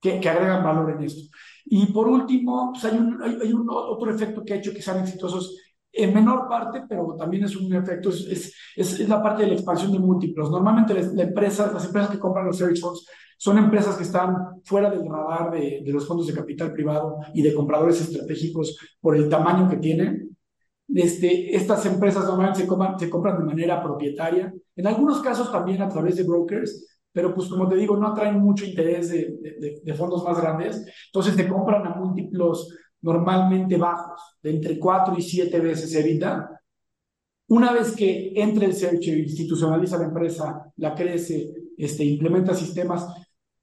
que, 0.00 0.20
que 0.20 0.28
agregan 0.28 0.62
valor 0.62 0.92
en 0.92 1.02
esto. 1.02 1.22
Y 1.64 1.86
por 1.86 2.06
último, 2.06 2.70
pues 2.72 2.84
hay, 2.84 2.96
un, 2.96 3.20
hay, 3.20 3.38
hay 3.42 3.52
un 3.52 3.66
otro 3.68 4.14
efecto 4.14 4.44
que 4.44 4.54
ha 4.54 4.56
hecho 4.58 4.72
que 4.72 4.82
sean 4.82 5.00
exitosos 5.00 5.58
en 5.92 6.14
menor 6.14 6.48
parte, 6.48 6.84
pero 6.88 7.16
también 7.16 7.42
es 7.42 7.56
un 7.56 7.72
efecto, 7.74 8.10
es, 8.10 8.54
es, 8.76 9.00
es, 9.00 9.08
la 9.08 9.20
parte 9.20 9.42
de 9.42 9.48
la 9.48 9.54
expansión 9.54 9.90
de 9.90 9.98
múltiplos. 9.98 10.48
Normalmente 10.48 10.94
las, 10.94 11.12
empresas, 11.16 11.72
las 11.72 11.86
empresas 11.86 12.10
que 12.10 12.20
compran 12.20 12.46
los 12.46 12.56
search 12.56 12.80
funds 12.80 13.04
son 13.38 13.58
empresas 13.58 13.96
que 13.96 14.04
están 14.04 14.60
fuera 14.64 14.90
del 14.90 15.08
radar 15.08 15.50
de, 15.50 15.82
de, 15.84 15.92
los 15.92 16.06
fondos 16.06 16.26
de 16.26 16.34
capital 16.34 16.72
privado 16.72 17.18
y 17.32 17.42
de 17.42 17.54
compradores 17.54 18.00
estratégicos 18.00 18.78
por 19.00 19.16
el 19.16 19.28
tamaño 19.28 19.68
que 19.68 19.76
tienen. 19.76 20.36
Este, 20.94 21.54
estas 21.56 21.84
empresas 21.86 22.24
normalmente 22.24 22.60
se 22.60 22.66
compran, 22.66 22.98
se 22.98 23.10
compran 23.10 23.38
de 23.38 23.44
manera 23.44 23.82
propietaria, 23.82 24.52
en 24.76 24.86
algunos 24.86 25.20
casos 25.20 25.50
también 25.50 25.82
a 25.82 25.88
través 25.88 26.16
de 26.16 26.24
brokers, 26.24 26.98
pero 27.10 27.34
pues 27.34 27.48
como 27.48 27.68
te 27.68 27.76
digo, 27.76 27.96
no 27.96 28.08
atraen 28.08 28.40
mucho 28.40 28.64
interés 28.64 29.08
de, 29.08 29.38
de, 29.40 29.80
de 29.82 29.94
fondos 29.94 30.24
más 30.24 30.40
grandes, 30.40 30.84
entonces 31.06 31.36
te 31.36 31.48
compran 31.48 31.86
a 31.86 31.94
múltiplos 31.94 32.68
normalmente 33.04 33.76
bajos, 33.76 34.20
de 34.42 34.50
entre 34.50 34.78
4 34.78 35.14
y 35.16 35.22
7 35.22 35.60
veces 35.60 35.94
EBITDA. 35.94 36.60
Una 37.48 37.72
vez 37.72 37.94
que 37.94 38.32
entre 38.34 38.66
el 38.66 38.72
searcher, 38.72 39.18
institucionaliza 39.18 39.98
la 39.98 40.06
empresa, 40.06 40.72
la 40.76 40.94
crece, 40.94 41.52
este, 41.76 42.04
implementa 42.04 42.54
sistemas 42.54 43.06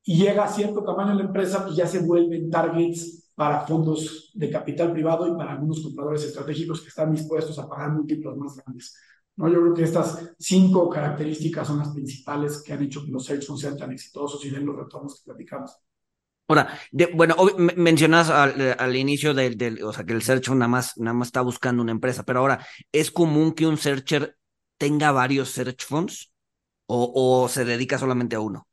y 0.04 0.18
llega 0.18 0.44
a 0.44 0.48
cierto 0.52 0.84
tamaño 0.84 1.14
la 1.14 1.24
empresa, 1.24 1.64
pues 1.64 1.76
ya 1.76 1.88
se 1.88 2.00
vuelven 2.00 2.50
targets 2.50 3.32
para 3.36 3.66
fondos 3.66 4.32
de 4.34 4.50
capital 4.50 4.92
privado 4.92 5.28
y 5.28 5.36
para 5.38 5.54
algunos 5.54 5.82
compradores 5.82 6.24
estratégicos 6.24 6.82
que 6.82 6.90
están 6.90 7.12
dispuestos 7.12 7.58
a 7.60 7.68
pagar 7.68 7.92
múltiplos 7.92 8.38
más 8.38 8.56
grandes. 8.58 8.96
¿no? 9.36 9.48
Yo 9.48 9.62
creo 9.62 9.74
que 9.74 9.84
estas 9.84 10.34
cinco 10.38 10.90
características 10.90 11.68
son 11.68 11.80
las 11.80 11.90
principales 11.90 12.62
que 12.62 12.74
han 12.74 12.84
hecho 12.84 13.04
que 13.06 13.12
los 13.12 13.26
search 13.26 13.46
sean 13.58 13.78
tan 13.78 13.92
exitosos 13.92 14.44
y 14.46 14.50
den 14.50 14.66
los 14.66 14.76
retornos 14.76 15.20
que 15.20 15.26
platicamos. 15.26 15.72
Ahora, 16.48 16.78
de, 16.92 17.06
bueno, 17.06 17.36
mencionas 17.78 18.30
al, 18.30 18.76
al 18.78 18.96
inicio 18.96 19.34
del, 19.34 19.58
del, 19.58 19.82
o 19.84 19.94
sea, 19.94 20.04
que 20.04 20.12
el 20.12 20.22
searcher 20.22 20.54
nada 20.54 20.68
más, 20.68 20.98
nada 20.98 21.14
más 21.14 21.30
está 21.30 21.42
buscando 21.42 21.82
una 21.82 21.94
empresa, 21.94 22.24
pero 22.24 22.40
ahora, 22.40 22.66
¿es 22.92 23.10
común 23.10 23.54
que 23.54 23.66
un 23.66 23.78
searcher 23.78 24.38
tenga 24.78 25.12
varios 25.14 25.50
search 25.50 25.86
funds 25.86 26.34
o, 26.88 27.12
o 27.44 27.48
se 27.48 27.64
dedica 27.64 27.98
solamente 27.98 28.36
a 28.36 28.42
uno? 28.42 28.68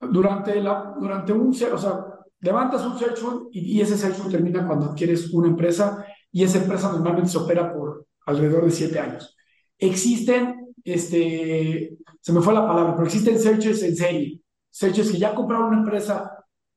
Durante, 0.00 0.60
la, 0.62 0.94
durante 0.98 1.32
un, 1.32 1.50
o 1.50 1.78
sea, 1.78 2.04
levantas 2.40 2.86
un 2.86 2.98
search 2.98 3.18
fund 3.18 3.48
y, 3.50 3.78
y 3.78 3.80
ese 3.80 3.96
search 3.96 4.14
fund 4.14 4.30
termina 4.30 4.66
cuando 4.66 4.86
adquieres 4.86 5.32
una 5.32 5.48
empresa 5.48 6.04
y 6.30 6.44
esa 6.44 6.58
empresa 6.58 6.92
normalmente 6.92 7.30
se 7.30 7.38
opera 7.38 7.72
por 7.72 8.06
alrededor 8.26 8.64
de 8.64 8.70
siete 8.70 8.98
años. 8.98 9.36
Existen, 9.76 10.74
este, 10.84 11.96
se 12.20 12.32
me 12.32 12.40
fue 12.40 12.54
la 12.54 12.66
palabra, 12.66 12.94
pero 12.94 13.06
existen 13.06 13.38
searches 13.38 13.82
en 13.82 13.96
serie, 13.96 14.40
searches 14.70 15.10
que 15.10 15.18
ya 15.18 15.34
compraron 15.34 15.68
una 15.68 15.78
empresa 15.78 16.32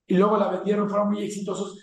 y 0.07 0.15
luego 0.15 0.37
la 0.37 0.49
vendieron, 0.49 0.89
fueron 0.89 1.09
muy 1.09 1.23
exitosos 1.23 1.79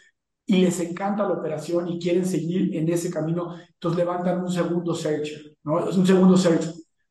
y 0.46 0.62
les 0.62 0.80
encanta 0.80 1.24
la 1.24 1.34
operación 1.34 1.88
y 1.88 1.98
quieren 1.98 2.24
seguir 2.24 2.74
en 2.74 2.88
ese 2.88 3.10
camino, 3.10 3.54
entonces 3.74 3.98
levantan 3.98 4.40
un 4.40 4.50
segundo 4.50 4.94
searcher, 4.94 5.56
¿no? 5.62 5.88
Es 5.88 5.96
un 5.96 6.06
segundo 6.06 6.36
search. 6.36 6.64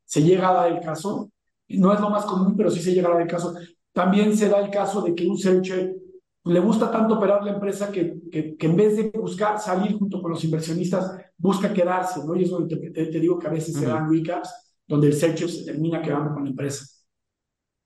Se 0.03 0.23
llega 0.23 0.49
a 0.49 0.53
dar 0.53 0.71
el 0.71 0.79
caso, 0.79 1.29
no 1.69 1.93
es 1.93 1.99
lo 1.99 2.09
más 2.09 2.25
común, 2.25 2.55
pero 2.57 2.71
sí 2.71 2.81
se 2.81 2.93
llega 2.93 3.09
a 3.09 3.11
dar 3.13 3.21
el 3.21 3.27
caso. 3.27 3.53
También 3.97 4.37
se 4.37 4.47
da 4.47 4.59
el 4.59 4.69
caso 4.69 5.01
de 5.01 5.15
que 5.15 5.25
un 5.25 5.39
searcher 5.39 5.95
le 6.43 6.59
gusta 6.59 6.91
tanto 6.91 7.15
operar 7.15 7.43
la 7.43 7.53
empresa 7.53 7.91
que, 7.91 8.19
que, 8.31 8.55
que, 8.55 8.67
en 8.67 8.75
vez 8.75 8.95
de 8.95 9.09
buscar 9.09 9.59
salir 9.59 9.97
junto 9.97 10.21
con 10.21 10.29
los 10.29 10.43
inversionistas, 10.43 11.17
busca 11.35 11.73
quedarse, 11.73 12.23
¿no? 12.23 12.35
Y 12.35 12.43
es 12.43 12.51
donde 12.51 12.77
te, 12.77 12.91
te, 12.91 13.07
te 13.07 13.19
digo 13.19 13.39
que 13.39 13.47
a 13.47 13.49
veces 13.49 13.75
uh 13.75 13.79
-huh. 13.79 13.81
se 13.81 13.87
dan 13.87 14.07
recaps 14.07 14.49
donde 14.87 15.07
el 15.07 15.13
searcher 15.13 15.49
se 15.49 15.65
termina 15.65 15.99
quedando 15.99 16.31
con 16.31 16.43
la 16.43 16.51
empresa. 16.51 16.85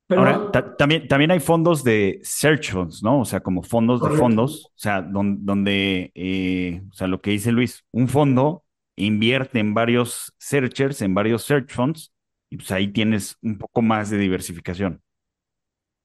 Pero, 0.05 0.21
Ahora, 0.21 0.75
también, 0.77 1.07
también 1.07 1.31
hay 1.31 1.39
fondos 1.39 1.81
de 1.81 2.19
search 2.23 2.73
funds, 2.73 3.01
¿no? 3.01 3.21
O 3.21 3.25
sea, 3.25 3.39
como 3.39 3.63
fondos 3.63 4.01
correcto. 4.01 4.17
de 4.17 4.21
fondos, 4.21 4.65
o 4.65 4.73
sea, 4.75 5.01
don, 5.01 5.45
donde, 5.45 6.11
eh, 6.13 6.81
o 6.91 6.93
sea, 6.93 7.07
lo 7.07 7.21
que 7.21 7.31
dice 7.31 7.53
Luis, 7.53 7.85
un 7.91 8.09
fondo 8.09 8.65
invierte 8.97 9.59
en 9.59 9.73
varios 9.73 10.33
searchers, 10.39 11.01
en 11.01 11.13
varios 11.13 11.43
search 11.43 11.71
funds, 11.71 12.11
y 12.49 12.57
pues 12.57 12.69
ahí 12.73 12.91
tienes 12.91 13.37
un 13.41 13.57
poco 13.57 13.81
más 13.81 14.09
de 14.09 14.17
diversificación. 14.17 15.01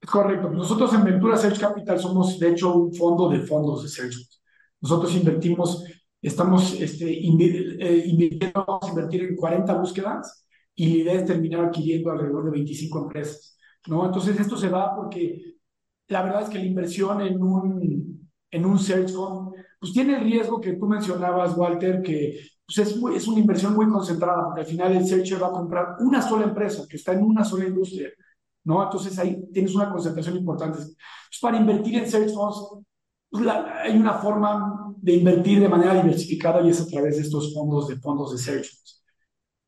Correcto. 0.07 0.51
Nosotros 0.51 0.95
en 0.95 1.05
Ventura 1.05 1.37
Search 1.37 1.59
Capital 1.59 1.99
somos, 1.99 2.39
de 2.39 2.51
hecho, 2.51 2.75
un 2.75 2.95
fondo 2.95 3.29
de 3.29 3.41
fondos 3.41 3.83
de 3.83 3.89
search. 3.89 4.15
Nosotros 4.81 5.15
invertimos, 5.15 5.85
estamos 6.23 6.75
este, 6.81 7.11
eh, 7.11 8.03
invirtiendo, 8.07 8.65
vamos 8.67 8.85
a 8.85 8.89
invertir 8.91 9.25
en 9.25 9.37
40 9.37 9.75
búsquedas 9.75 10.47
y 10.75 10.89
la 10.89 10.95
idea 11.03 11.15
es 11.15 11.25
terminar 11.25 11.65
adquiriendo 11.67 12.11
alrededor 12.11 12.45
de 12.45 12.51
25 12.53 13.03
empresas. 13.03 13.59
¿no? 13.89 14.07
Entonces 14.07 14.39
esto 14.39 14.57
se 14.57 14.69
va 14.69 14.95
porque 14.95 15.57
la 16.09 16.23
verdad 16.23 16.43
es 16.43 16.49
que 16.49 16.59
la 16.59 16.67
inversión 16.67 17.21
en 17.23 17.43
un, 17.43 18.31
en 18.51 18.67
un 18.67 18.79
search 18.79 19.11
fund, 19.13 19.55
pues 19.81 19.93
tiene 19.93 20.17
el 20.17 20.25
riesgo 20.25 20.61
que 20.61 20.75
tú 20.75 20.87
mencionabas, 20.87 21.57
Walter, 21.57 22.03
que 22.03 22.39
pues 22.67 22.79
es, 22.79 22.97
muy, 22.97 23.17
es 23.17 23.27
una 23.29 23.41
inversión 23.41 23.75
muy 23.75 23.89
concentrada, 23.89 24.45
porque 24.45 24.63
al 24.63 24.67
final 24.67 24.97
el 24.97 25.07
searcher 25.07 25.43
va 25.43 25.49
a 25.49 25.53
comprar 25.53 25.97
una 26.01 26.21
sola 26.21 26.45
empresa 26.45 26.85
que 26.89 26.97
está 26.97 27.13
en 27.13 27.23
una 27.23 27.45
sola 27.45 27.67
industria, 27.67 28.11
¿no? 28.67 28.83
Entonces 28.83 29.19
ahí 29.19 29.43
tienes 29.53 29.75
una 29.75 29.91
concentración 29.91 30.37
importante. 30.37 30.79
Pues 30.79 31.41
para 31.41 31.57
invertir 31.57 31.97
en 31.97 32.11
search 32.11 32.35
funds, 32.35 32.85
pues 33.31 33.45
la, 33.45 33.83
hay 33.83 33.97
una 33.97 34.15
forma 34.15 34.95
de 34.99 35.15
invertir 35.15 35.61
de 35.61 35.69
manera 35.69 35.95
diversificada 35.95 36.61
y 36.61 36.71
es 36.71 36.81
a 36.81 36.87
través 36.87 37.17
de 37.17 37.23
estos 37.23 37.55
fondos 37.55 37.89
de 37.89 37.97
fondos 37.97 38.33
de 38.33 38.39
search 38.39 38.67
funds. 38.67 39.05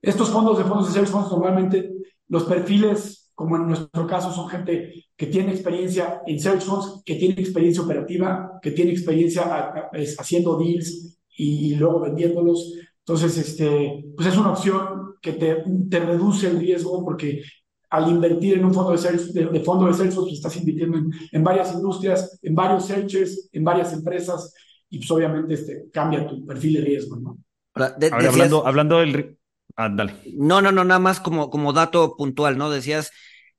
Estos 0.03 0.31
fondos 0.31 0.59
de 0.59 0.65
fondos 0.65 0.89
de 0.89 0.93
search 0.93 1.09
funds 1.09 1.31
normalmente 1.31 1.93
los 2.29 2.45
perfiles 2.45 3.29
como 3.39 3.55
en 3.55 3.69
nuestro 3.69 4.05
caso 4.05 4.33
son 4.33 4.49
gente 4.49 5.07
que 5.17 5.27
tiene 5.27 5.53
experiencia 5.53 6.23
en 6.27 6.41
search 6.41 6.63
funds, 6.63 7.03
que 7.05 7.15
tiene 7.15 7.41
experiencia 7.41 7.85
operativa, 7.85 8.59
que 8.61 8.73
tiene 8.73 8.91
experiencia 8.91 9.73
haciendo 10.19 10.59
deals 10.59 11.21
y, 11.37 11.77
luego 11.77 12.01
vendiéndolos. 12.01 12.75
Entonces, 12.99 13.39
este, 13.39 14.05
pues 14.17 14.27
es 14.27 14.37
una 14.37 14.51
opción 14.51 15.15
que 15.23 15.35
te, 15.35 15.63
te 15.89 16.01
reduce 16.01 16.49
el 16.49 16.59
riesgo 16.59 17.05
porque 17.05 17.43
al 17.91 18.11
invertir 18.11 18.55
en 18.55 18.65
un 18.65 18.75
fondo 18.75 18.93
de, 18.93 18.99
search, 18.99 19.33
de, 19.33 19.47
de 19.47 19.61
fondo 19.61 19.87
pues 19.87 20.33
estás 20.33 20.57
invirtiendo 20.57 20.99
en, 20.99 21.11
en, 21.33 21.45
varias 21.45 21.73
industrias, 21.73 22.39
en 22.43 22.55
varios 22.55 22.87
searchers, 22.87 23.49
en 23.53 23.65
varias 23.65 23.93
empresas 23.93 24.53
y 24.91 24.99
pues 24.99 25.11
obviamente 25.11 25.55
este, 25.55 25.91
cambia 25.93 26.27
tu 26.27 26.45
perfil 26.45 26.75
de 26.75 26.81
riesgo, 26.81 27.17
¿no? 27.17 27.39
Ahora, 27.75 27.95
de, 27.99 28.11
Ahora 28.11 28.29
hablando, 28.29 28.67
hablando 28.67 28.99
del, 28.99 29.39
Ah, 29.81 29.89
dale. 29.89 30.13
No, 30.35 30.61
no, 30.61 30.73
no, 30.73 30.83
nada 30.83 30.99
más 30.99 31.21
como, 31.21 31.51
como 31.51 31.73
dato 31.73 32.17
puntual, 32.17 32.59
¿no? 32.59 32.69
Decías 32.69 33.13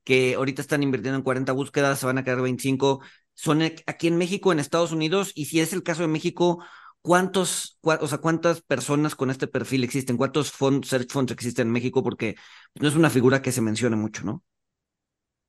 que 0.03 0.35
ahorita 0.35 0.61
están 0.61 0.83
invirtiendo 0.83 1.17
en 1.17 1.23
40 1.23 1.53
búsquedas, 1.53 1.97
se 1.97 2.05
van 2.05 2.17
a 2.17 2.25
quedar 2.25 2.41
25. 2.41 2.99
Son 3.35 3.61
aquí 3.61 4.07
en 4.07 4.17
México, 4.17 4.51
en 4.51 4.59
Estados 4.59 4.91
Unidos, 4.91 5.31
y 5.33 5.45
si 5.45 5.61
es 5.61 5.71
el 5.71 5.81
caso 5.81 6.01
de 6.01 6.09
México, 6.09 6.61
¿cuántos, 7.01 7.77
cu 7.81 7.91
o 7.99 8.07
sea, 8.07 8.19
cuántas 8.19 8.61
personas 8.61 9.15
con 9.15 9.29
este 9.29 9.47
perfil 9.47 9.83
existen? 9.83 10.17
¿Cuántos 10.17 10.51
fund, 10.51 10.85
search 10.85 11.11
funds 11.11 11.31
existen 11.31 11.67
en 11.67 11.73
México? 11.73 12.03
Porque 12.03 12.35
no 12.75 12.87
es 12.87 12.95
una 12.95 13.09
figura 13.09 13.41
que 13.41 13.51
se 13.51 13.61
mencione 13.61 13.95
mucho, 13.95 14.23
¿no? 14.25 14.43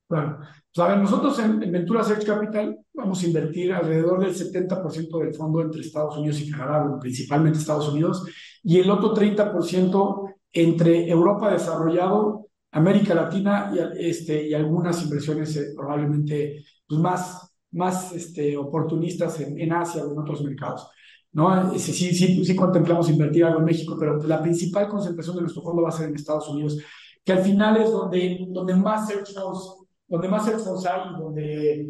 Claro. 0.09 0.39
Pues 0.75 0.87
a 0.87 0.89
ver, 0.89 0.99
nosotros 0.99 1.39
en, 1.39 1.63
en, 1.63 1.71
Ventura 1.71 2.03
Search 2.03 2.25
Capital 2.25 2.77
vamos 2.95 3.23
a 3.23 3.27
invertir 3.27 3.73
alrededor 3.73 4.21
del 4.21 4.35
70% 4.35 5.19
del 5.19 5.35
fondo 5.35 5.63
entre 5.63 5.83
Estados 5.83 6.17
Unidos 6.17 6.41
y 6.41 6.51
Canadá, 6.51 6.99
principalmente 7.01 7.59
Estados 7.59 7.89
Unidos, 7.89 8.25
y 8.63 8.81
el 8.81 8.91
otro 8.91 9.15
30% 9.15 10.35
entre 10.53 11.09
Europa 11.09 11.53
desarrollado, 11.53 12.49
América 12.73 13.15
Latina 13.15 13.73
y, 13.73 14.09
este, 14.09 14.49
y 14.49 14.55
algunas 14.55 15.03
inversiones 15.03 15.57
eh, 15.57 15.73
probablemente 15.77 16.65
pues 16.89 17.01
más, 17.01 17.57
más 17.73 18.13
este, 18.13 18.57
oportunistas 18.57 19.41
en, 19.41 19.61
en, 19.61 19.73
Asia 19.73 20.05
o 20.05 20.13
en 20.13 20.19
otros 20.19 20.43
mercados. 20.43 20.89
¿No? 21.33 21.79
Sí, 21.79 21.93
sí, 21.93 22.45
sí, 22.45 22.57
contemplamos 22.57 23.09
invertir 23.11 23.45
algo 23.45 23.61
en 23.61 23.65
México, 23.65 23.97
pero 23.99 24.17
la 24.19 24.43
principal 24.43 24.89
concentración 24.89 25.37
de 25.37 25.43
nuestro 25.43 25.63
fondo 25.63 25.83
va 25.83 25.91
a 25.91 25.93
ser 25.93 26.09
en 26.09 26.15
Estados 26.15 26.49
Unidos, 26.49 26.79
que 27.25 27.33
al 27.33 27.41
final 27.41 27.77
es 27.77 27.91
donde, 27.91 28.47
donde 28.49 28.75
más 28.75 29.09
search 29.09 29.33
funds, 29.35 29.77
donde 30.09 30.29
más 30.29 30.45
search 30.45 30.61
funds 30.61 30.87
hay, 30.87 31.01
donde 31.19 31.87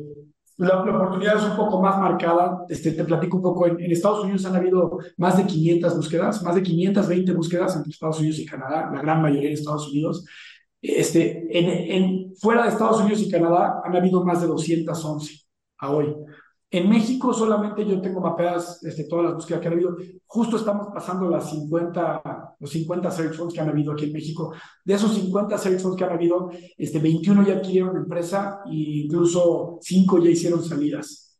la, 0.60 0.82
oportunidad 0.82 1.38
es 1.38 1.44
un 1.44 1.56
poco 1.56 1.80
más 1.80 1.98
marcada. 1.98 2.66
Este, 2.68 2.92
te 2.92 3.04
platico 3.04 3.38
un 3.38 3.42
poco. 3.42 3.66
En, 3.66 3.90
Estados 3.90 4.24
Unidos 4.24 4.44
han 4.44 4.56
habido 4.56 4.98
más 5.16 5.38
de 5.38 5.46
500 5.46 5.96
búsquedas, 5.96 6.42
más 6.42 6.54
de 6.54 6.62
520 6.62 7.32
búsquedas 7.32 7.76
entre 7.76 7.90
Estados 7.90 8.18
Unidos 8.18 8.38
y 8.38 8.44
Canadá, 8.44 8.90
la 8.92 9.00
gran 9.00 9.22
mayoría 9.22 9.48
en 9.48 9.54
Estados 9.54 9.88
Unidos. 9.88 10.26
Este, 10.82 11.46
en, 11.50 12.34
fuera 12.36 12.64
de 12.64 12.70
Estados 12.70 13.00
Unidos 13.00 13.22
y 13.22 13.30
Canadá 13.30 13.80
han 13.82 13.96
habido 13.96 14.22
más 14.22 14.42
de 14.42 14.48
211 14.48 15.34
a 15.78 15.90
hoy. 15.90 16.14
En 16.72 16.88
México 16.88 17.32
solamente 17.32 17.84
yo 17.84 18.00
tengo 18.00 18.20
mapeadas 18.20 18.82
este, 18.84 19.04
todas 19.04 19.24
las 19.24 19.34
búsquedas 19.34 19.60
que 19.60 19.66
han 19.66 19.74
habido. 19.74 19.96
Justo 20.26 20.56
estamos 20.56 20.88
pasando 20.94 21.28
las 21.28 21.50
50, 21.50 22.56
los 22.60 22.70
50 22.70 23.10
search 23.10 23.34
funds 23.34 23.52
que 23.52 23.60
han 23.60 23.68
habido 23.68 23.92
aquí 23.92 24.04
en 24.04 24.12
México. 24.12 24.54
De 24.84 24.94
esos 24.94 25.12
50 25.14 25.58
search 25.58 25.80
funds 25.80 25.96
que 25.96 26.04
han 26.04 26.12
habido, 26.12 26.50
este, 26.78 27.00
21 27.00 27.44
ya 27.44 27.54
adquirieron 27.54 27.96
empresa 27.96 28.60
e 28.66 29.02
incluso 29.04 29.78
5 29.82 30.18
ya 30.22 30.30
hicieron 30.30 30.62
salidas. 30.62 31.38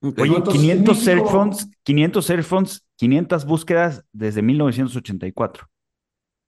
Okay. 0.00 0.24
Oye, 0.24 0.36
Entonces, 0.36 0.62
500 0.62 0.96
México, 0.96 1.04
search 1.04 1.30
funds, 1.30 1.70
500 1.84 2.24
search 2.24 2.44
funds 2.44 2.88
500 2.98 3.44
búsquedas 3.46 4.04
desde 4.12 4.42
1984. 4.42 5.68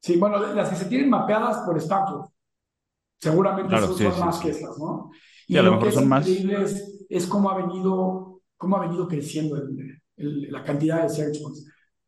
Sí, 0.03 0.17
bueno, 0.17 0.39
las 0.55 0.69
que 0.69 0.77
se 0.77 0.87
tienen 0.87 1.09
mapeadas 1.09 1.59
por 1.65 1.77
Stanford. 1.79 2.29
Seguramente 3.21 3.79
son, 3.79 4.19
más 4.19 4.41
que 4.41 4.51
esas, 4.51 4.79
¿no? 4.79 5.11
Y 5.47 5.57
a 5.57 5.63
lo, 5.63 5.73
mejor 5.73 5.93
son 5.93 6.09
más. 6.09 6.27
Es, 6.27 7.00
es 7.11 7.27
cómo 7.27 7.51
ha 7.51 7.57
venido, 7.59 8.41
cómo 8.57 8.77
ha 8.77 8.87
venido 8.87 9.07
creciendo 9.09 9.61
la 10.17 10.65
cantidad 10.65 11.03
de 11.03 11.09
search 11.09 11.39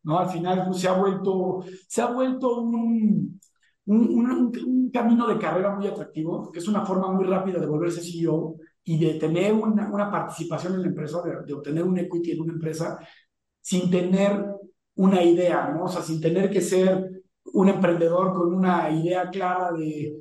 ¿no? 0.03 0.19
Al 0.19 0.29
final 0.29 0.65
pues, 0.67 0.81
se 0.81 0.87
ha 0.87 0.93
vuelto, 0.93 1.63
se 1.87 2.01
ha 2.01 2.07
vuelto 2.07 2.61
un, 2.61 3.39
un, 3.85 4.91
camino 4.93 5.27
de 5.27 5.39
carrera 5.39 5.75
muy 5.75 5.87
atractivo, 5.87 6.51
que 6.51 6.59
es 6.59 6.67
una 6.67 6.85
forma 6.85 7.11
muy 7.11 7.25
rápida 7.25 7.59
de 7.59 7.65
volverse 7.65 8.01
CEO 8.01 8.55
y 8.83 8.99
de 8.99 9.15
tener 9.15 9.53
una, 9.53 9.91
una 9.91 10.11
participación 10.11 10.75
en 10.75 10.81
la 10.81 10.87
empresa, 10.87 11.21
de, 11.21 11.53
obtener 11.53 11.83
un 11.83 11.97
equity 11.97 12.31
en 12.31 12.41
una 12.41 12.53
empresa 12.53 12.99
sin 13.59 13.89
tener 13.89 14.45
una 14.95 15.23
idea, 15.23 15.69
¿no? 15.69 15.85
O 15.85 15.87
sea, 15.87 16.01
sin 16.01 16.21
tener 16.21 16.49
que 16.49 16.61
ser 16.61 17.23
un 17.53 17.69
emprendedor 17.69 18.33
con 18.33 18.53
una 18.53 18.89
idea 18.91 19.29
clara 19.29 19.71
de, 19.71 20.15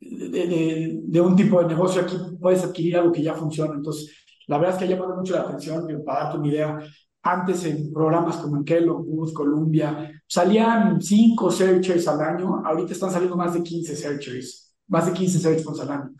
de, 0.00 1.00
de, 1.04 1.20
un 1.20 1.36
tipo 1.36 1.60
de 1.60 1.68
negocio, 1.68 2.02
aquí 2.02 2.16
puedes 2.40 2.64
adquirir 2.64 2.96
algo 2.96 3.12
que 3.12 3.22
ya 3.22 3.34
funciona. 3.34 3.74
Entonces, 3.74 4.23
la 4.46 4.58
verdad 4.58 4.74
es 4.74 4.78
que 4.78 4.84
ha 4.84 4.96
llamado 4.96 5.16
mucho 5.16 5.34
la 5.34 5.42
atención, 5.42 5.86
para 6.04 6.24
darte 6.24 6.38
una 6.38 6.48
idea, 6.48 6.78
antes 7.22 7.64
en 7.64 7.92
programas 7.92 8.36
como 8.36 8.58
en 8.58 8.64
Kellogg, 8.64 9.32
Columbia, 9.32 10.12
salían 10.26 11.00
5 11.00 11.50
searchers 11.50 12.06
al 12.06 12.20
año, 12.20 12.62
ahorita 12.64 12.92
están 12.92 13.10
saliendo 13.10 13.36
más 13.36 13.54
de 13.54 13.62
15 13.62 13.96
searchers, 13.96 14.76
más 14.88 15.06
de 15.06 15.12
15 15.12 15.38
searchers 15.38 15.80
al 15.80 15.90
año. 15.90 16.10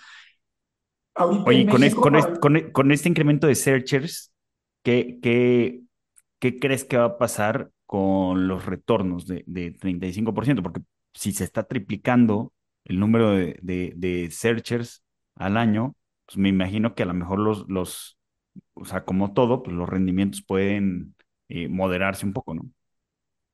Oye, 1.46 1.66
con, 1.66 2.20
con, 2.40 2.70
con, 2.72 2.90
este 2.90 3.08
incremento 3.08 3.46
de 3.46 3.54
searchers, 3.54 4.32
¿qué, 4.82 5.18
qué, 5.22 5.82
qué 6.40 6.58
crees 6.58 6.84
que 6.84 6.96
va 6.96 7.04
a 7.04 7.18
pasar 7.18 7.70
con 7.86 8.48
los 8.48 8.66
retornos 8.66 9.26
de, 9.26 9.44
de 9.46 9.74
35%? 9.74 10.62
Porque 10.62 10.80
si 11.12 11.32
se 11.32 11.44
está 11.44 11.64
triplicando 11.64 12.52
el 12.84 12.98
número 12.98 13.30
de, 13.30 13.58
de, 13.62 13.92
de 13.94 14.30
searchers 14.32 15.04
al 15.36 15.56
año, 15.56 15.94
pues 16.26 16.38
me 16.38 16.48
imagino 16.48 16.94
que 16.94 17.02
a 17.02 17.06
lo 17.06 17.14
mejor 17.14 17.38
los, 17.38 17.68
los 17.68 18.18
o 18.74 18.84
sea, 18.84 19.04
como 19.04 19.32
todo, 19.32 19.62
pues 19.62 19.76
los 19.76 19.88
rendimientos 19.88 20.42
pueden 20.46 21.14
eh, 21.48 21.68
moderarse 21.68 22.26
un 22.26 22.32
poco, 22.32 22.54
¿no? 22.54 22.62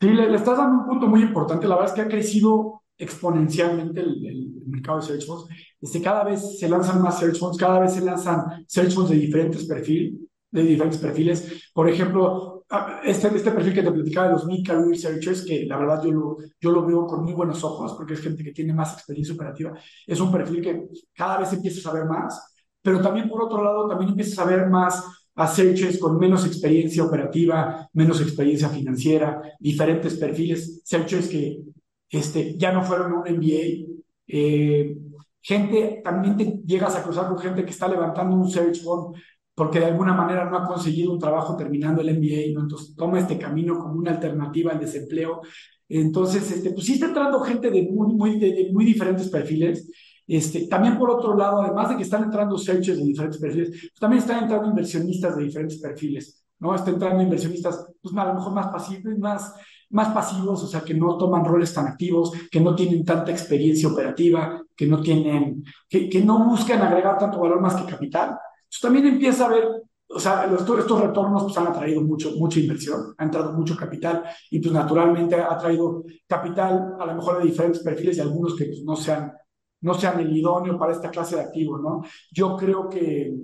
Sí, 0.01 0.09
le, 0.09 0.35
estás 0.35 0.57
dando 0.57 0.83
un 0.83 0.87
punto 0.87 1.07
muy 1.07 1.23
importante. 1.23 1.69
La 1.69 1.75
verdad 1.77 1.91
es 1.91 1.95
que 1.95 2.01
ha 2.01 2.09
crecido 2.09 2.83
exponencialmente 2.97 4.01
el, 4.01 4.55
mercado 4.67 5.01
de 5.01 5.07
search 5.07 5.27
funds. 5.27 5.49
Este, 5.81 6.01
cada 6.01 6.23
vez 6.25 6.59
se 6.59 6.69
lanzan 6.69 7.03
más 7.03 7.19
search 7.19 7.39
funds, 7.39 7.59
cada 7.59 7.81
vez 7.81 7.93
se 7.95 8.01
lanzan 8.03 8.65
search 8.69 8.93
funds 8.93 9.11
de 9.11 9.17
diferentes 9.17 9.67
perfiles, 9.67 10.21
de 10.51 10.63
diferentes 10.63 11.01
perfiles. 11.01 11.71
Por 11.75 11.89
ejemplo, 11.89 12.65
ah, 12.71 13.01
este, 13.05 13.29
este 13.29 13.51
perfil 13.51 13.75
que 13.75 13.83
te 13.83 13.91
platicaba 13.91 14.29
de 14.29 14.35
los 14.35 14.47
mid-career 14.47 14.97
searchers, 14.97 15.45
que 15.45 15.67
la 15.67 15.77
verdad 15.77 16.03
yo 16.05 16.13
lo, 16.13 16.37
yo 16.61 16.71
lo 16.71 16.87
veo 16.87 17.07
con 17.07 17.25
muy 17.25 17.33
buenos 17.33 17.65
ojos, 17.65 17.95
porque 17.95 18.15
es 18.15 18.21
gente 18.21 18.45
que 18.45 18.53
tiene 18.53 18.73
más 18.73 18.95
experiencia 18.95 19.35
operativa, 19.35 19.73
es 20.07 20.21
un 20.21 20.31
perfil 20.31 20.63
que 20.63 20.89
cada 21.13 21.39
vez 21.39 21.53
empieza 21.53 21.81
a 21.81 21.93
saber 21.93 22.09
más 22.09 22.50
pero 22.83 23.01
también 23.01 23.29
por 23.29 23.43
otro 23.43 23.63
lado, 23.63 23.89
también 23.89 24.11
empiezas 24.11 24.39
a 24.39 24.45
ver 24.45 24.69
más 24.69 25.05
a 25.35 25.47
searches 25.47 25.99
con 25.99 26.19
menos 26.19 26.47
experiencia 26.47 27.05
operativa, 27.05 27.89
menos 27.93 28.21
experiencia 28.21 28.69
financiera, 28.69 29.41
diferentes 29.59 30.17
perfiles, 30.17 30.83
searches 30.85 31.29
que 31.29 31.63
este, 32.11 32.57
ya 32.59 32.73
no 32.73 32.83
fueron 32.83 33.13
un 33.13 33.21
MBA. 33.21 33.87
Eh, 34.27 34.97
gente, 35.41 36.01
también 36.05 36.37
te 36.37 36.61
llegas 36.67 36.95
a 36.97 37.03
cruzar 37.03 37.29
con 37.29 37.39
gente 37.39 37.65
que 37.65 37.71
está 37.71 37.89
levantando 37.89 38.37
un 38.37 38.51
search 38.51 38.83
fund 38.83 39.17
porque 39.55 39.79
de 39.81 39.87
alguna 39.87 40.15
manera 40.15 40.49
no 40.49 40.57
ha 40.57 40.67
conseguido 40.67 41.13
un 41.13 41.19
trabajo 41.19 41.55
terminando 41.57 42.01
el 42.01 42.17
MBA, 42.17 42.55
¿no? 42.55 42.63
entonces 42.63 42.95
toma 42.97 43.19
este 43.19 43.39
camino 43.39 43.79
como 43.79 43.95
una 43.95 44.13
alternativa 44.13 44.73
al 44.73 44.81
desempleo. 44.81 45.43
Entonces, 45.87 46.51
este, 46.51 46.71
pues 46.71 46.87
sí 46.87 46.95
está 46.95 47.07
entrando 47.07 47.41
gente 47.41 47.71
de 47.71 47.83
muy, 47.83 48.15
muy, 48.15 48.39
de 48.39 48.71
muy 48.73 48.85
diferentes 48.85 49.29
perfiles 49.29 49.91
este, 50.37 50.69
también 50.69 50.97
por 50.97 51.11
otro 51.11 51.37
lado, 51.37 51.61
además 51.61 51.89
de 51.89 51.97
que 51.97 52.05
están 52.05 52.23
entrando 52.23 52.57
searches 52.57 52.97
de 52.97 53.05
diferentes 53.05 53.41
perfiles, 53.41 53.91
también 53.99 54.23
están 54.23 54.45
entrando 54.45 54.69
inversionistas 54.69 55.37
de 55.37 55.43
diferentes 55.43 55.79
perfiles, 55.81 56.45
¿no? 56.61 56.73
Están 56.73 56.95
entrando 56.95 57.21
inversionistas, 57.21 57.85
pues 58.01 58.17
a 58.17 58.25
lo 58.27 58.35
mejor 58.35 58.53
más 58.53 58.69
pasivos, 58.69 59.19
más, 59.19 59.53
más 59.91 60.09
pasivos, 60.15 60.63
o 60.63 60.67
sea, 60.69 60.83
que 60.83 60.95
no 60.95 61.17
toman 61.17 61.45
roles 61.45 61.75
tan 61.75 61.89
activos, 61.89 62.31
que 62.49 62.61
no 62.61 62.77
tienen 62.77 63.05
tanta 63.05 63.33
experiencia 63.33 63.89
operativa, 63.89 64.63
que 64.77 64.87
no 64.87 65.01
tienen, 65.01 65.65
que, 65.89 66.09
que 66.09 66.23
no 66.23 66.45
buscan 66.45 66.81
agregar 66.81 67.19
tanto 67.19 67.41
valor 67.41 67.61
más 67.61 67.75
que 67.75 67.91
capital. 67.91 68.29
Entonces 68.31 68.81
también 68.81 69.07
empieza 69.07 69.47
a 69.47 69.49
ver 69.49 69.65
o 70.13 70.19
sea, 70.19 70.45
estos 70.45 71.01
retornos 71.01 71.45
pues, 71.45 71.57
han 71.57 71.69
atraído 71.69 72.03
mucho, 72.03 72.33
mucha 72.37 72.59
inversión, 72.59 73.15
ha 73.17 73.25
entrado 73.25 73.53
mucho 73.53 73.77
capital 73.77 74.25
y 74.51 74.59
pues 74.59 74.73
naturalmente 74.73 75.37
ha 75.37 75.57
traído 75.57 76.05
capital 76.27 76.97
a 76.99 77.07
lo 77.07 77.15
mejor 77.15 77.39
de 77.39 77.49
diferentes 77.49 77.83
perfiles 77.83 78.17
y 78.17 78.21
algunos 78.21 78.57
que 78.57 78.67
pues, 78.67 78.83
no 78.83 78.97
sean 78.97 79.33
no 79.81 79.95
sean 79.95 80.21
el 80.21 80.37
idóneo 80.37 80.79
para 80.79 80.93
esta 80.93 81.11
clase 81.11 81.37
de 81.37 81.43
activo, 81.43 81.79
¿no? 81.79 82.03
Yo 82.33 82.57
creo 82.57 82.89
que, 82.89 83.35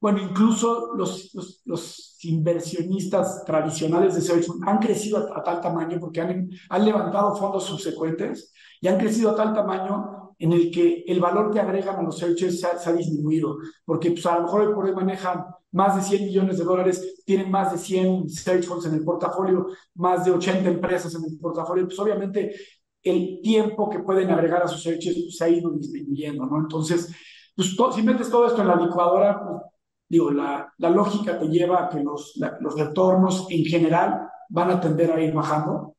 bueno, 0.00 0.18
incluso 0.18 0.94
los, 0.94 1.62
los, 1.64 2.06
inversionistas 2.22 3.46
tradicionales 3.46 4.14
de 4.14 4.20
Search 4.20 4.46
han 4.66 4.78
crecido 4.78 5.34
a, 5.34 5.42
tal 5.42 5.62
tamaño 5.62 5.98
porque 5.98 6.20
han, 6.20 6.50
han 6.68 6.84
levantado 6.84 7.34
fondos 7.34 7.64
subsecuentes 7.64 8.52
y 8.78 8.88
han 8.88 8.98
crecido 8.98 9.30
a 9.30 9.34
tal 9.34 9.54
tamaño 9.54 10.20
en 10.40 10.52
el 10.52 10.70
que 10.70 11.04
el 11.06 11.20
valor 11.20 11.52
que 11.52 11.60
agregan 11.60 11.96
a 11.96 12.02
los 12.02 12.18
searches 12.18 12.60
se 12.60 12.66
ha, 12.66 12.92
disminuido, 12.92 13.58
porque 13.84 14.10
pues, 14.10 14.24
a 14.24 14.36
lo 14.36 14.44
mejor 14.44 14.74
por 14.74 14.86
ahí 14.86 14.94
manejan 14.94 15.44
más 15.72 15.96
de 15.96 16.02
100 16.02 16.24
millones 16.24 16.58
de 16.58 16.64
dólares, 16.64 17.22
tienen 17.26 17.50
más 17.50 17.72
de 17.72 17.78
100 17.78 18.28
search 18.28 18.64
funds 18.64 18.86
en 18.86 18.94
el 18.94 19.04
portafolio, 19.04 19.66
más 19.94 20.24
de 20.24 20.32
80 20.32 20.68
empresas 20.68 21.14
en 21.14 21.24
el 21.24 21.38
portafolio, 21.38 21.84
pues 21.84 21.98
obviamente 21.98 22.54
el 23.02 23.40
tiempo 23.42 23.88
que 23.88 24.00
pueden 24.00 24.30
agregar 24.30 24.62
a 24.62 24.68
sus 24.68 24.82
searches 24.82 25.14
pues, 25.14 25.36
se 25.36 25.44
ha 25.44 25.48
ido 25.48 25.70
disminuyendo, 25.70 26.46
¿no? 26.46 26.58
Entonces, 26.58 27.14
pues 27.56 27.76
si 27.94 28.02
metes 28.02 28.30
todo 28.30 28.46
esto 28.46 28.62
en 28.62 28.68
la 28.68 28.76
licuadora, 28.76 29.40
pues, 29.42 29.62
digo, 30.08 30.30
la, 30.30 30.72
la 30.78 30.90
lógica 30.90 31.38
te 31.38 31.48
lleva 31.48 31.84
a 31.84 31.88
que 31.88 32.02
los, 32.02 32.34
los 32.60 32.78
retornos 32.78 33.46
en 33.50 33.64
general 33.64 34.28
van 34.48 34.70
a 34.70 34.80
tender 34.80 35.12
a 35.12 35.22
ir 35.22 35.32
bajando. 35.32 35.96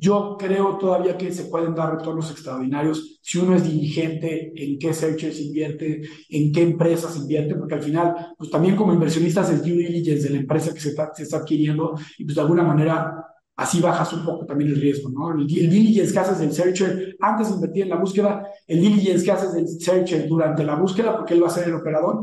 Yo 0.00 0.36
creo 0.38 0.78
todavía 0.78 1.18
que 1.18 1.32
se 1.32 1.46
pueden 1.46 1.74
dar 1.74 1.96
retornos 1.96 2.30
extraordinarios 2.30 3.18
si 3.20 3.38
uno 3.38 3.56
es 3.56 3.64
diligente 3.64 4.52
en 4.54 4.78
qué 4.78 4.94
searches 4.94 5.40
invierte, 5.40 6.02
en 6.28 6.52
qué 6.52 6.62
empresas 6.62 7.16
invierte, 7.16 7.56
porque 7.56 7.74
al 7.74 7.82
final, 7.82 8.34
pues 8.36 8.48
también 8.48 8.76
como 8.76 8.92
inversionistas 8.92 9.50
el 9.50 9.60
due 9.60 9.88
diligence 9.88 10.28
de 10.28 10.34
la 10.34 10.40
empresa 10.40 10.72
que 10.72 10.80
se 10.80 10.90
está, 10.90 11.12
se 11.14 11.24
está 11.24 11.38
adquiriendo 11.38 11.94
y 12.16 12.24
pues 12.24 12.36
de 12.36 12.40
alguna 12.40 12.62
manera 12.62 13.24
así 13.58 13.80
bajas 13.80 14.12
un 14.12 14.24
poco 14.24 14.46
también 14.46 14.70
el 14.70 14.80
riesgo, 14.80 15.10
¿no? 15.10 15.32
El, 15.32 15.46
diligence 15.46 16.12
que 16.12 16.18
haces 16.20 16.38
del 16.38 16.52
searcher 16.52 17.16
antes 17.20 17.48
de 17.48 17.54
invertir 17.54 17.82
en 17.82 17.88
la 17.88 17.96
búsqueda, 17.96 18.48
el 18.66 18.80
diligence 18.80 19.24
que 19.24 19.32
haces 19.32 19.52
del 19.52 19.68
searcher 19.68 20.28
durante 20.28 20.62
la 20.62 20.76
búsqueda, 20.76 21.16
porque 21.16 21.34
él 21.34 21.42
va 21.42 21.48
a 21.48 21.50
ser 21.50 21.66
el 21.66 21.74
operador, 21.74 22.22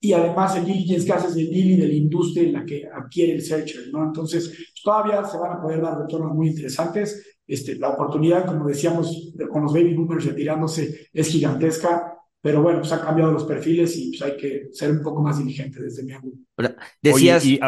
y 0.00 0.12
además 0.12 0.56
el 0.56 0.64
diligence 0.64 1.06
que 1.06 1.12
haces 1.12 1.36
del 1.36 1.50
deal 1.50 1.70
y 1.70 1.76
de 1.76 1.86
la 1.86 1.94
industria 1.94 2.42
en 2.42 2.52
la 2.52 2.64
que 2.64 2.84
adquiere 2.84 3.34
el 3.34 3.42
searcher, 3.42 3.82
¿no? 3.92 4.02
Entonces, 4.02 4.72
todavía 4.82 5.24
se 5.24 5.38
van 5.38 5.52
a 5.52 5.62
poder 5.62 5.80
dar 5.80 5.98
retornos 5.98 6.34
muy 6.34 6.48
interesantes. 6.48 7.38
Este, 7.46 7.76
la 7.76 7.90
oportunidad, 7.90 8.44
como 8.44 8.66
decíamos, 8.66 9.34
con 9.48 9.62
los 9.62 9.72
baby 9.72 9.94
boomers 9.94 10.24
retirándose 10.24 11.10
es 11.12 11.28
gigantesca, 11.28 12.12
pero 12.40 12.60
bueno, 12.60 12.80
pues 12.80 12.90
han 12.90 13.02
cambiado 13.02 13.30
los 13.30 13.44
perfiles 13.44 13.96
y 13.96 14.10
pues 14.10 14.22
hay 14.22 14.36
que 14.36 14.68
ser 14.72 14.90
un 14.90 15.02
poco 15.02 15.22
más 15.22 15.38
diligente 15.38 15.80
desde 15.80 16.02
mi 16.02 16.12
ángulo. 16.12 16.38
Decías... 17.00 17.46
y 17.46 17.60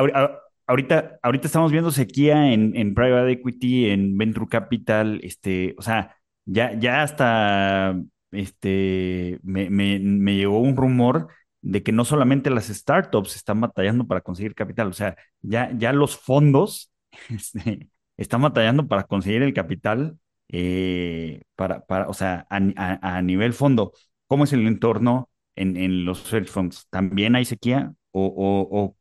ahorita, 0.69 1.19
ahorita 1.23 1.47
estamos 1.47 1.73
viendo 1.73 1.91
sequía 1.91 2.53
en, 2.53 2.77
en 2.77 2.95
private 2.95 3.33
equity, 3.33 3.91
en 3.91 4.17
venture 4.17 4.47
capital, 4.49 5.21
este, 5.25 5.75
o 5.79 5.83
sea, 5.83 6.17
ya, 6.45 6.79
ya 6.79 7.03
hasta 7.03 8.01
este, 8.31 9.41
me, 9.43 9.71
me, 9.71 10.37
llegó 10.37 10.61
un 10.61 10.77
rumor 10.77 11.29
de 11.63 11.83
que 11.83 11.93
no 11.93 12.05
solamente 12.05 12.51
las 12.51 12.69
startups 12.69 13.35
están 13.37 13.61
batallando 13.61 14.07
para 14.07 14.21
conseguir 14.21 14.55
capital, 14.55 14.89
o 14.89 14.93
sea, 14.93 15.17
ya, 15.43 15.73
ya 15.77 15.93
los 15.93 16.17
fondos 16.17 16.93
este, 17.31 17.89
están 18.17 18.43
batallando 18.43 18.87
para 18.89 19.05
conseguir 19.05 19.43
el 19.43 19.55
capital, 19.55 20.19
eh, 20.51 21.43
para, 21.57 21.85
para, 21.87 22.09
o 22.09 22.15
sea, 22.15 22.47
a, 22.51 23.23
nivel 23.23 23.53
fondo. 23.53 23.93
¿Cómo 24.27 24.45
es 24.45 24.53
el 24.53 24.67
entorno 24.67 25.31
en, 25.57 25.77
en 25.77 26.05
los 26.05 26.21
search 26.21 26.49
funds? 26.49 26.87
¿También 26.91 27.37
hay 27.37 27.45
sequía? 27.45 27.93
¿O, 28.13 28.27
o, 28.27 28.85
o 28.85 28.97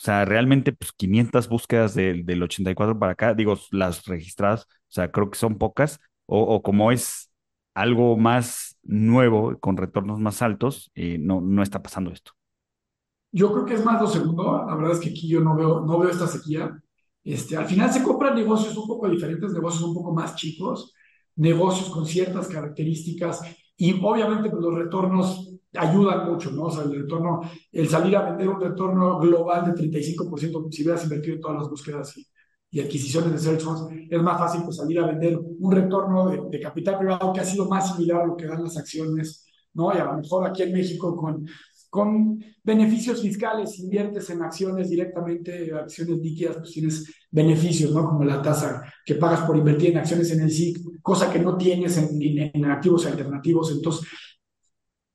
o 0.00 0.02
sea, 0.02 0.24
realmente, 0.24 0.72
pues 0.72 0.92
500 0.92 1.46
búsquedas 1.50 1.94
del, 1.94 2.24
del 2.24 2.42
84 2.42 2.98
para 2.98 3.12
acá, 3.12 3.34
digo, 3.34 3.58
las 3.70 4.06
registradas, 4.06 4.62
o 4.62 4.66
sea, 4.88 5.12
creo 5.12 5.30
que 5.30 5.38
son 5.38 5.58
pocas, 5.58 6.00
o, 6.24 6.62
como 6.62 6.90
es 6.90 7.30
algo 7.74 8.16
más 8.16 8.78
nuevo, 8.82 9.58
con 9.60 9.76
retornos 9.76 10.18
más 10.18 10.40
altos, 10.40 10.90
eh, 10.94 11.18
no, 11.20 11.42
no 11.42 11.62
está 11.62 11.82
pasando 11.82 12.12
esto. 12.12 12.32
Yo 13.30 13.52
creo 13.52 13.66
que 13.66 13.74
es 13.74 13.84
más 13.84 14.00
lo 14.00 14.06
segundo, 14.08 14.64
la 14.66 14.74
verdad 14.74 14.92
es 14.92 15.00
que 15.00 15.10
aquí 15.10 15.28
yo 15.28 15.40
no 15.40 15.54
veo, 15.54 15.82
no 15.82 15.98
veo 15.98 16.08
esta 16.08 16.26
sequía. 16.26 16.82
Este, 17.22 17.58
al 17.58 17.66
final 17.66 17.92
se 17.92 18.02
compran 18.02 18.34
negocios 18.34 18.74
un 18.78 18.88
poco 18.88 19.06
diferentes, 19.06 19.52
negocios 19.52 19.82
un 19.82 19.94
poco 19.94 20.14
más 20.14 20.34
chicos, 20.34 20.94
negocios 21.36 21.90
con 21.90 22.06
ciertas 22.06 22.48
características 22.48 23.42
y 23.76 24.00
obviamente 24.02 24.48
pues, 24.48 24.62
los 24.62 24.74
retornos 24.74 25.59
ayudan 25.74 26.30
mucho, 26.30 26.50
¿no? 26.50 26.64
O 26.64 26.70
sea, 26.70 26.84
el 26.84 27.02
retorno, 27.02 27.40
el 27.72 27.88
salir 27.88 28.16
a 28.16 28.30
vender 28.30 28.48
un 28.48 28.60
retorno 28.60 29.18
global 29.18 29.66
de 29.66 29.82
35% 29.82 30.70
si 30.70 30.82
hubieras 30.82 31.04
invertido 31.04 31.36
en 31.36 31.40
todas 31.40 31.58
las 31.58 31.70
búsquedas 31.70 32.16
y 32.16 32.26
y 32.70 32.80
adquisiciones 32.80 33.32
de 33.32 33.38
search 33.38 33.62
funds, 33.62 33.92
es 34.08 34.22
más 34.22 34.38
fácil 34.38 34.62
pues, 34.62 34.76
salir 34.76 35.00
a 35.00 35.06
vender 35.06 35.38
un 35.38 35.72
retorno 35.72 36.28
de, 36.28 36.40
de, 36.50 36.60
capital 36.60 36.98
privado 36.98 37.32
que 37.32 37.40
ha 37.40 37.44
sido 37.44 37.68
más 37.68 37.92
similar 37.92 38.22
a 38.22 38.26
lo 38.26 38.36
que 38.36 38.46
dan 38.46 38.62
las 38.62 38.76
acciones, 38.76 39.44
¿no? 39.74 39.92
Y 39.94 39.98
a 39.98 40.04
lo 40.04 40.18
mejor 40.18 40.46
aquí 40.46 40.62
en 40.62 40.72
México 40.72 41.16
con, 41.16 41.44
con 41.88 42.38
beneficios 42.62 43.20
fiscales, 43.20 43.76
inviertes 43.80 44.30
en 44.30 44.42
acciones 44.42 44.88
directamente, 44.88 45.72
acciones 45.74 46.18
líquidas, 46.18 46.58
pues 46.58 46.70
tienes 46.70 47.12
beneficios, 47.30 47.92
¿no? 47.92 48.06
Como 48.06 48.22
la 48.24 48.40
tasa 48.40 48.84
que 49.04 49.16
pagas 49.16 49.40
por 49.40 49.56
invertir 49.56 49.90
en 49.90 49.98
acciones 49.98 50.30
en 50.30 50.42
el 50.42 50.50
SIC, 50.50 51.02
cosa 51.02 51.32
que 51.32 51.40
no 51.40 51.56
tienes 51.56 51.96
en, 51.96 52.22
en, 52.22 52.50
en 52.54 52.64
activos 52.66 53.04
alternativos. 53.06 53.72
Entonces, 53.72 54.06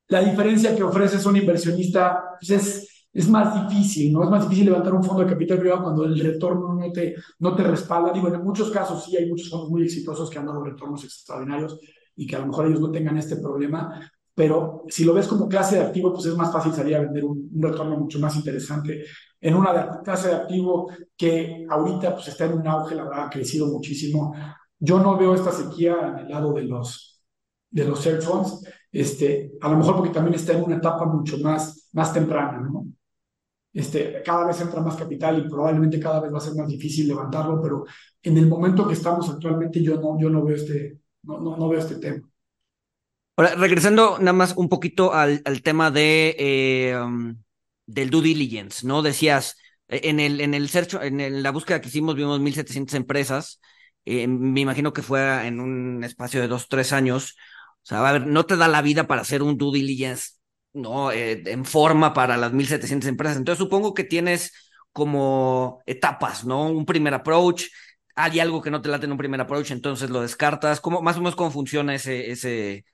la 0.07 0.21
diferencia 0.21 0.75
que 0.75 0.83
ofreces 0.83 1.25
un 1.25 1.37
inversionista 1.37 2.23
pues 2.39 2.49
es 2.51 2.95
es 3.15 3.29
más 3.29 3.69
difícil, 3.69 4.11
¿no? 4.11 4.23
Es 4.25 4.29
más 4.29 4.43
difícil 4.43 4.65
levantar 4.65 4.93
un 4.93 5.01
fondo 5.01 5.23
de 5.23 5.29
capital 5.29 5.57
privado 5.57 5.83
cuando 5.83 6.03
el 6.03 6.19
retorno 6.19 6.73
no 6.73 6.91
te, 6.91 7.15
no 7.39 7.55
te 7.55 7.63
respalda. 7.63 8.11
Digo, 8.11 8.27
en 8.27 8.43
muchos 8.43 8.69
casos 8.69 9.05
sí 9.05 9.15
hay 9.15 9.29
muchos 9.29 9.49
fondos 9.49 9.69
muy 9.69 9.83
exitosos 9.83 10.29
que 10.29 10.37
han 10.37 10.45
dado 10.45 10.61
retornos 10.61 11.01
extraordinarios 11.05 11.79
y 12.13 12.27
que 12.27 12.35
a 12.35 12.39
lo 12.39 12.47
mejor 12.47 12.67
ellos 12.67 12.81
no 12.81 12.91
tengan 12.91 13.17
este 13.17 13.37
problema, 13.37 14.11
pero 14.33 14.83
si 14.89 15.05
lo 15.05 15.13
ves 15.13 15.27
como 15.27 15.47
clase 15.47 15.77
de 15.77 15.83
activo, 15.83 16.11
pues 16.11 16.25
es 16.25 16.35
más 16.35 16.51
fácil 16.51 16.73
salir 16.73 16.97
a 16.97 17.01
vender 17.01 17.23
un, 17.23 17.49
retorno 17.57 17.97
mucho 17.97 18.19
más 18.19 18.35
interesante 18.35 19.05
en 19.39 19.55
una 19.55 19.71
de, 19.71 20.03
clase 20.03 20.27
de 20.27 20.35
activo 20.35 20.91
que 21.15 21.65
ahorita 21.69 22.15
pues 22.15 22.27
está 22.27 22.45
en 22.45 22.53
un 22.59 22.67
auge, 22.67 22.95
la 22.95 23.05
verdad, 23.05 23.25
ha 23.27 23.29
crecido 23.29 23.67
muchísimo. 23.67 24.35
Yo 24.77 24.99
no 24.99 25.17
veo 25.17 25.33
esta 25.35 25.53
sequía 25.53 25.95
en 26.09 26.25
el 26.25 26.29
lado 26.29 26.51
de 26.51 26.63
los, 26.63 27.23
de 27.69 27.85
los 27.85 28.03
funds, 28.25 28.61
este, 28.95 29.51
a 29.59 29.69
lo 29.69 29.77
mejor 29.77 29.97
porque 29.97 30.13
también 30.13 30.35
está 30.35 30.53
en 30.53 30.63
una 30.63 30.77
etapa 30.77 31.05
mucho 31.05 31.37
más, 31.39 31.89
más 31.91 32.13
temprana, 32.13 32.61
¿no? 32.61 32.87
Este, 33.73 34.23
cada 34.23 34.47
vez 34.47 34.61
entra 34.61 34.79
más 34.79 34.95
capital 34.95 35.37
y 35.37 35.49
probablemente 35.49 35.99
cada 35.99 36.21
vez 36.21 36.33
va 36.33 36.37
a 36.37 36.41
ser 36.41 36.55
más 36.55 36.69
difícil 36.69 37.09
levantarlo, 37.09 37.61
pero 37.61 37.85
en 38.23 38.37
el 38.37 38.47
momento 38.47 38.87
que 38.87 38.93
estamos 38.93 39.29
actualmente 39.29 39.83
yo 39.83 39.99
no, 39.99 40.17
yo 40.17 40.29
no 40.29 40.45
veo 40.45 40.55
este, 40.55 40.97
no, 41.23 41.41
no, 41.41 41.57
no 41.57 41.67
veo 41.67 41.79
este 41.79 41.95
tema. 41.95 42.25
Ahora, 43.35 43.55
regresando 43.55 44.17
nada 44.17 44.31
más 44.31 44.55
un 44.55 44.69
poquito 44.69 45.13
al, 45.13 45.41
al 45.43 45.61
tema 45.61 45.91
de 45.91 46.33
eh, 46.39 46.97
um, 46.97 47.35
del 47.85 48.09
due 48.09 48.21
diligence, 48.21 48.87
¿no? 48.87 49.01
Decías, 49.01 49.57
eh, 49.89 50.01
en 50.05 50.21
el, 50.21 50.39
en 50.39 50.53
el 50.53 50.69
search, 50.69 50.93
en 51.01 51.19
el, 51.19 51.43
la 51.43 51.51
búsqueda 51.51 51.81
que 51.81 51.89
hicimos 51.89 52.15
vimos 52.15 52.39
1.700 52.39 52.93
empresas, 52.93 53.59
eh, 54.05 54.25
me 54.25 54.61
imagino 54.61 54.93
que 54.93 55.01
fue 55.01 55.45
en 55.47 55.59
un 55.59 56.01
espacio 56.05 56.39
de 56.39 56.47
dos, 56.47 56.69
tres 56.69 56.93
años. 56.93 57.35
O 57.86 57.88
sea, 57.88 58.07
a 58.07 58.11
ver, 58.13 58.25
no 58.25 58.45
te 58.45 58.57
da 58.57 58.67
la 58.67 58.81
vida 58.81 59.05
para 59.05 59.21
hacer 59.21 59.43
un 59.43 59.57
due 59.57 59.77
diligence 59.77 60.31
¿no? 60.75 61.11
Eh, 61.11 61.41
en 61.45 61.65
forma 61.65 62.13
para 62.13 62.38
las 62.38 62.53
1.700 62.53 63.07
empresas. 63.07 63.38
Entonces 63.38 63.59
supongo 63.59 63.93
que 63.93 64.03
tienes 64.03 64.53
como 64.91 65.81
etapas, 65.86 66.45
¿no? 66.45 66.69
Un 66.69 66.86
primer 66.86 67.13
approach, 67.13 67.65
hay 68.15 68.39
algo 68.39 68.61
que 68.61 68.71
no 68.71 68.81
te 68.81 68.89
late 68.89 69.05
en 69.05 69.11
un 69.11 69.17
primer 69.17 69.41
approach, 69.41 69.71
entonces 69.71 70.09
lo 70.09 70.21
descartas. 70.21 70.79
¿Cómo, 70.79 71.01
más 71.01 71.17
o 71.17 71.19
menos 71.19 71.36
cómo 71.36 71.51
funciona 71.51 71.95
ese, 71.95 72.31
ese, 72.31 72.86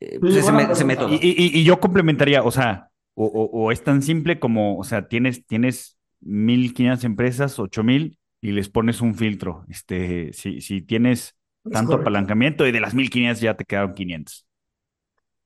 eh, 0.00 0.18
pues 0.20 0.36
ese, 0.36 0.50
ese, 0.70 0.84
método? 0.84 1.12
Y, 1.12 1.18
y, 1.22 1.60
y, 1.60 1.64
yo 1.64 1.80
complementaría, 1.80 2.42
o 2.42 2.50
sea, 2.50 2.90
o, 3.14 3.24
o, 3.26 3.44
o, 3.44 3.72
es 3.72 3.82
tan 3.82 4.02
simple 4.02 4.38
como, 4.38 4.78
o 4.78 4.84
sea, 4.84 5.08
tienes, 5.08 5.46
tienes 5.46 5.96
1.500 6.22 7.04
empresas, 7.04 7.58
8.000 7.58 8.18
y 8.42 8.52
les 8.52 8.68
pones 8.68 9.00
un 9.00 9.14
filtro. 9.14 9.64
Este, 9.68 10.32
si, 10.32 10.60
si 10.60 10.82
tienes 10.82 11.35
tanto 11.70 11.94
apalancamiento 11.94 12.66
y 12.66 12.72
de 12.72 12.80
las 12.80 12.94
1.500 12.94 13.40
ya 13.40 13.56
te 13.56 13.64
quedaron 13.64 13.94
500. 13.94 14.46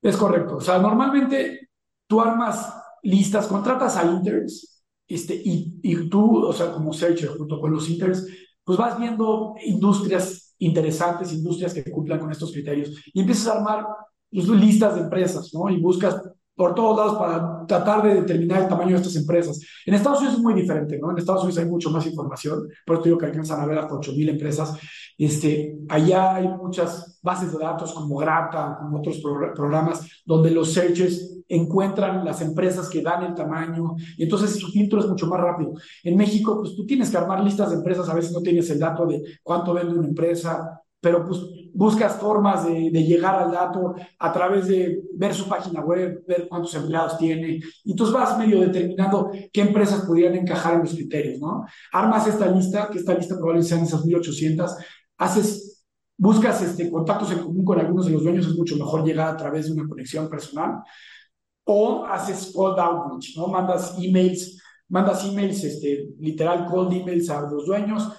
Es 0.01 0.17
correcto. 0.17 0.57
O 0.57 0.61
sea, 0.61 0.79
normalmente 0.79 1.69
tú 2.07 2.21
armas 2.21 2.73
listas, 3.03 3.47
contratas 3.47 3.97
a 3.97 4.05
interns 4.05 4.83
este, 5.07 5.35
y, 5.35 5.79
y 5.83 6.09
tú, 6.09 6.45
o 6.45 6.53
sea, 6.53 6.71
como 6.71 6.93
searcher 6.93 7.29
junto 7.29 7.59
con 7.59 7.71
los 7.71 7.89
interns, 7.89 8.27
pues 8.63 8.77
vas 8.77 8.97
viendo 8.97 9.55
industrias 9.65 10.55
interesantes, 10.59 11.33
industrias 11.33 11.73
que 11.73 11.83
cumplan 11.91 12.19
con 12.19 12.31
estos 12.31 12.51
criterios 12.51 12.91
y 13.13 13.19
empiezas 13.19 13.47
a 13.47 13.57
armar 13.57 13.85
pues, 14.31 14.47
listas 14.47 14.95
de 14.95 15.01
empresas, 15.01 15.51
¿no? 15.53 15.69
Y 15.69 15.79
buscas 15.81 16.21
por 16.61 16.75
todos 16.75 16.95
lados 16.95 17.17
para 17.17 17.65
tratar 17.65 18.03
de 18.03 18.21
determinar 18.21 18.61
el 18.61 18.67
tamaño 18.67 18.91
de 18.91 18.97
estas 18.97 19.15
empresas. 19.15 19.59
En 19.83 19.95
Estados 19.95 20.19
Unidos 20.19 20.37
es 20.37 20.43
muy 20.43 20.53
diferente, 20.53 20.99
¿no? 20.99 21.09
En 21.09 21.17
Estados 21.17 21.41
Unidos 21.41 21.57
hay 21.57 21.67
mucho 21.67 21.89
más 21.89 22.05
información, 22.05 22.69
por 22.85 22.97
eso 22.97 23.05
digo 23.05 23.17
que 23.17 23.25
alcanzan 23.25 23.61
a 23.61 23.65
ver 23.65 23.79
hasta 23.79 23.95
8.000 23.95 24.29
empresas. 24.29 24.77
Este, 25.17 25.75
allá 25.89 26.35
hay 26.35 26.47
muchas 26.49 27.19
bases 27.23 27.51
de 27.51 27.57
datos 27.57 27.91
como 27.93 28.15
Grata, 28.15 28.77
como 28.79 28.99
otros 28.99 29.17
pro 29.21 29.55
programas, 29.55 30.07
donde 30.23 30.51
los 30.51 30.71
searches 30.71 31.39
encuentran 31.47 32.23
las 32.23 32.41
empresas 32.41 32.87
que 32.89 33.01
dan 33.01 33.23
el 33.23 33.33
tamaño, 33.33 33.95
y 34.15 34.21
entonces 34.21 34.51
su 34.51 34.67
filtro 34.67 34.99
es 34.99 35.07
mucho 35.07 35.25
más 35.25 35.41
rápido. 35.41 35.73
En 36.03 36.15
México, 36.15 36.59
pues 36.59 36.75
tú 36.75 36.85
tienes 36.85 37.09
que 37.09 37.17
armar 37.17 37.43
listas 37.43 37.71
de 37.71 37.77
empresas, 37.77 38.07
a 38.07 38.13
veces 38.13 38.33
no 38.33 38.41
tienes 38.41 38.69
el 38.69 38.77
dato 38.77 39.07
de 39.07 39.23
cuánto 39.41 39.73
vende 39.73 39.97
una 39.97 40.07
empresa, 40.07 40.79
pero 40.99 41.25
pues 41.25 41.39
buscas 41.73 42.15
formas 42.17 42.65
de, 42.65 42.89
de, 42.91 43.03
llegar 43.03 43.35
al 43.35 43.51
dato 43.51 43.95
a 44.19 44.31
través 44.31 44.67
de 44.67 45.01
ver 45.13 45.33
su 45.33 45.47
página 45.47 45.81
web, 45.81 46.23
ver 46.27 46.47
cuántos 46.47 46.73
empleados 46.75 47.17
tiene, 47.17 47.59
y 47.83 47.91
entonces 47.91 48.13
vas 48.13 48.37
medio 48.37 48.59
determinando 48.59 49.31
qué 49.51 49.61
empresas 49.61 50.05
podrían 50.05 50.35
encajar 50.35 50.75
en 50.75 50.81
los 50.81 50.93
criterios, 50.93 51.39
¿no? 51.39 51.65
Armas 51.91 52.27
esta 52.27 52.47
lista, 52.47 52.89
que 52.91 52.99
esta 52.99 53.13
lista 53.13 53.35
probablemente 53.35 53.69
sean 53.69 53.83
esas 53.83 54.05
1800, 54.05 54.75
haces, 55.17 55.85
buscas 56.17 56.61
este, 56.61 56.89
contactos 56.91 57.31
en 57.31 57.39
común 57.39 57.65
con 57.65 57.79
algunos 57.79 58.05
de 58.05 58.13
los 58.13 58.23
dueños, 58.23 58.47
es 58.47 58.55
mucho 58.55 58.75
mejor 58.77 59.03
llegar 59.05 59.29
a 59.29 59.37
través 59.37 59.67
de 59.67 59.73
una 59.73 59.87
conexión 59.87 60.29
personal, 60.29 60.83
o 61.63 62.05
haces 62.05 62.51
cold 62.53 62.79
outreach, 62.79 63.37
¿no? 63.37 63.47
Mandas 63.47 63.95
emails, 63.99 64.61
mandas 64.89 65.23
emails, 65.25 65.63
este, 65.63 66.09
literal 66.19 66.65
cold 66.65 66.93
emails 66.93 67.29
a 67.29 67.41
los 67.41 67.65
dueños, 67.65 68.11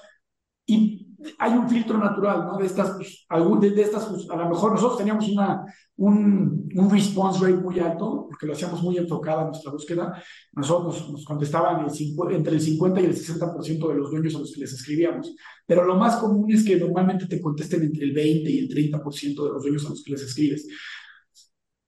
y 0.66 1.01
hay 1.38 1.52
un 1.52 1.68
filtro 1.68 1.98
natural, 1.98 2.44
¿no? 2.44 2.58
De 2.58 2.66
estas, 2.66 2.90
pues, 2.96 3.24
algún, 3.28 3.60
de, 3.60 3.70
de, 3.70 3.82
estas, 3.82 4.06
pues, 4.06 4.28
a 4.30 4.36
lo 4.36 4.48
mejor 4.48 4.72
nosotros 4.72 4.98
teníamos 4.98 5.28
una, 5.28 5.64
un, 5.96 6.68
un 6.74 6.90
response 6.90 7.40
rate 7.40 7.62
muy 7.62 7.78
alto, 7.78 8.26
porque 8.28 8.46
lo 8.46 8.52
hacíamos 8.52 8.82
muy 8.82 8.96
enfocado 8.96 9.42
en 9.42 9.46
nuestra 9.48 9.72
búsqueda. 9.72 10.22
Nosotros 10.52 11.00
nos, 11.00 11.12
nos 11.12 11.24
contestaban 11.24 11.84
el 11.84 11.90
50, 11.90 12.34
entre 12.34 12.54
el 12.54 12.60
50 12.60 13.00
y 13.00 13.04
el 13.04 13.16
60% 13.16 13.88
de 13.88 13.94
los 13.94 14.10
dueños 14.10 14.34
a 14.34 14.38
los 14.40 14.52
que 14.52 14.60
les 14.60 14.72
escribíamos. 14.72 15.34
Pero 15.66 15.84
lo 15.84 15.96
más 15.96 16.16
común 16.16 16.50
es 16.52 16.64
que 16.64 16.76
normalmente 16.76 17.26
te 17.26 17.40
contesten 17.40 17.82
entre 17.82 18.04
el 18.04 18.12
20 18.12 18.50
y 18.50 18.58
el 18.58 18.68
30% 18.68 19.44
de 19.44 19.50
los 19.50 19.62
dueños 19.62 19.86
a 19.86 19.90
los 19.90 20.02
que 20.02 20.12
les 20.12 20.22
escribes. 20.22 20.66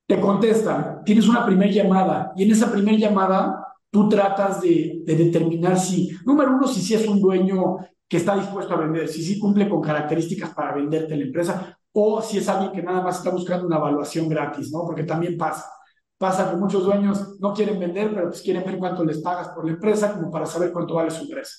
Te 0.07 0.21
contestan, 0.21 1.03
tienes 1.05 1.27
una 1.29 1.47
primera 1.47 1.73
llamada, 1.73 2.33
y 2.37 2.45
en 2.45 2.53
esa 2.53 2.71
primera 2.71 2.99
llamada 2.99 3.65
tú 3.91 4.09
tratas 4.09 4.61
de, 4.61 5.03
de, 5.05 5.17
determinar 5.17 5.79
si, 5.79 6.11
número 6.27 6.57
uno, 6.57 6.67
si 6.67 6.81
sí 6.83 6.95
es 6.95 7.07
un 7.07 7.21
dueño 7.21 7.79
que 8.15 8.19
está 8.19 8.37
dispuesto 8.37 8.73
a 8.73 8.77
vender, 8.77 9.09
si 9.09 9.25
sí 9.25 9.41
cumple 9.41 9.69
con 9.69 9.81
características 9.81 10.55
para 10.55 10.73
venderte 10.73 11.17
la 11.17 11.25
empresa 11.25 11.77
o 11.91 12.23
si 12.23 12.39
es 12.39 12.49
alguien 12.49 12.71
que 12.71 12.81
nada 12.81 13.03
más 13.03 13.19
está 13.19 13.31
buscando 13.31 13.67
una 13.67 13.79
evaluación 13.79 14.29
gratis, 14.29 14.71
¿no? 14.71 14.85
Porque 14.87 15.03
también 15.03 15.37
pasa. 15.37 15.69
Pasa 16.17 16.49
que 16.49 16.57
muchos 16.57 16.85
dueños 16.85 17.41
no 17.41 17.53
quieren 17.53 17.77
vender, 17.77 18.15
pero 18.15 18.29
pues 18.29 18.41
quieren 18.41 18.63
ver 18.65 18.79
cuánto 18.79 19.05
les 19.05 19.19
pagas 19.19 19.49
por 19.49 19.67
la 19.67 19.73
empresa 19.73 20.13
como 20.13 20.31
para 20.31 20.47
saber 20.47 20.71
cuánto 20.71 20.95
vale 20.95 21.11
su 21.11 21.23
empresa. 21.23 21.57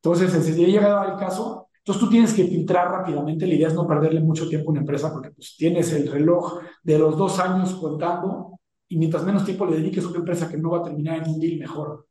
Entonces, 0.00 0.44
si 0.44 0.52
llegado 0.64 1.00
al 1.00 1.16
caso, 1.16 1.66
entonces 1.78 2.00
tú 2.00 2.08
tienes 2.08 2.32
que 2.32 2.44
filtrar 2.44 2.92
rápidamente. 2.92 3.44
La 3.44 3.54
idea 3.54 3.66
es 3.66 3.74
no 3.74 3.84
perderle 3.84 4.20
mucho 4.20 4.48
tiempo 4.48 4.70
a 4.70 4.74
una 4.74 4.80
empresa 4.82 5.12
porque 5.12 5.32
pues 5.32 5.56
tienes 5.58 5.92
el 5.92 6.06
reloj 6.06 6.60
de 6.84 7.00
los 7.00 7.18
dos 7.18 7.40
años 7.40 7.74
contando 7.74 8.60
y 8.86 8.96
mientras 8.96 9.24
menos 9.24 9.44
tiempo 9.44 9.66
le 9.66 9.78
dediques 9.78 10.04
a 10.04 10.08
una 10.08 10.18
empresa 10.18 10.48
que 10.48 10.56
no 10.56 10.70
va 10.70 10.78
a 10.78 10.82
terminar 10.84 11.24
en 11.24 11.30
un 11.30 11.40
deal 11.40 11.58
mejor. 11.58 12.06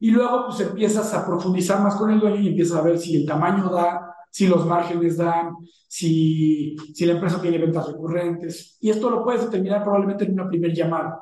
Y 0.00 0.10
luego 0.10 0.46
pues 0.46 0.60
empiezas 0.60 1.12
a 1.14 1.26
profundizar 1.26 1.82
más 1.82 1.96
con 1.96 2.10
el 2.10 2.20
dueño 2.20 2.40
y 2.40 2.48
empiezas 2.48 2.78
a 2.78 2.82
ver 2.82 2.98
si 2.98 3.16
el 3.16 3.26
tamaño 3.26 3.68
da, 3.68 4.14
si 4.30 4.46
los 4.46 4.64
márgenes 4.66 5.16
dan, 5.16 5.56
si, 5.88 6.76
si 6.94 7.06
la 7.06 7.14
empresa 7.14 7.40
tiene 7.40 7.58
ventas 7.58 7.88
recurrentes. 7.88 8.76
Y 8.80 8.90
esto 8.90 9.10
lo 9.10 9.24
puedes 9.24 9.42
determinar 9.42 9.82
probablemente 9.82 10.24
en 10.24 10.32
una 10.32 10.48
primera 10.48 10.72
llamada. 10.72 11.20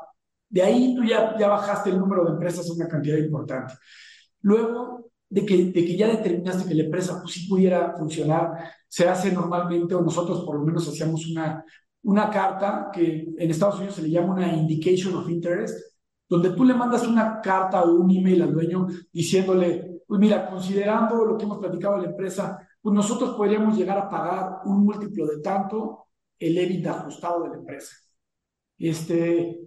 De 0.49 0.63
ahí 0.63 0.95
tú 0.95 1.05
ya, 1.05 1.37
ya 1.39 1.49
bajaste 1.49 1.91
el 1.91 1.99
número 1.99 2.25
de 2.25 2.33
empresas 2.33 2.69
a 2.69 2.75
una 2.75 2.89
cantidad 2.89 3.17
importante. 3.17 3.75
Luego 4.43 5.11
de 5.29 5.45
que, 5.45 5.57
de 5.67 5.85
que 5.85 5.97
ya 5.97 6.09
determinaste 6.09 6.69
que 6.69 6.75
la 6.75 6.85
empresa 6.85 7.21
pues, 7.21 7.35
sí 7.35 7.49
pudiera 7.49 7.95
funcionar, 7.97 8.53
se 8.89 9.09
hace 9.09 9.33
normalmente, 9.33 9.95
o 9.95 10.01
nosotros 10.01 10.45
por 10.45 10.57
lo 10.57 10.65
menos 10.65 10.87
hacíamos 10.89 11.27
una, 11.27 11.65
una 12.03 12.31
carta 12.31 12.91
que 12.93 13.29
en 13.37 13.51
Estados 13.51 13.77
Unidos 13.77 13.97
se 13.97 14.03
le 14.03 14.11
llama 14.11 14.35
una 14.35 14.53
indication 14.53 15.17
of 15.17 15.29
interest, 15.29 15.96
donde 16.29 16.51
tú 16.51 16.65
le 16.65 16.75
mandas 16.75 17.07
una 17.07 17.41
carta 17.41 17.83
o 17.83 17.95
un 17.95 18.11
email 18.11 18.43
al 18.43 18.53
dueño 18.53 18.87
diciéndole, 19.13 20.03
pues 20.07 20.21
mira, 20.21 20.49
considerando 20.49 21.25
lo 21.25 21.37
que 21.37 21.45
hemos 21.45 21.59
platicado 21.59 21.97
de 21.97 22.03
la 22.03 22.11
empresa, 22.11 22.59
pues 22.81 22.95
nosotros 22.95 23.37
podríamos 23.37 23.77
llegar 23.77 23.99
a 23.99 24.09
pagar 24.09 24.59
un 24.65 24.85
múltiplo 24.85 25.27
de 25.27 25.41
tanto 25.41 26.07
el 26.39 26.59
EBITDA 26.59 27.01
ajustado 27.01 27.45
de 27.45 27.49
la 27.51 27.57
empresa. 27.57 27.97
Este, 28.79 29.61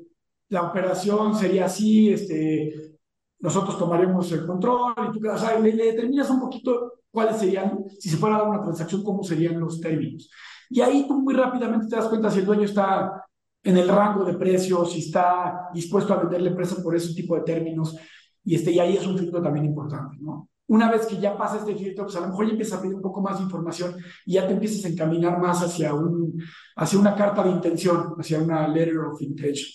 la 0.50 0.64
operación 0.64 1.36
sería 1.36 1.66
así, 1.66 2.12
este, 2.12 2.98
nosotros 3.40 3.78
tomaremos 3.78 4.32
el 4.32 4.46
control 4.46 4.94
y 5.08 5.20
tú 5.20 5.30
o 5.30 5.38
sea, 5.38 5.60
le, 5.60 5.74
le 5.74 5.86
determinas 5.86 6.30
un 6.30 6.40
poquito 6.40 6.94
cuáles 7.12 7.38
serían, 7.38 7.86
si 8.00 8.10
se 8.10 8.18
fuera 8.18 8.36
a 8.36 8.40
dar 8.40 8.50
una 8.50 8.62
transacción, 8.62 9.04
cómo 9.04 9.24
serían 9.24 9.60
los 9.60 9.80
términos. 9.80 10.30
Y 10.70 10.82
ahí 10.82 11.08
tú 11.08 11.20
muy 11.20 11.34
rápidamente 11.34 11.88
te 11.88 11.96
das 11.96 12.08
cuenta 12.08 12.30
si 12.30 12.40
el 12.40 12.46
dueño 12.46 12.64
está 12.66 13.26
en 13.64 13.78
el 13.78 13.88
rango 13.88 14.24
de 14.24 14.34
precios, 14.34 14.92
si 14.94 15.00
está 15.00 15.70
dispuesto 15.74 16.14
a 16.14 16.18
vender 16.18 16.42
la 16.42 16.50
empresa 16.50 16.82
por 16.82 16.96
ese 16.96 17.14
tipo 17.14 17.36
de 17.36 17.42
términos, 17.42 17.96
y, 18.44 18.56
este, 18.56 18.72
y 18.72 18.80
ahí 18.80 18.98
es 18.98 19.06
un 19.06 19.18
filtro 19.18 19.42
también 19.42 19.66
importante, 19.66 20.18
¿no? 20.20 20.50
una 20.70 20.90
vez 20.92 21.06
que 21.08 21.18
ya 21.18 21.36
pasa 21.36 21.58
este 21.58 21.76
filtro, 21.76 22.06
pues 22.06 22.16
a 22.16 22.22
lo 22.22 22.28
mejor 22.28 22.46
ya 22.46 22.52
empiezas 22.52 22.78
a 22.78 22.82
pedir 22.82 22.96
un 22.96 23.02
poco 23.02 23.22
más 23.22 23.38
de 23.38 23.44
información 23.44 23.96
y 24.26 24.34
ya 24.34 24.48
te 24.48 24.54
empiezas 24.54 24.86
a 24.86 24.90
encaminar 24.90 25.40
más 25.40 25.64
hacia, 25.64 25.94
un, 25.94 26.40
hacia 26.76 27.00
una 27.00 27.16
carta 27.16 27.44
de 27.44 27.50
intención, 27.50 28.16
hacia 28.20 28.40
una 28.40 28.68
letter 28.68 29.00
of 29.00 29.22
intention. 29.22 29.68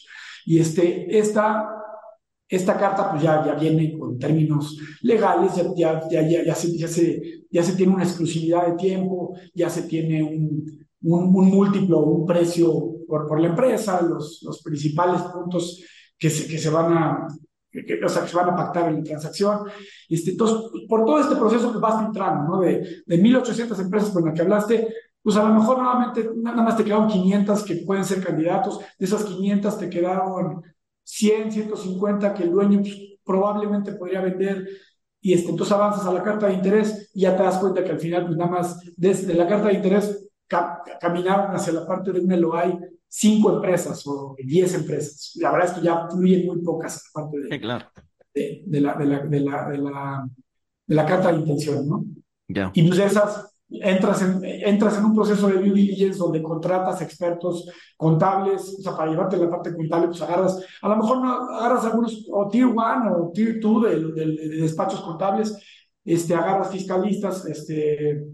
Y 0.46 0.60
este, 0.60 1.18
esta, 1.18 1.68
esta 2.48 2.78
carta 2.78 3.10
pues 3.10 3.22
ya, 3.22 3.44
ya 3.44 3.54
viene 3.54 3.98
con 3.98 4.18
términos 4.20 4.78
legales, 5.02 5.56
ya, 5.56 6.00
ya, 6.08 6.28
ya, 6.28 6.44
ya, 6.44 6.54
se, 6.54 6.78
ya, 6.78 6.86
se, 6.86 7.44
ya 7.50 7.62
se 7.64 7.74
tiene 7.74 7.92
una 7.92 8.04
exclusividad 8.04 8.68
de 8.68 8.74
tiempo, 8.74 9.36
ya 9.52 9.68
se 9.68 9.82
tiene 9.82 10.22
un, 10.22 10.86
un, 11.02 11.34
un 11.34 11.46
múltiplo, 11.48 12.04
un 12.04 12.24
precio 12.24 12.93
por, 13.06 13.26
por 13.26 13.40
la 13.40 13.48
empresa, 13.48 14.02
los, 14.02 14.42
los 14.42 14.62
principales 14.62 15.22
puntos 15.22 15.82
que 16.18 16.30
se, 16.30 16.46
que 16.46 16.58
se 16.58 16.70
van 16.70 16.92
a 16.92 17.28
que, 17.70 18.04
o 18.04 18.08
sea, 18.08 18.22
que 18.22 18.28
se 18.28 18.36
van 18.36 18.50
a 18.50 18.56
pactar 18.56 18.88
en 18.88 18.98
la 18.98 19.02
transacción. 19.02 19.60
Este, 20.08 20.30
entonces, 20.30 20.58
por 20.88 21.04
todo 21.04 21.18
este 21.18 21.34
proceso 21.34 21.72
que 21.72 21.78
vas 21.78 22.04
filtrando, 22.04 22.44
¿no? 22.44 22.60
De, 22.60 23.02
de 23.04 23.18
1.800 23.20 23.80
empresas 23.80 24.10
con 24.10 24.24
las 24.24 24.34
que 24.34 24.42
hablaste, 24.42 24.88
pues 25.24 25.36
a 25.36 25.42
lo 25.42 25.54
mejor 25.54 25.78
nuevamente 25.78 26.30
nada 26.36 26.62
más 26.62 26.76
te 26.76 26.84
quedaron 26.84 27.08
500 27.08 27.64
que 27.64 27.76
pueden 27.76 28.04
ser 28.04 28.22
candidatos, 28.22 28.78
de 28.98 29.06
esas 29.06 29.24
500 29.24 29.78
te 29.78 29.88
quedaron 29.88 30.62
100, 31.02 31.50
150 31.50 32.34
que 32.34 32.42
el 32.42 32.50
dueño 32.50 32.80
pues, 32.80 32.94
probablemente 33.24 33.92
podría 33.92 34.20
vender 34.20 34.68
y 35.22 35.32
este, 35.32 35.48
entonces 35.48 35.74
avanzas 35.74 36.04
a 36.04 36.12
la 36.12 36.22
carta 36.22 36.46
de 36.46 36.52
interés 36.52 37.10
y 37.14 37.22
ya 37.22 37.34
te 37.34 37.42
das 37.42 37.56
cuenta 37.56 37.82
que 37.82 37.92
al 37.92 38.00
final 38.00 38.26
pues 38.26 38.36
nada 38.36 38.50
más 38.50 38.78
desde 38.96 39.32
la 39.32 39.48
carta 39.48 39.68
de 39.68 39.74
interés 39.74 40.28
caminaron 41.00 41.54
hacia 41.54 41.72
la 41.72 41.86
parte 41.86 42.12
de 42.12 42.20
un 42.20 42.40
LOI 42.40 42.78
cinco 43.08 43.54
empresas 43.54 44.04
o 44.06 44.34
diez 44.44 44.74
empresas. 44.74 45.32
La 45.36 45.52
verdad 45.52 45.68
es 45.68 45.74
que 45.74 45.84
ya 45.84 46.08
fluyen 46.10 46.46
muy 46.46 46.62
pocas 46.62 47.10
aparte 47.14 47.40
de, 47.40 47.60
claro. 47.60 47.86
de, 48.34 48.62
de, 48.66 48.80
la, 48.80 48.94
de, 48.94 49.04
la, 49.04 49.18
de, 49.20 49.40
la, 49.40 49.68
de, 49.68 49.78
la, 49.78 50.28
de 50.86 50.94
la 50.94 51.06
carta 51.06 51.30
de 51.30 51.38
intención, 51.38 51.88
¿no? 51.88 52.04
Ya. 52.48 52.70
Y 52.74 52.86
pues 52.86 52.98
esas 52.98 53.50
entras 53.70 54.22
en, 54.22 54.44
entras 54.44 54.98
en 54.98 55.04
un 55.04 55.14
proceso 55.14 55.48
de 55.48 55.54
due 55.54 55.72
diligence 55.72 56.18
donde 56.18 56.42
contratas 56.42 57.00
expertos 57.02 57.70
contables, 57.96 58.76
o 58.78 58.82
sea, 58.82 58.96
para 58.96 59.10
llevarte 59.10 59.36
la 59.36 59.50
parte 59.50 59.74
contable, 59.74 60.08
pues 60.08 60.22
agarras, 60.22 60.60
a 60.82 60.88
lo 60.88 60.96
mejor 60.96 61.22
no 61.22 61.32
agarras 61.32 61.84
algunos, 61.84 62.26
o 62.30 62.48
tier 62.48 62.66
one 62.66 63.10
o 63.16 63.30
tier 63.32 63.60
two 63.60 63.80
de, 63.80 64.12
de, 64.12 64.26
de 64.26 64.56
despachos 64.60 65.00
contables, 65.00 65.56
este, 66.04 66.34
agarras 66.34 66.70
fiscalistas, 66.70 67.46
este, 67.46 68.24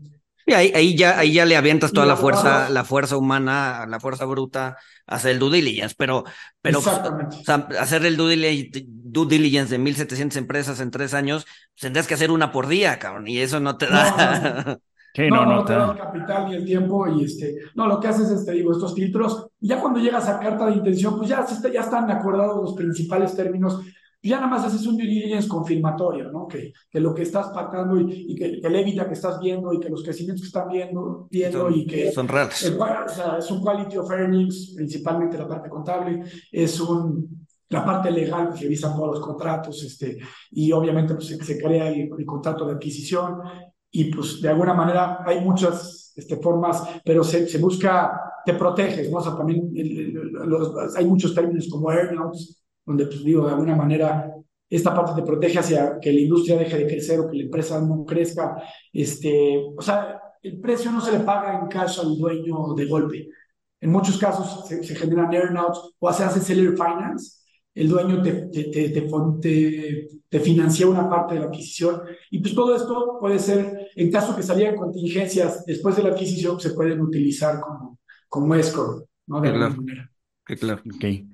y 0.47 0.53
ahí, 0.53 0.73
ahí, 0.75 0.97
ya, 0.97 1.19
ahí 1.19 1.35
ya 1.35 1.45
le 1.45 1.57
avientas 1.57 1.93
toda 1.93 2.07
la 2.07 2.17
fuerza, 2.17 2.69
la 2.71 2.85
fuerza 2.85 3.17
humana, 3.17 3.87
la 3.89 4.01
fuerza 4.01 4.25
bruta, 4.25 4.77
hacer 5.07 5.33
el 5.33 5.39
due 5.39 5.57
diligence, 5.57 5.95
pero, 5.97 6.25
pero 6.61 6.79
o 6.79 6.83
sea, 6.83 7.69
hacer 7.79 8.05
el 8.07 8.17
due 8.17 8.31
diligence, 8.37 8.85
due 8.87 9.27
diligence 9.27 9.71
de 9.71 9.79
1700 9.79 10.37
empresas 10.37 10.81
en 10.81 10.91
tres 10.91 11.15
años, 11.15 11.45
pues, 11.45 11.83
tendrías 11.83 12.07
que 12.07 12.15
hacer 12.15 12.31
una 12.31 12.53
por 12.53 12.67
día, 12.67 12.99
cabrón, 12.99 13.29
y 13.29 13.39
eso 13.39 13.61
no 13.61 13.77
te 13.77 13.87
da. 13.87 14.79
Sí, 15.13 15.29
no, 15.29 15.45
no, 15.45 15.57
no, 15.57 15.65
te 15.65 15.73
da 15.73 15.91
el 15.91 15.99
capital 15.99 16.49
ni 16.49 16.55
el 16.55 16.65
tiempo 16.65 17.05
y 17.09 17.25
este, 17.25 17.57
no, 17.75 17.89
lo 17.89 17.99
que 17.99 18.07
haces 18.07 18.31
es, 18.31 18.47
te 18.47 18.53
digo, 18.53 18.71
estos 18.71 18.95
filtros, 18.95 19.49
y 19.61 19.67
ya 19.67 19.81
cuando 19.81 19.99
llegas 19.99 20.29
a 20.29 20.39
carta 20.39 20.67
de 20.67 20.75
intención, 20.75 21.17
pues 21.17 21.29
ya, 21.29 21.45
ya 21.73 21.81
están 21.81 22.09
acordados 22.13 22.63
los 22.63 22.75
principales 22.75 23.35
términos 23.35 23.81
ya 24.23 24.37
nada 24.37 24.49
más 24.49 24.65
haces 24.65 24.87
un 24.87 24.97
due 24.97 25.07
diligence 25.07 25.49
confirmatorio, 25.49 26.31
¿no? 26.31 26.47
Que, 26.47 26.73
que 26.91 27.01
lo 27.01 27.15
que 27.15 27.23
estás 27.23 27.49
pactando 27.49 27.99
y, 27.99 28.35
que, 28.35 28.61
el 28.63 28.75
EBITDA 28.75 29.07
que 29.07 29.15
estás 29.15 29.41
viendo 29.41 29.73
y 29.73 29.81
que 29.81 29.89
los 29.89 30.03
crecimientos 30.03 30.43
que 30.43 30.49
están 30.49 30.69
viendo, 30.69 31.27
viendo 31.31 31.71
y 31.71 31.87
que... 31.87 32.13
Son 32.13 32.29
reales. 32.29 32.71
o 32.71 33.09
sea, 33.09 33.37
es 33.39 33.51
un 33.51 33.63
quality 33.63 33.97
of 33.97 34.11
earnings, 34.11 34.75
principalmente 34.77 35.39
la 35.39 35.49
parte 35.49 35.69
contable, 35.69 36.23
es 36.53 36.81
un... 36.81 37.41
La 37.71 37.85
parte 37.85 38.11
legal, 38.11 38.53
que 38.53 38.63
revisa 38.63 38.93
todos 38.93 39.15
los 39.15 39.21
contratos, 39.25 39.81
este, 39.85 40.19
y 40.51 40.73
obviamente 40.73 41.15
pues, 41.15 41.29
se, 41.29 41.57
crea 41.57 41.89
el, 41.89 42.11
contrato 42.27 42.67
de 42.67 42.73
adquisición, 42.73 43.39
y 43.93 44.13
pues 44.13 44.43
de 44.43 44.49
alguna 44.49 44.75
manera 44.75 45.23
hay 45.25 45.41
muchas 45.41 46.13
este, 46.17 46.37
formas, 46.39 46.83
pero 47.05 47.23
se, 47.23 47.47
se 47.47 47.59
busca, 47.59 48.21
te 48.45 48.55
proteges, 48.55 49.09
¿no? 49.09 49.19
O 49.19 49.23
sea, 49.23 49.37
también 49.37 49.71
los, 49.73 50.97
hay 50.97 51.07
muchos 51.07 51.33
términos 51.33 51.69
como 51.71 51.93
earnouts, 51.93 52.60
donde, 52.91 53.07
pues 53.07 53.25
digo, 53.25 53.47
de 53.47 53.53
alguna 53.53 53.77
manera 53.77 54.35
esta 54.69 54.95
parte 54.95 55.21
te 55.21 55.27
protege 55.27 55.59
hacia 55.59 55.99
que 56.01 56.13
la 56.13 56.21
industria 56.21 56.59
deje 56.59 56.79
de 56.79 56.87
crecer 56.87 57.21
o 57.21 57.29
que 57.29 57.37
la 57.37 57.45
empresa 57.45 57.81
no 57.81 58.05
crezca. 58.05 58.63
Este, 58.93 59.61
o 59.77 59.83
sea, 59.83 60.21
el 60.43 60.61
precio 60.61 60.93
no 60.93 61.01
se 61.01 61.13
le 61.13 61.21
paga 61.21 61.59
en 61.59 61.69
cash 61.69 61.99
al 62.01 62.17
dueño 62.17 62.75
de 62.75 62.87
golpe. 62.87 63.29
En 63.81 63.91
muchos 63.91 64.19
casos 64.19 64.69
se, 64.69 64.95
generan 64.95 65.33
earnouts 65.33 65.95
o 65.99 66.13
se 66.13 66.23
hace 66.23 66.41
seller 66.41 66.73
finance. 66.73 67.41
El 67.75 67.89
dueño 67.89 68.23
te, 68.23 68.33
te, 68.49 68.65
te, 68.65 70.09
te, 70.29 70.41
financia 70.41 70.87
una 70.87 71.09
parte 71.09 71.35
de 71.35 71.41
la 71.41 71.47
adquisición. 71.47 72.03
Y 72.31 72.41
pues 72.41 72.55
todo 72.55 72.77
esto 72.77 73.19
puede 73.21 73.39
ser, 73.39 73.91
en 73.97 74.11
caso 74.11 74.37
que 74.37 74.43
salieran 74.43 74.77
contingencias 74.77 75.65
después 75.65 75.97
de 75.97 76.03
la 76.03 76.11
adquisición, 76.11 76.61
se 76.61 76.71
pueden 76.71 77.01
utilizar 77.01 77.61
como, 77.61 77.99
como 78.29 78.55
escrow, 78.55 79.07
¿no? 79.27 79.41
De 79.41 79.49
alguna 79.49 79.71
manera. 79.71 80.11
claro. 80.45 80.83
Okay. 80.97 81.30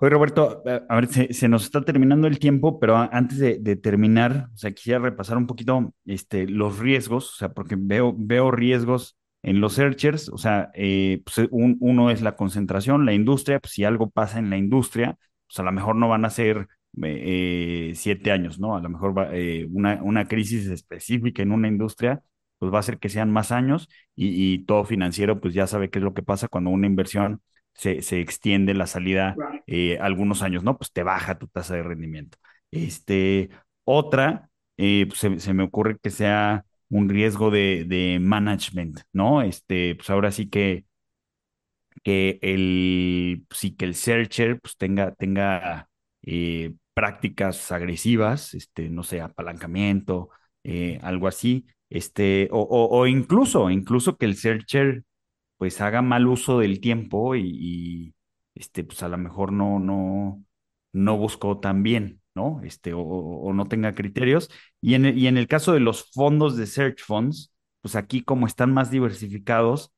Oye, 0.00 0.10
Roberto, 0.10 0.62
a 0.88 0.94
ver, 0.94 1.08
se, 1.08 1.48
nos 1.48 1.64
está 1.64 1.84
terminando 1.84 2.28
el 2.28 2.38
tiempo, 2.38 2.78
pero 2.78 2.96
antes 2.96 3.38
de, 3.38 3.76
terminar, 3.76 4.48
o 4.54 4.56
sea, 4.56 4.70
quisiera 4.70 5.00
repasar 5.00 5.36
un 5.36 5.48
poquito 5.48 5.92
este, 6.04 6.46
los 6.46 6.78
riesgos, 6.78 7.32
o 7.34 7.36
sea, 7.36 7.52
porque 7.52 7.74
veo, 7.76 8.14
veo 8.16 8.52
riesgos 8.52 9.16
en 9.42 9.60
los 9.60 9.72
searchers, 9.72 10.28
o 10.28 10.38
sea, 10.38 10.70
eh, 10.74 11.20
pues 11.24 11.48
uno 11.50 12.10
es 12.12 12.22
la 12.22 12.36
concentración, 12.36 13.06
la 13.06 13.12
industria, 13.12 13.58
pues 13.58 13.72
si 13.72 13.82
algo 13.84 14.08
pasa 14.08 14.38
en 14.38 14.50
la 14.50 14.56
industria, 14.56 15.16
pues 15.48 15.58
a 15.58 15.64
lo 15.64 15.72
mejor 15.72 15.96
no 15.96 16.08
van 16.08 16.24
a 16.24 16.30
ser 16.30 16.68
eh, 17.02 17.92
siete 17.96 18.30
años, 18.30 18.60
¿no? 18.60 18.76
A 18.76 18.80
lo 18.80 18.88
mejor 18.90 19.18
va, 19.18 19.30
eh, 19.32 19.66
una, 19.72 20.00
una 20.02 20.28
crisis 20.28 20.68
específica 20.68 21.42
en 21.42 21.50
una 21.50 21.66
industria, 21.66 22.22
pues 22.58 22.72
va 22.72 22.76
a 22.76 22.80
hacer 22.80 22.98
que 22.98 23.08
sean 23.08 23.32
más 23.32 23.50
años 23.52 23.88
y 24.14 24.64
todo 24.64 24.84
financiero, 24.84 25.40
pues 25.40 25.54
ya 25.54 25.66
sabe 25.66 25.90
qué 25.90 25.98
es 25.98 26.04
lo 26.04 26.14
que 26.14 26.22
pasa 26.22 26.48
cuando 26.48 26.70
una 26.70 26.86
inversión 26.86 27.40
se, 27.78 28.20
extiende 28.20 28.74
la 28.74 28.86
salida 28.86 29.36
eh, 29.66 29.98
algunos 30.00 30.42
años, 30.42 30.64
¿no? 30.64 30.76
Pues 30.76 30.92
te 30.92 31.02
baja 31.02 31.38
tu 31.38 31.46
tasa 31.46 31.76
de 31.76 31.82
rendimiento. 31.82 32.38
Este, 32.70 33.50
otra, 33.84 34.50
eh, 34.76 35.06
pues 35.08 35.42
se, 35.42 35.54
me 35.54 35.62
ocurre 35.62 35.98
que 35.98 36.10
sea 36.10 36.64
un 36.88 37.08
riesgo 37.08 37.50
de, 37.50 38.18
management, 38.20 39.00
¿no? 39.12 39.42
Este, 39.42 39.94
pues 39.94 40.10
ahora 40.10 40.32
sí 40.32 40.48
que, 40.48 40.84
que 42.02 42.38
el, 42.42 43.46
sí 43.50 43.74
que 43.76 43.84
el 43.84 43.94
searcher 43.94 44.60
pues 44.60 44.76
tenga, 44.76 45.14
tenga 45.14 45.88
eh, 46.22 46.74
prácticas 46.94 47.70
agresivas, 47.72 48.54
este, 48.54 48.88
no 48.90 49.02
sé, 49.02 49.20
apalancamiento, 49.20 50.30
algo 51.00 51.28
así, 51.28 51.66
este, 51.88 52.48
o, 52.52 52.60
o, 52.60 53.06
incluso, 53.06 53.70
incluso 53.70 54.18
que 54.18 54.26
el 54.26 54.36
searcher 54.36 55.04
pues 55.58 55.80
haga 55.80 56.02
mal 56.02 56.26
uso 56.28 56.60
del 56.60 56.80
tiempo 56.80 57.36
y, 57.36 58.14
este, 58.54 58.84
pues 58.84 59.02
a 59.02 59.08
lo 59.08 59.18
mejor 59.18 59.52
no, 59.52 59.78
no, 59.80 60.42
no 60.92 61.18
buscó 61.18 61.60
tan 61.60 61.82
bien, 61.82 62.22
¿no? 62.34 62.60
Este, 62.64 62.92
o, 62.94 63.52
no 63.54 63.66
tenga 63.66 63.94
criterios. 63.94 64.50
Y 64.80 64.94
en, 64.94 65.06
el, 65.06 65.18
y 65.18 65.26
en 65.26 65.36
el 65.38 65.48
caso 65.48 65.72
de 65.74 65.80
los 65.80 66.10
fondos 66.12 66.56
de 66.56 66.66
search 66.66 67.02
funds, 67.04 67.52
pues 67.82 67.96
aquí 67.96 68.22
como 68.22 68.46
están 68.46 68.72
más 68.72 68.90
diversificados, 68.90 69.92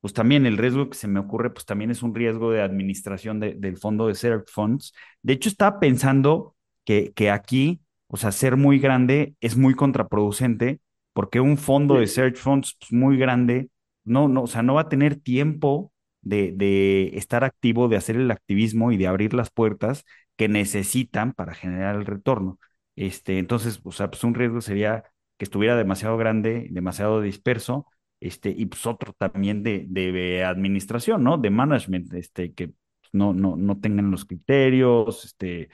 pues 0.00 0.14
también 0.14 0.46
el 0.46 0.58
riesgo 0.58 0.90
que 0.90 0.98
se 0.98 1.08
me 1.08 1.20
ocurre, 1.20 1.50
pues 1.50 1.64
también 1.64 1.90
es 1.90 2.02
un 2.02 2.14
riesgo 2.14 2.50
de 2.50 2.62
administración 2.62 3.40
del 3.40 3.76
fondo 3.78 4.08
de 4.08 4.14
search 4.16 4.48
funds. 4.50 4.94
De 5.22 5.32
hecho, 5.34 5.48
estaba 5.48 5.78
pensando 5.80 6.56
que, 6.84 7.12
que 7.14 7.30
aquí, 7.30 7.80
o 8.08 8.16
sea, 8.16 8.32
ser 8.32 8.56
muy 8.56 8.80
grande 8.80 9.36
es 9.40 9.56
muy 9.56 9.74
contraproducente 9.74 10.80
porque 11.12 11.40
un 11.40 11.56
fondo 11.58 11.96
de 11.96 12.06
search 12.06 12.36
funds 12.36 12.76
pues, 12.80 12.92
muy 12.92 13.16
grande 13.16 13.68
no, 14.04 14.28
no, 14.28 14.42
o 14.44 14.46
sea, 14.46 14.62
no 14.62 14.74
va 14.74 14.82
a 14.82 14.88
tener 14.88 15.16
tiempo 15.16 15.92
de, 16.22 16.52
de 16.54 17.10
estar 17.16 17.44
activo, 17.44 17.88
de 17.88 17.96
hacer 17.96 18.16
el 18.16 18.30
activismo 18.30 18.92
y 18.92 18.96
de 18.96 19.06
abrir 19.06 19.34
las 19.34 19.50
puertas 19.50 20.04
que 20.36 20.48
necesitan 20.48 21.32
para 21.32 21.54
generar 21.54 21.96
el 21.96 22.06
retorno. 22.06 22.58
Este, 22.96 23.38
entonces, 23.38 23.80
o 23.84 23.92
sea, 23.92 24.10
pues 24.10 24.22
un 24.24 24.34
riesgo 24.34 24.60
sería 24.60 25.04
que 25.38 25.44
estuviera 25.44 25.76
demasiado 25.76 26.16
grande, 26.16 26.68
demasiado 26.70 27.20
disperso, 27.20 27.86
este, 28.20 28.50
y 28.50 28.66
pues 28.66 28.86
otro 28.86 29.12
también 29.14 29.62
de, 29.62 29.86
de 29.88 30.44
administración, 30.44 31.24
¿no? 31.24 31.38
De 31.38 31.50
management, 31.50 32.12
este, 32.14 32.52
que 32.54 32.72
no, 33.12 33.32
no, 33.34 33.56
no 33.56 33.80
tengan 33.80 34.10
los 34.10 34.24
criterios, 34.24 35.24
este, 35.24 35.68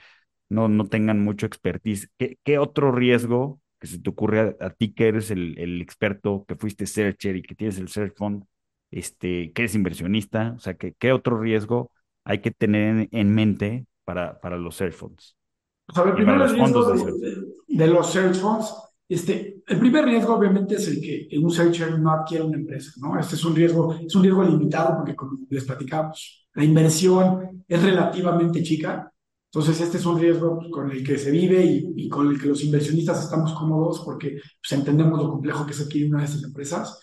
no, 0.49 0.67
no 0.67 0.87
tengan 0.87 1.23
mucho 1.23 1.45
expertise. 1.45 2.09
¿Qué, 2.17 2.37
qué 2.43 2.57
otro 2.59 2.91
riesgo 2.91 3.61
que 3.79 3.87
se 3.87 3.99
te 3.99 4.09
ocurre 4.09 4.57
a, 4.59 4.69
ti 4.71 4.93
que 4.93 5.07
eres 5.07 5.31
el, 5.31 5.57
el, 5.57 5.81
experto, 5.81 6.45
que 6.47 6.55
fuiste 6.55 6.85
searcher 6.85 7.35
y 7.35 7.41
que 7.41 7.55
tienes 7.55 7.77
el 7.79 7.87
search 7.87 8.15
fund, 8.15 8.43
este, 8.91 9.51
que 9.53 9.61
eres 9.61 9.75
inversionista, 9.75 10.53
o 10.57 10.59
sea, 10.59 10.75
que, 10.75 10.93
¿qué 10.93 11.11
otro 11.11 11.39
riesgo 11.39 11.91
hay 12.25 12.39
que 12.39 12.51
tener 12.51 13.07
en, 13.11 13.33
mente 13.33 13.85
para, 14.03 14.39
para 14.39 14.57
los 14.57 14.75
search 14.75 14.93
funds? 14.93 15.35
Pues 15.85 15.97
a 15.97 16.03
ver, 16.03 16.15
primero 16.15 16.43
el 16.43 16.53
riesgo 16.53 16.93
de, 17.67 17.87
los 17.87 18.11
search 18.11 18.35
funds, 18.35 18.73
este, 19.07 19.63
el 19.65 19.79
primer 19.79 20.05
riesgo 20.05 20.35
obviamente 20.35 20.75
es 20.75 20.87
el 20.87 21.01
que 21.01 21.29
un 21.39 21.49
searcher 21.49 21.97
no 21.97 22.11
adquiera 22.11 22.43
una 22.43 22.57
empresa, 22.57 22.91
¿no? 22.97 23.19
Este 23.19 23.35
es 23.35 23.45
un 23.45 23.55
riesgo, 23.55 23.95
es 23.95 24.13
un 24.13 24.21
riesgo 24.21 24.43
limitado 24.43 24.97
porque 24.97 25.15
como 25.15 25.39
les 25.49 25.63
platicamos, 25.63 26.47
la 26.53 26.63
inversión 26.63 27.63
es 27.67 27.81
relativamente 27.81 28.61
chica, 28.61 29.11
Entonces, 29.51 29.81
este 29.81 29.97
es 29.97 30.05
un 30.05 30.19
riesgo 30.19 30.59
con 30.71 30.91
el 30.91 31.03
que 31.03 31.17
se 31.17 31.31
vive 31.31 31.65
y, 31.65 31.93
y, 31.95 32.09
con 32.09 32.27
el 32.27 32.39
que 32.39 32.47
los 32.47 32.63
inversionistas 32.63 33.23
estamos 33.23 33.53
cómodos 33.53 34.01
porque 34.05 34.39
pues, 34.61 34.79
entendemos 34.79 35.21
lo 35.21 35.29
complejo 35.31 35.65
que 35.65 35.71
es 35.71 35.81
adquirir 35.81 36.09
una 36.09 36.19
de 36.19 36.25
estas 36.25 36.43
empresas. 36.43 36.99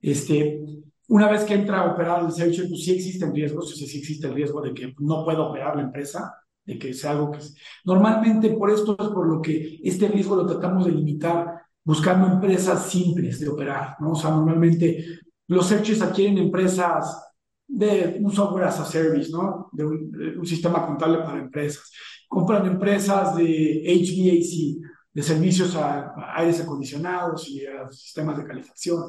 Este, 0.00 0.60
una 1.08 1.28
vez 1.28 1.44
que 1.44 1.54
entra 1.54 1.80
a 1.80 1.92
operar 1.92 2.24
el 2.24 2.30
searcher, 2.30 2.68
pues 2.68 2.84
sí 2.84 2.92
existen 2.92 3.34
riesgos, 3.34 3.70
sí, 3.70 3.86
sí 3.86 3.98
existe 3.98 4.28
el 4.28 4.34
riesgo 4.34 4.60
de 4.60 4.74
que 4.74 4.94
no 4.98 5.24
pueda 5.24 5.40
operar 5.40 5.74
la 5.74 5.82
empresa, 5.82 6.34
de 6.64 6.78
que 6.78 6.94
sea 6.94 7.12
algo 7.12 7.32
que... 7.32 7.38
Normalmente 7.84 8.50
por 8.50 8.70
esto 8.70 8.96
es 9.00 9.08
por 9.08 9.26
lo 9.26 9.40
que 9.40 9.80
este 9.82 10.06
riesgo 10.06 10.36
lo 10.36 10.46
tratamos 10.46 10.84
de 10.84 10.92
limitar 10.92 11.62
buscando 11.82 12.26
empresas 12.26 12.90
simples 12.90 13.40
de 13.40 13.48
operar, 13.48 13.96
¿no? 14.00 14.10
O 14.10 14.14
sea, 14.14 14.30
normalmente 14.30 15.04
los 15.46 15.66
searches 15.66 16.02
adquieren 16.02 16.36
empresas 16.36 17.27
de 17.68 18.18
un 18.20 18.32
software 18.32 18.64
as 18.64 18.80
a 18.80 18.84
service, 18.86 19.30
¿no? 19.30 19.68
De 19.72 19.84
un, 19.84 20.46
sistema 20.46 20.84
contable 20.86 21.18
para 21.18 21.38
empresas. 21.38 21.92
Compran 22.26 22.66
empresas 22.66 23.36
de 23.36 23.82
HVAC, 23.84 24.90
de 25.12 25.22
servicios 25.22 25.76
a, 25.76 26.14
aires 26.36 26.60
acondicionados 26.60 27.48
y 27.48 27.66
a 27.66 27.88
sistemas 27.90 28.38
de 28.38 28.44
calefacción. 28.44 29.04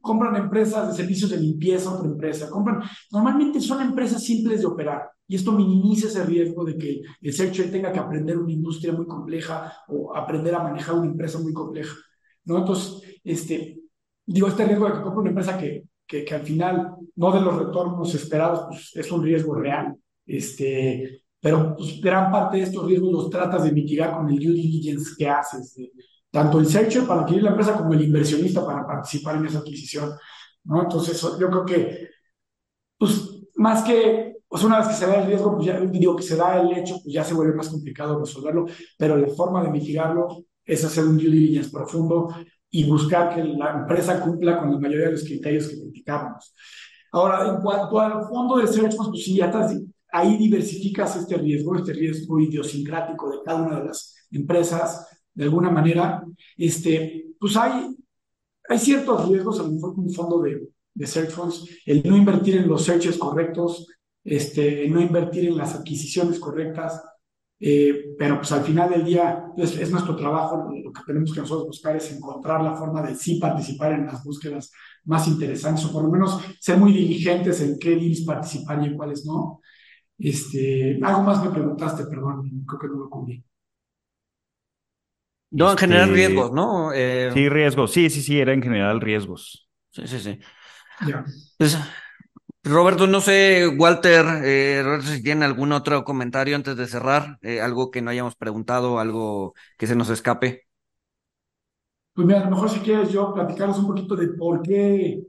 Compran 0.00 0.36
empresas 0.36 0.88
de 0.88 0.94
servicios 0.94 1.30
de 1.30 1.40
limpieza, 1.40 1.92
otra 1.92 2.08
empresa. 2.08 2.48
Compran, 2.48 2.82
normalmente 3.10 3.60
son 3.60 3.82
empresas 3.82 4.22
simples 4.22 4.60
de 4.60 4.66
operar 4.66 5.10
y 5.26 5.36
esto 5.36 5.52
minimiza 5.52 6.06
ese 6.06 6.24
riesgo 6.24 6.64
de 6.64 6.76
que 6.76 7.00
el 7.20 7.32
searcher 7.32 7.70
tenga 7.70 7.90
que 7.92 7.98
aprender 7.98 8.38
una 8.38 8.52
industria 8.52 8.92
muy 8.92 9.06
compleja 9.06 9.72
o 9.88 10.14
aprender 10.14 10.54
a 10.54 10.62
manejar 10.62 10.94
una 10.94 11.06
empresa 11.06 11.38
muy 11.38 11.52
compleja. 11.52 11.94
¿no? 12.44 12.58
Entonces, 12.58 13.02
este, 13.24 13.80
digo, 14.26 14.48
este 14.48 14.66
riesgo 14.66 14.86
de 14.86 14.92
que 14.92 15.02
compre 15.02 15.20
una 15.20 15.30
empresa 15.30 15.58
que, 15.58 15.84
que, 16.06 16.24
que, 16.24 16.34
al 16.34 16.42
final 16.42 16.94
no 17.16 17.32
de 17.32 17.40
los 17.40 17.56
retornos 17.56 18.14
esperados, 18.14 18.66
pues 18.68 18.90
es 18.94 19.10
un 19.12 19.22
riesgo 19.22 19.54
real. 19.54 19.96
Este, 20.26 21.24
pero 21.40 21.76
pues, 21.76 22.00
gran 22.00 22.32
parte 22.32 22.56
de 22.56 22.62
estos 22.62 22.86
riesgos 22.86 23.12
los 23.12 23.30
tratas 23.30 23.64
de 23.64 23.72
mitigar 23.72 24.16
con 24.16 24.28
el 24.30 24.38
due 24.38 24.54
diligence 24.54 25.12
que 25.16 25.28
haces, 25.28 25.76
tanto 26.30 26.58
el 26.58 26.66
searcher 26.66 27.06
para 27.06 27.20
adquirir 27.20 27.42
la 27.42 27.50
empresa 27.50 27.76
como 27.76 27.92
el 27.92 28.02
inversionista 28.02 28.64
para 28.64 28.86
participar 28.86 29.36
en 29.36 29.46
esa 29.46 29.58
adquisición. 29.58 30.10
¿no? 30.64 30.82
Entonces, 30.82 31.20
yo 31.38 31.50
creo 31.50 31.64
que, 31.64 32.08
pues, 32.98 33.44
más 33.56 33.82
que, 33.84 34.38
pues 34.48 34.64
una 34.64 34.78
vez 34.78 34.88
que 34.88 34.94
se 34.94 35.06
da 35.06 35.20
el 35.20 35.26
riesgo, 35.26 35.54
pues 35.54 35.66
ya 35.66 35.80
digo 35.80 36.16
que 36.16 36.22
se 36.22 36.36
da 36.36 36.60
el 36.60 36.72
hecho, 36.78 36.94
pues 37.02 37.12
ya 37.14 37.24
se 37.24 37.34
vuelve 37.34 37.54
más 37.54 37.68
complicado 37.68 38.18
resolverlo, 38.18 38.66
pero 38.98 39.16
la 39.16 39.28
forma 39.28 39.62
de 39.62 39.70
mitigarlo 39.70 40.44
es 40.64 40.84
hacer 40.84 41.04
un 41.04 41.18
due 41.18 41.28
diligence 41.28 41.70
profundo 41.70 42.34
y 42.76 42.82
buscar 42.82 43.32
que 43.32 43.44
la 43.44 43.70
empresa 43.70 44.20
cumpla 44.20 44.58
con 44.58 44.72
la 44.72 44.78
mayoría 44.80 45.06
de 45.06 45.12
los 45.12 45.22
criterios 45.22 45.68
que 45.68 45.80
criticamos. 45.80 46.52
Ahora, 47.12 47.48
en 47.48 47.62
cuanto 47.62 48.00
al 48.00 48.26
fondo 48.26 48.56
de 48.56 48.66
search, 48.66 48.96
pues 48.96 49.24
sí, 49.24 49.36
ya 49.36 49.46
estás 49.46 49.76
ahí 50.10 50.36
diversificas 50.36 51.14
este 51.14 51.36
riesgo, 51.36 51.76
este 51.76 51.92
riesgo 51.92 52.40
idiosincrático 52.40 53.30
de 53.30 53.36
cada 53.44 53.62
una 53.62 53.78
de 53.78 53.84
las 53.86 54.16
empresas, 54.32 55.06
de 55.32 55.44
alguna 55.44 55.70
manera, 55.70 56.24
este, 56.56 57.26
pues 57.38 57.56
hay, 57.56 57.96
hay 58.68 58.78
ciertos 58.78 59.28
riesgos, 59.28 59.60
a 59.60 59.62
lo 59.62 59.70
mejor 59.70 59.94
con 59.94 60.04
un 60.06 60.12
fondo 60.12 60.42
de, 60.42 60.68
de 60.94 61.06
search 61.06 61.30
funds, 61.30 61.68
el 61.86 62.02
no 62.02 62.16
invertir 62.16 62.56
en 62.56 62.66
los 62.66 62.82
searches 62.82 63.16
correctos, 63.16 63.86
este, 64.24 64.88
no 64.88 65.00
invertir 65.00 65.46
en 65.46 65.58
las 65.58 65.76
adquisiciones 65.76 66.40
correctas, 66.40 67.00
eh, 67.66 68.14
pero 68.18 68.36
pues 68.36 68.52
al 68.52 68.62
final 68.62 68.90
del 68.90 69.06
día 69.06 69.46
es, 69.56 69.78
es, 69.78 69.90
nuestro 69.90 70.14
trabajo, 70.14 70.70
lo 70.70 70.92
que 70.92 71.00
tenemos 71.06 71.32
que 71.32 71.40
nosotros 71.40 71.68
buscar 71.68 71.96
es 71.96 72.12
encontrar 72.12 72.62
la 72.62 72.74
forma 72.74 73.00
de 73.00 73.14
sí 73.14 73.40
participar 73.40 73.92
en 73.92 74.04
las 74.04 74.22
búsquedas 74.22 74.70
más 75.04 75.26
interesantes 75.28 75.82
o 75.86 75.90
por 75.90 76.02
lo 76.02 76.10
menos 76.10 76.42
ser 76.60 76.76
muy 76.76 76.92
diligentes 76.92 77.62
en 77.62 77.78
qué 77.78 77.96
deals 77.96 78.20
participar 78.20 78.82
y 78.82 78.88
en 78.88 78.96
cuáles 78.98 79.24
no. 79.24 79.62
Este, 80.18 81.00
algo 81.02 81.22
más 81.22 81.42
me 81.42 81.52
preguntaste, 81.52 82.04
perdón, 82.04 82.66
creo 82.66 82.80
que 82.80 82.88
no 82.88 82.98
lo 82.98 83.08
cubrí. 83.08 83.42
No, 85.50 85.70
en 85.70 85.78
general 85.78 86.10
este, 86.10 86.14
riesgos, 86.16 86.52
¿no? 86.52 86.92
Eh... 86.92 87.30
Sí, 87.32 87.48
riesgos, 87.48 87.92
sí, 87.92 88.10
sí, 88.10 88.20
sí, 88.20 88.38
era 88.38 88.52
en 88.52 88.62
general 88.62 89.00
riesgos. 89.00 89.70
Sí, 89.90 90.06
sí, 90.06 90.18
sí. 90.18 90.38
Ya. 91.06 91.24
Pues, 91.56 91.78
Roberto, 92.64 93.06
no 93.06 93.20
sé, 93.20 93.68
Walter, 93.68 94.24
eh, 94.42 94.82
si 95.02 95.22
tiene 95.22 95.44
algún 95.44 95.72
otro 95.72 96.02
comentario 96.02 96.56
antes 96.56 96.76
de 96.76 96.86
cerrar, 96.86 97.38
eh, 97.42 97.60
algo 97.60 97.90
que 97.90 98.00
no 98.00 98.10
hayamos 98.10 98.36
preguntado, 98.36 98.98
algo 98.98 99.54
que 99.76 99.86
se 99.86 99.94
nos 99.94 100.08
escape. 100.08 100.62
Pues 102.14 102.26
mira, 102.26 102.40
a 102.40 102.44
lo 102.44 102.50
mejor 102.50 102.70
si 102.70 102.80
quieres 102.80 103.10
yo 103.10 103.34
platicarles 103.34 103.76
un 103.78 103.86
poquito 103.88 104.16
de 104.16 104.28
por 104.28 104.62
qué 104.62 105.22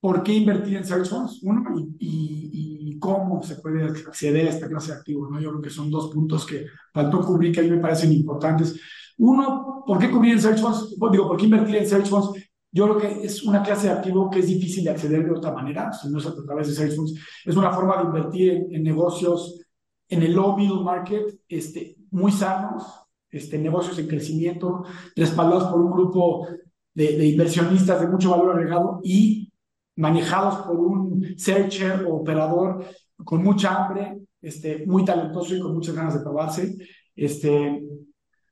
por 0.00 0.22
qué 0.22 0.32
invertir 0.32 0.78
en 0.78 0.84
funds, 0.84 1.40
uno, 1.42 1.62
y, 1.98 2.98
cómo 2.98 3.42
se 3.42 3.56
puede 3.56 3.84
acceder 3.84 4.46
a 4.46 4.50
esta 4.50 4.68
clase 4.68 4.92
de 4.92 4.98
activos, 4.98 5.30
¿no? 5.30 5.40
Yo 5.40 5.50
creo 5.50 5.62
que 5.62 5.70
son 5.70 5.90
dos 5.90 6.12
puntos 6.12 6.44
que 6.44 6.66
faltó 6.92 7.22
cubrir 7.22 7.50
que 7.50 7.60
a 7.60 7.62
mí 7.62 7.70
me 7.70 7.78
parecen 7.78 8.12
importantes. 8.12 8.78
Uno, 9.16 9.82
¿por 9.86 9.98
qué 9.98 10.10
cubrir 10.10 10.34
en 10.34 10.58
funds? 10.58 10.94
Digo, 11.10 11.26
¿por 11.26 11.36
qué 11.38 11.44
invertir 11.44 11.76
en 11.76 12.06
funds? 12.06 12.49
Yo 12.72 12.84
creo 12.84 12.98
que 12.98 13.26
es 13.26 13.42
una 13.42 13.62
clase 13.62 13.88
de 13.88 13.94
activo 13.94 14.30
que 14.30 14.40
es 14.40 14.46
difícil 14.46 14.84
de 14.84 14.90
acceder 14.90 15.24
de 15.24 15.32
otra 15.32 15.52
manera, 15.52 15.92
si 15.92 16.08
no 16.08 16.18
es 16.18 16.26
a 16.26 16.34
través 16.34 16.76
de 16.76 16.90
funds. 16.90 17.14
Es 17.44 17.56
una 17.56 17.72
forma 17.72 17.96
de 17.98 18.04
invertir 18.04 18.66
en, 18.70 18.82
negocios 18.82 19.60
en 20.08 20.22
el 20.22 20.32
low 20.32 20.56
middle 20.56 20.82
market, 20.82 21.40
este, 21.48 21.96
muy 22.10 22.32
sanos, 22.32 22.84
este, 23.30 23.58
negocios 23.58 23.98
en 23.98 24.08
crecimiento, 24.08 24.84
respaldados 25.16 25.64
por 25.64 25.80
un 25.80 25.90
grupo 25.90 26.46
de, 26.94 27.16
de 27.16 27.26
inversionistas 27.26 28.00
de 28.00 28.08
mucho 28.08 28.30
valor 28.30 28.56
agregado 28.56 29.00
y 29.02 29.52
manejados 29.96 30.66
por 30.66 30.78
un 30.78 31.34
searcher 31.36 32.04
o 32.04 32.16
operador 32.16 32.84
con 33.24 33.42
mucha 33.42 33.84
hambre, 33.84 34.20
este, 34.40 34.86
muy 34.86 35.04
talentoso 35.04 35.54
y 35.54 35.60
con 35.60 35.74
muchas 35.74 35.94
ganas 35.94 36.14
de 36.14 36.20
probarse. 36.20 36.76
Este, 37.14 37.82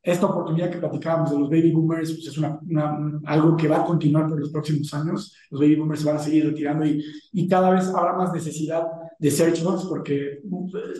esta 0.03 0.26
oportunidad 0.26 0.70
que 0.70 0.78
platicábamos 0.78 1.30
de 1.30 1.38
los 1.38 1.51
baby 1.51 1.72
boomers 1.72 2.12
pues 2.12 2.26
es 2.28 2.38
una, 2.38 2.59
algo 3.26 3.57
que 3.57 3.68
va 3.68 3.82
a 3.82 3.84
continuar 3.84 4.28
por 4.28 4.38
los 4.40 4.51
próximos 4.51 4.92
años. 4.94 5.34
Los 5.51 5.61
baby 5.61 5.76
boomers 5.76 6.05
van 6.05 6.16
a 6.16 6.20
seguir 6.20 6.46
retirando 6.46 6.86
y, 6.86 7.05
y 7.32 7.49
cada 7.49 7.70
vez 7.70 7.88
habrá 7.88 8.14
más 8.14 8.32
necesidad 8.32 8.84
de 9.18 9.30
search 9.30 9.62
funds 9.62 9.84
porque 9.84 10.40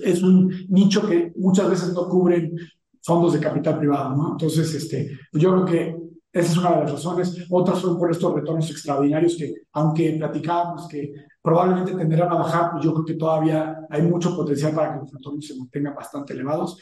es 0.03 0.23
un 0.23 0.53
nicho 0.69 1.07
que 1.07 1.33
muchas 1.37 1.71
veces 1.71 1.93
no 1.95 2.09
cubren 2.09 2.55
fondos 3.03 3.33
de 3.33 3.41
capital 3.41 3.79
privado, 3.79 4.17
¿no? 4.17 4.33
Entonces, 4.33 4.75
este, 4.75 5.19
pues 5.31 5.43
yo 5.43 5.53
creo 5.53 5.65
que 5.65 6.09
esa 6.31 6.53
es 6.53 6.59
una 6.59 6.71
de 6.73 6.81
las 6.83 6.93
razones. 6.93 7.47
Otras 7.49 7.79
son 7.79 7.99
por 7.99 8.11
estos 8.11 8.35
retornos 8.35 8.71
extraordinarios 8.71 9.37
que, 9.37 9.55
aunque 9.73 10.13
platicábamos 10.13 10.87
que 10.89 11.13
probablemente 11.41 11.95
tenderán 11.95 12.31
a 12.33 12.35
bajar, 12.35 12.73
pues 12.73 12.85
yo 12.85 12.93
creo 12.93 13.05
que 13.05 13.15
todavía 13.15 13.79
hay 13.89 14.03
mucho 14.03 14.37
potencial 14.37 14.75
para 14.75 14.95
que 14.95 15.01
los 15.01 15.13
retornos 15.13 15.47
se 15.47 15.57
mantengan 15.57 15.95
bastante 15.95 16.35
elevados. 16.35 16.79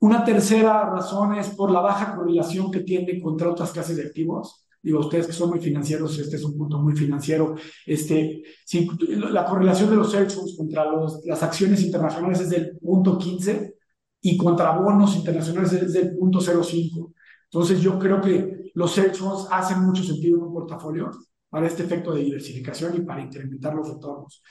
Una 0.00 0.24
tercera 0.24 0.88
razón 0.90 1.34
es 1.34 1.48
por 1.50 1.70
la 1.70 1.80
baja 1.80 2.14
correlación 2.14 2.70
que 2.70 2.80
tiene 2.80 3.20
contra 3.20 3.50
otras 3.50 3.72
clases 3.72 3.96
de 3.96 4.04
activos. 4.04 4.64
Digo, 4.80 5.00
ustedes 5.00 5.26
que 5.26 5.32
son 5.32 5.50
muy 5.50 5.58
financieros, 5.58 6.16
este 6.18 6.36
es 6.36 6.44
un 6.44 6.56
punto 6.56 6.78
muy 6.78 6.94
financiero. 6.94 7.56
Este, 7.84 8.42
si, 8.64 8.88
la 9.08 9.44
correlación 9.44 9.90
de 9.90 9.96
los 9.96 10.14
funds 10.14 10.56
contra 10.56 10.86
las 11.24 11.42
acciones 11.42 11.82
internacionales 11.82 12.40
es 12.40 12.50
del 12.50 12.78
punto 12.78 13.18
15 13.18 13.74
y 14.20 14.36
contra 14.36 14.78
bonos 14.78 15.16
internacionales 15.16 15.72
es 15.72 15.92
del 15.92 16.16
punto 16.16 16.40
05. 16.40 17.12
Entonces 17.50 17.80
yo 17.80 17.98
creo 17.98 18.20
que 18.20 18.70
los 18.74 18.94
funds 18.94 19.48
hacen 19.50 19.82
mucho 19.82 20.04
sentido 20.04 20.38
en 20.38 20.44
un 20.44 20.52
portafolio 20.52 21.10
para 21.50 21.66
este 21.66 21.82
efecto 21.82 22.12
de 22.14 22.22
diversificación 22.22 22.96
y 22.96 23.00
para 23.00 23.22
incrementar 23.22 23.74
los 23.74 23.88
retornos. 23.88 24.42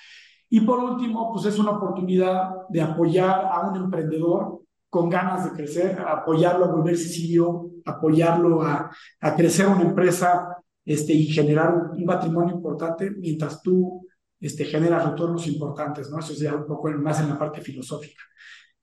Y 0.50 0.62
por 0.62 0.80
último, 0.80 1.32
pues 1.32 1.46
es 1.46 1.60
una 1.60 1.72
oportunidad 1.72 2.50
de 2.70 2.82
apoyar 2.82 3.50
a 3.52 3.70
un 3.70 3.78
emprendedor 3.78 4.62
con 4.90 5.10
ganas 5.10 5.46
de 5.46 5.52
crecer, 5.52 6.00
apoyarlo 6.00 6.66
a 6.66 6.72
volverse 6.72 7.10
CEO, 7.10 7.72
apoyarlo 7.86 8.62
a, 8.62 8.90
a 9.20 9.36
crecer 9.36 9.68
una 9.68 9.84
empresa 9.84 10.58
este, 10.86 11.14
y 11.14 11.28
generar 11.28 11.74
un, 11.76 12.06
patrimonio 12.06 12.56
importante 12.56 13.12
mientras 13.12 13.62
tú 13.62 14.08
este, 14.40 14.66
generas 14.66 15.10
retornos 15.10 15.46
importantes, 15.48 16.10
¿no? 16.10 16.20
Eso 16.20 16.34
es 16.34 16.40
ya 16.40 16.56
un 16.56 16.66
poco 16.66 16.90
más 16.92 17.20
en 17.20 17.30
la 17.30 17.38
parte 17.38 17.60
filosófica. 17.60 18.24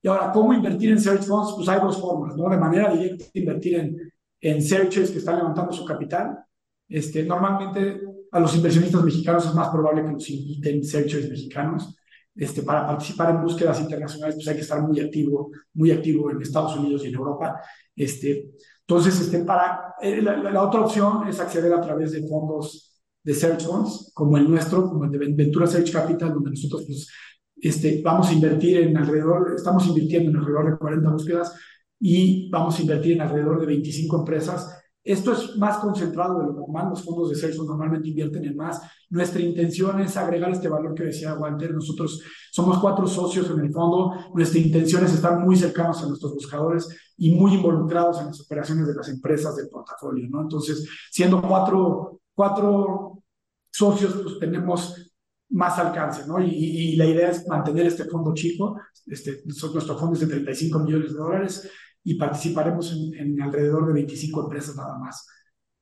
Y 0.02 0.08
ahora, 0.08 0.30
¿cómo 0.30 0.52
invertir 0.52 0.90
en 0.90 1.00
search 1.00 1.22
funds? 1.22 1.54
Pues 1.56 1.66
hay 1.68 1.80
dos 1.80 1.98
formas, 1.98 2.36
¿no? 2.36 2.50
De 2.50 2.58
manera 2.58 2.92
directa, 2.92 3.24
invertir 3.32 3.76
en, 3.76 4.12
en 4.40 4.62
searches 4.62 5.10
que 5.10 5.18
están 5.18 5.38
levantando 5.38 5.72
su 5.72 5.84
capital. 5.86 6.38
Este, 6.86 7.22
normalmente 7.24 8.02
a 8.30 8.38
los 8.38 8.54
inversionistas 8.54 9.02
mexicanos 9.02 9.46
es 9.46 9.54
más 9.54 9.68
probable 9.68 10.04
que 10.04 10.12
los 10.12 10.28
inviten 10.28 10.84
searchers 10.84 11.30
mexicanos. 11.30 11.96
Este, 12.36 12.62
para 12.62 12.86
participar 12.86 13.30
en 13.30 13.42
búsquedas 13.42 13.80
internacionales, 13.80 14.34
pues 14.34 14.48
hay 14.48 14.56
que 14.56 14.62
estar 14.62 14.82
muy 14.82 14.98
activo, 15.00 15.52
muy 15.74 15.92
activo 15.92 16.30
en 16.30 16.42
Estados 16.42 16.76
Unidos 16.76 17.04
y 17.04 17.08
en 17.08 17.14
Europa. 17.14 17.60
Este, 17.94 18.50
entonces, 18.80 19.20
este, 19.20 19.44
para, 19.44 19.94
eh, 20.00 20.20
la, 20.20 20.36
la, 20.36 20.62
otra 20.62 20.80
opción 20.80 21.28
es 21.28 21.38
acceder 21.38 21.72
a 21.72 21.80
través 21.80 22.12
de 22.12 22.26
fondos 22.26 22.94
de 23.22 23.34
search 23.34 23.64
funds, 23.64 24.10
como 24.12 24.36
el 24.36 24.50
nuestro, 24.50 24.88
como 24.88 25.04
el 25.04 25.10
de 25.10 25.18
Ventura 25.18 25.66
Search 25.66 25.90
Capital, 25.90 26.34
donde 26.34 26.50
nosotros 26.50 26.84
pues, 26.86 27.08
este, 27.56 28.02
vamos 28.02 28.28
a 28.28 28.32
invertir 28.32 28.78
en 28.78 28.96
alrededor, 28.96 29.54
estamos 29.56 29.86
invirtiendo 29.86 30.30
en 30.30 30.36
alrededor 30.36 30.72
de 30.72 30.78
40 30.78 31.10
búsquedas 31.10 31.54
y 31.98 32.50
vamos 32.50 32.78
a 32.78 32.82
invertir 32.82 33.12
en 33.12 33.22
alrededor 33.22 33.60
de 33.60 33.66
25 33.66 34.18
empresas 34.18 34.83
Esto 35.04 35.32
es 35.32 35.54
más 35.58 35.78
concentrado 35.78 36.38
de 36.38 36.46
lo 36.46 36.52
normal, 36.54 36.88
los 36.88 37.04
fondos 37.04 37.28
de 37.28 37.36
Salesforce 37.36 37.68
normalmente 37.68 38.08
invierten 38.08 38.42
en 38.46 38.56
más. 38.56 38.80
Nuestra 39.10 39.42
intención 39.42 40.00
es 40.00 40.16
agregar 40.16 40.50
este 40.50 40.66
valor 40.66 40.94
que 40.94 41.04
decía 41.04 41.34
Walter. 41.34 41.74
Nosotros 41.74 42.22
somos 42.50 42.78
cuatro 42.78 43.06
socios 43.06 43.50
en 43.50 43.60
el 43.60 43.70
fondo, 43.70 44.12
nuestra 44.34 44.58
intención 44.58 45.04
es 45.04 45.12
estar 45.12 45.38
muy 45.38 45.56
cercanos 45.56 46.02
a 46.02 46.06
nuestros 46.06 46.32
buscadores 46.32 46.88
y 47.18 47.32
muy 47.34 47.52
involucrados 47.52 48.18
en 48.20 48.28
las 48.28 48.40
operaciones 48.40 48.86
de 48.86 48.94
las 48.94 49.08
empresas 49.10 49.54
del 49.56 49.68
portafolio, 49.68 50.26
¿no? 50.30 50.40
Entonces, 50.40 50.88
siendo 51.10 51.42
cuatro, 51.42 52.20
cuatro 52.34 53.22
socios, 53.70 54.14
pues 54.22 54.38
tenemos 54.38 55.12
más 55.50 55.78
alcance, 55.78 56.26
¿no? 56.26 56.40
Y, 56.40 56.48
y, 56.48 56.96
la 56.96 57.04
idea 57.04 57.30
es 57.30 57.46
mantener 57.46 57.86
este 57.86 58.06
fondo 58.06 58.32
chico, 58.32 58.80
este, 59.06 59.42
nuestro 59.44 59.98
fondo 59.98 60.14
es 60.14 60.20
de 60.20 60.28
35 60.28 60.78
millones 60.78 61.12
de 61.12 61.18
dólares 61.18 61.70
y 62.04 62.14
participaremos 62.14 62.92
en, 62.92 63.14
en, 63.14 63.42
alrededor 63.42 63.86
de 63.86 63.94
25 63.94 64.44
empresas 64.44 64.76
nada 64.76 64.96
más, 64.98 65.26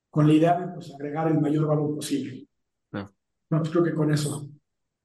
con 0.08 0.26
la 0.26 0.32
idea 0.32 0.58
de 0.58 0.72
pues, 0.72 0.90
agregar 0.94 1.28
el 1.28 1.38
mayor 1.40 1.66
valor 1.66 1.94
posible. 1.94 2.48
No. 2.92 3.10
no 3.50 3.58
pues 3.58 3.68
creo 3.70 3.84
que 3.84 3.92
con 3.92 4.10
eso. 4.12 4.48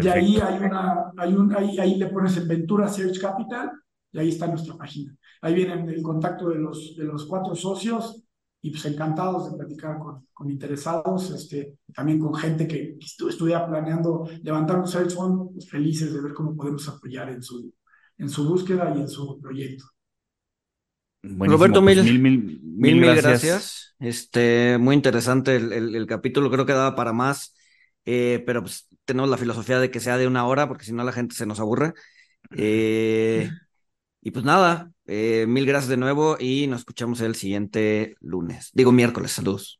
Y 0.00 0.08
ahí 0.08 0.36
hay 0.38 0.58
una, 0.58 1.12
hay 1.16 1.34
un, 1.34 1.54
ahí, 1.54 1.78
ahí 1.78 1.94
le 1.96 2.06
pones 2.06 2.36
en 2.36 2.46
Ventura 2.48 2.88
Search 2.88 3.20
Capital 3.20 3.70
y 4.12 4.18
ahí 4.18 4.28
está 4.28 4.46
nuestra 4.46 4.76
página. 4.76 5.14
Ahí 5.42 5.54
vienen 5.54 5.88
el 5.88 6.02
contacto 6.02 6.48
de 6.50 6.58
los, 6.58 6.96
de 6.96 7.04
los 7.04 7.26
cuatro 7.26 7.54
socios 7.54 8.22
y 8.60 8.70
pues 8.70 8.84
encantados 8.86 9.50
de 9.50 9.56
platicar 9.56 9.98
con, 9.98 10.26
con 10.32 10.50
interesados, 10.50 11.30
este, 11.30 11.78
también 11.94 12.18
con 12.18 12.34
gente 12.34 12.66
que 12.66 12.96
estuviera 13.00 13.66
planeando 13.66 14.28
levantar 14.42 14.78
un 14.78 14.88
search 14.88 15.14
fund, 15.14 15.52
pues 15.52 15.68
felices 15.68 16.12
de 16.12 16.20
ver 16.20 16.32
cómo 16.32 16.56
podemos 16.56 16.88
apoyar 16.88 17.30
en 17.30 17.42
su, 17.42 17.72
en 18.18 18.28
su 18.28 18.48
búsqueda 18.48 18.92
y 18.96 19.00
en 19.00 19.08
su 19.08 19.40
proyecto. 19.40 19.84
Roberto, 21.22 21.82
pues 21.82 22.02
mil, 22.04 22.20
mil, 22.20 22.60
mil, 22.62 23.16
gracias. 23.16 23.96
Este, 23.98 24.78
muy 24.78 24.94
interesante 24.94 25.56
el, 25.56 25.94
el, 25.94 26.06
capítulo, 26.06 26.50
creo 26.50 26.64
que 26.64 26.72
daba 26.72 26.94
para 26.94 27.12
más, 27.12 27.56
eh, 28.10 28.42
pero 28.46 28.62
pues 28.62 28.88
tenemos 29.04 29.28
la 29.28 29.36
filosofía 29.36 29.78
de 29.78 29.90
que 29.90 30.00
sea 30.00 30.16
de 30.16 30.26
una 30.26 30.46
hora, 30.46 30.66
porque 30.66 30.86
si 30.86 30.94
no 30.94 31.04
la 31.04 31.12
gente 31.12 31.34
se 31.34 31.44
nos 31.44 31.60
aburre. 31.60 31.92
Eh, 32.56 33.50
y 34.22 34.30
pues 34.30 34.46
nada, 34.46 34.90
eh, 35.06 35.44
mil 35.46 35.66
gracias 35.66 35.90
de 35.90 35.98
nuevo 35.98 36.38
y 36.40 36.66
nos 36.68 36.80
escuchamos 36.80 37.20
el 37.20 37.34
siguiente 37.34 38.16
lunes, 38.20 38.70
digo 38.72 38.92
miércoles, 38.92 39.32
saludos. 39.32 39.78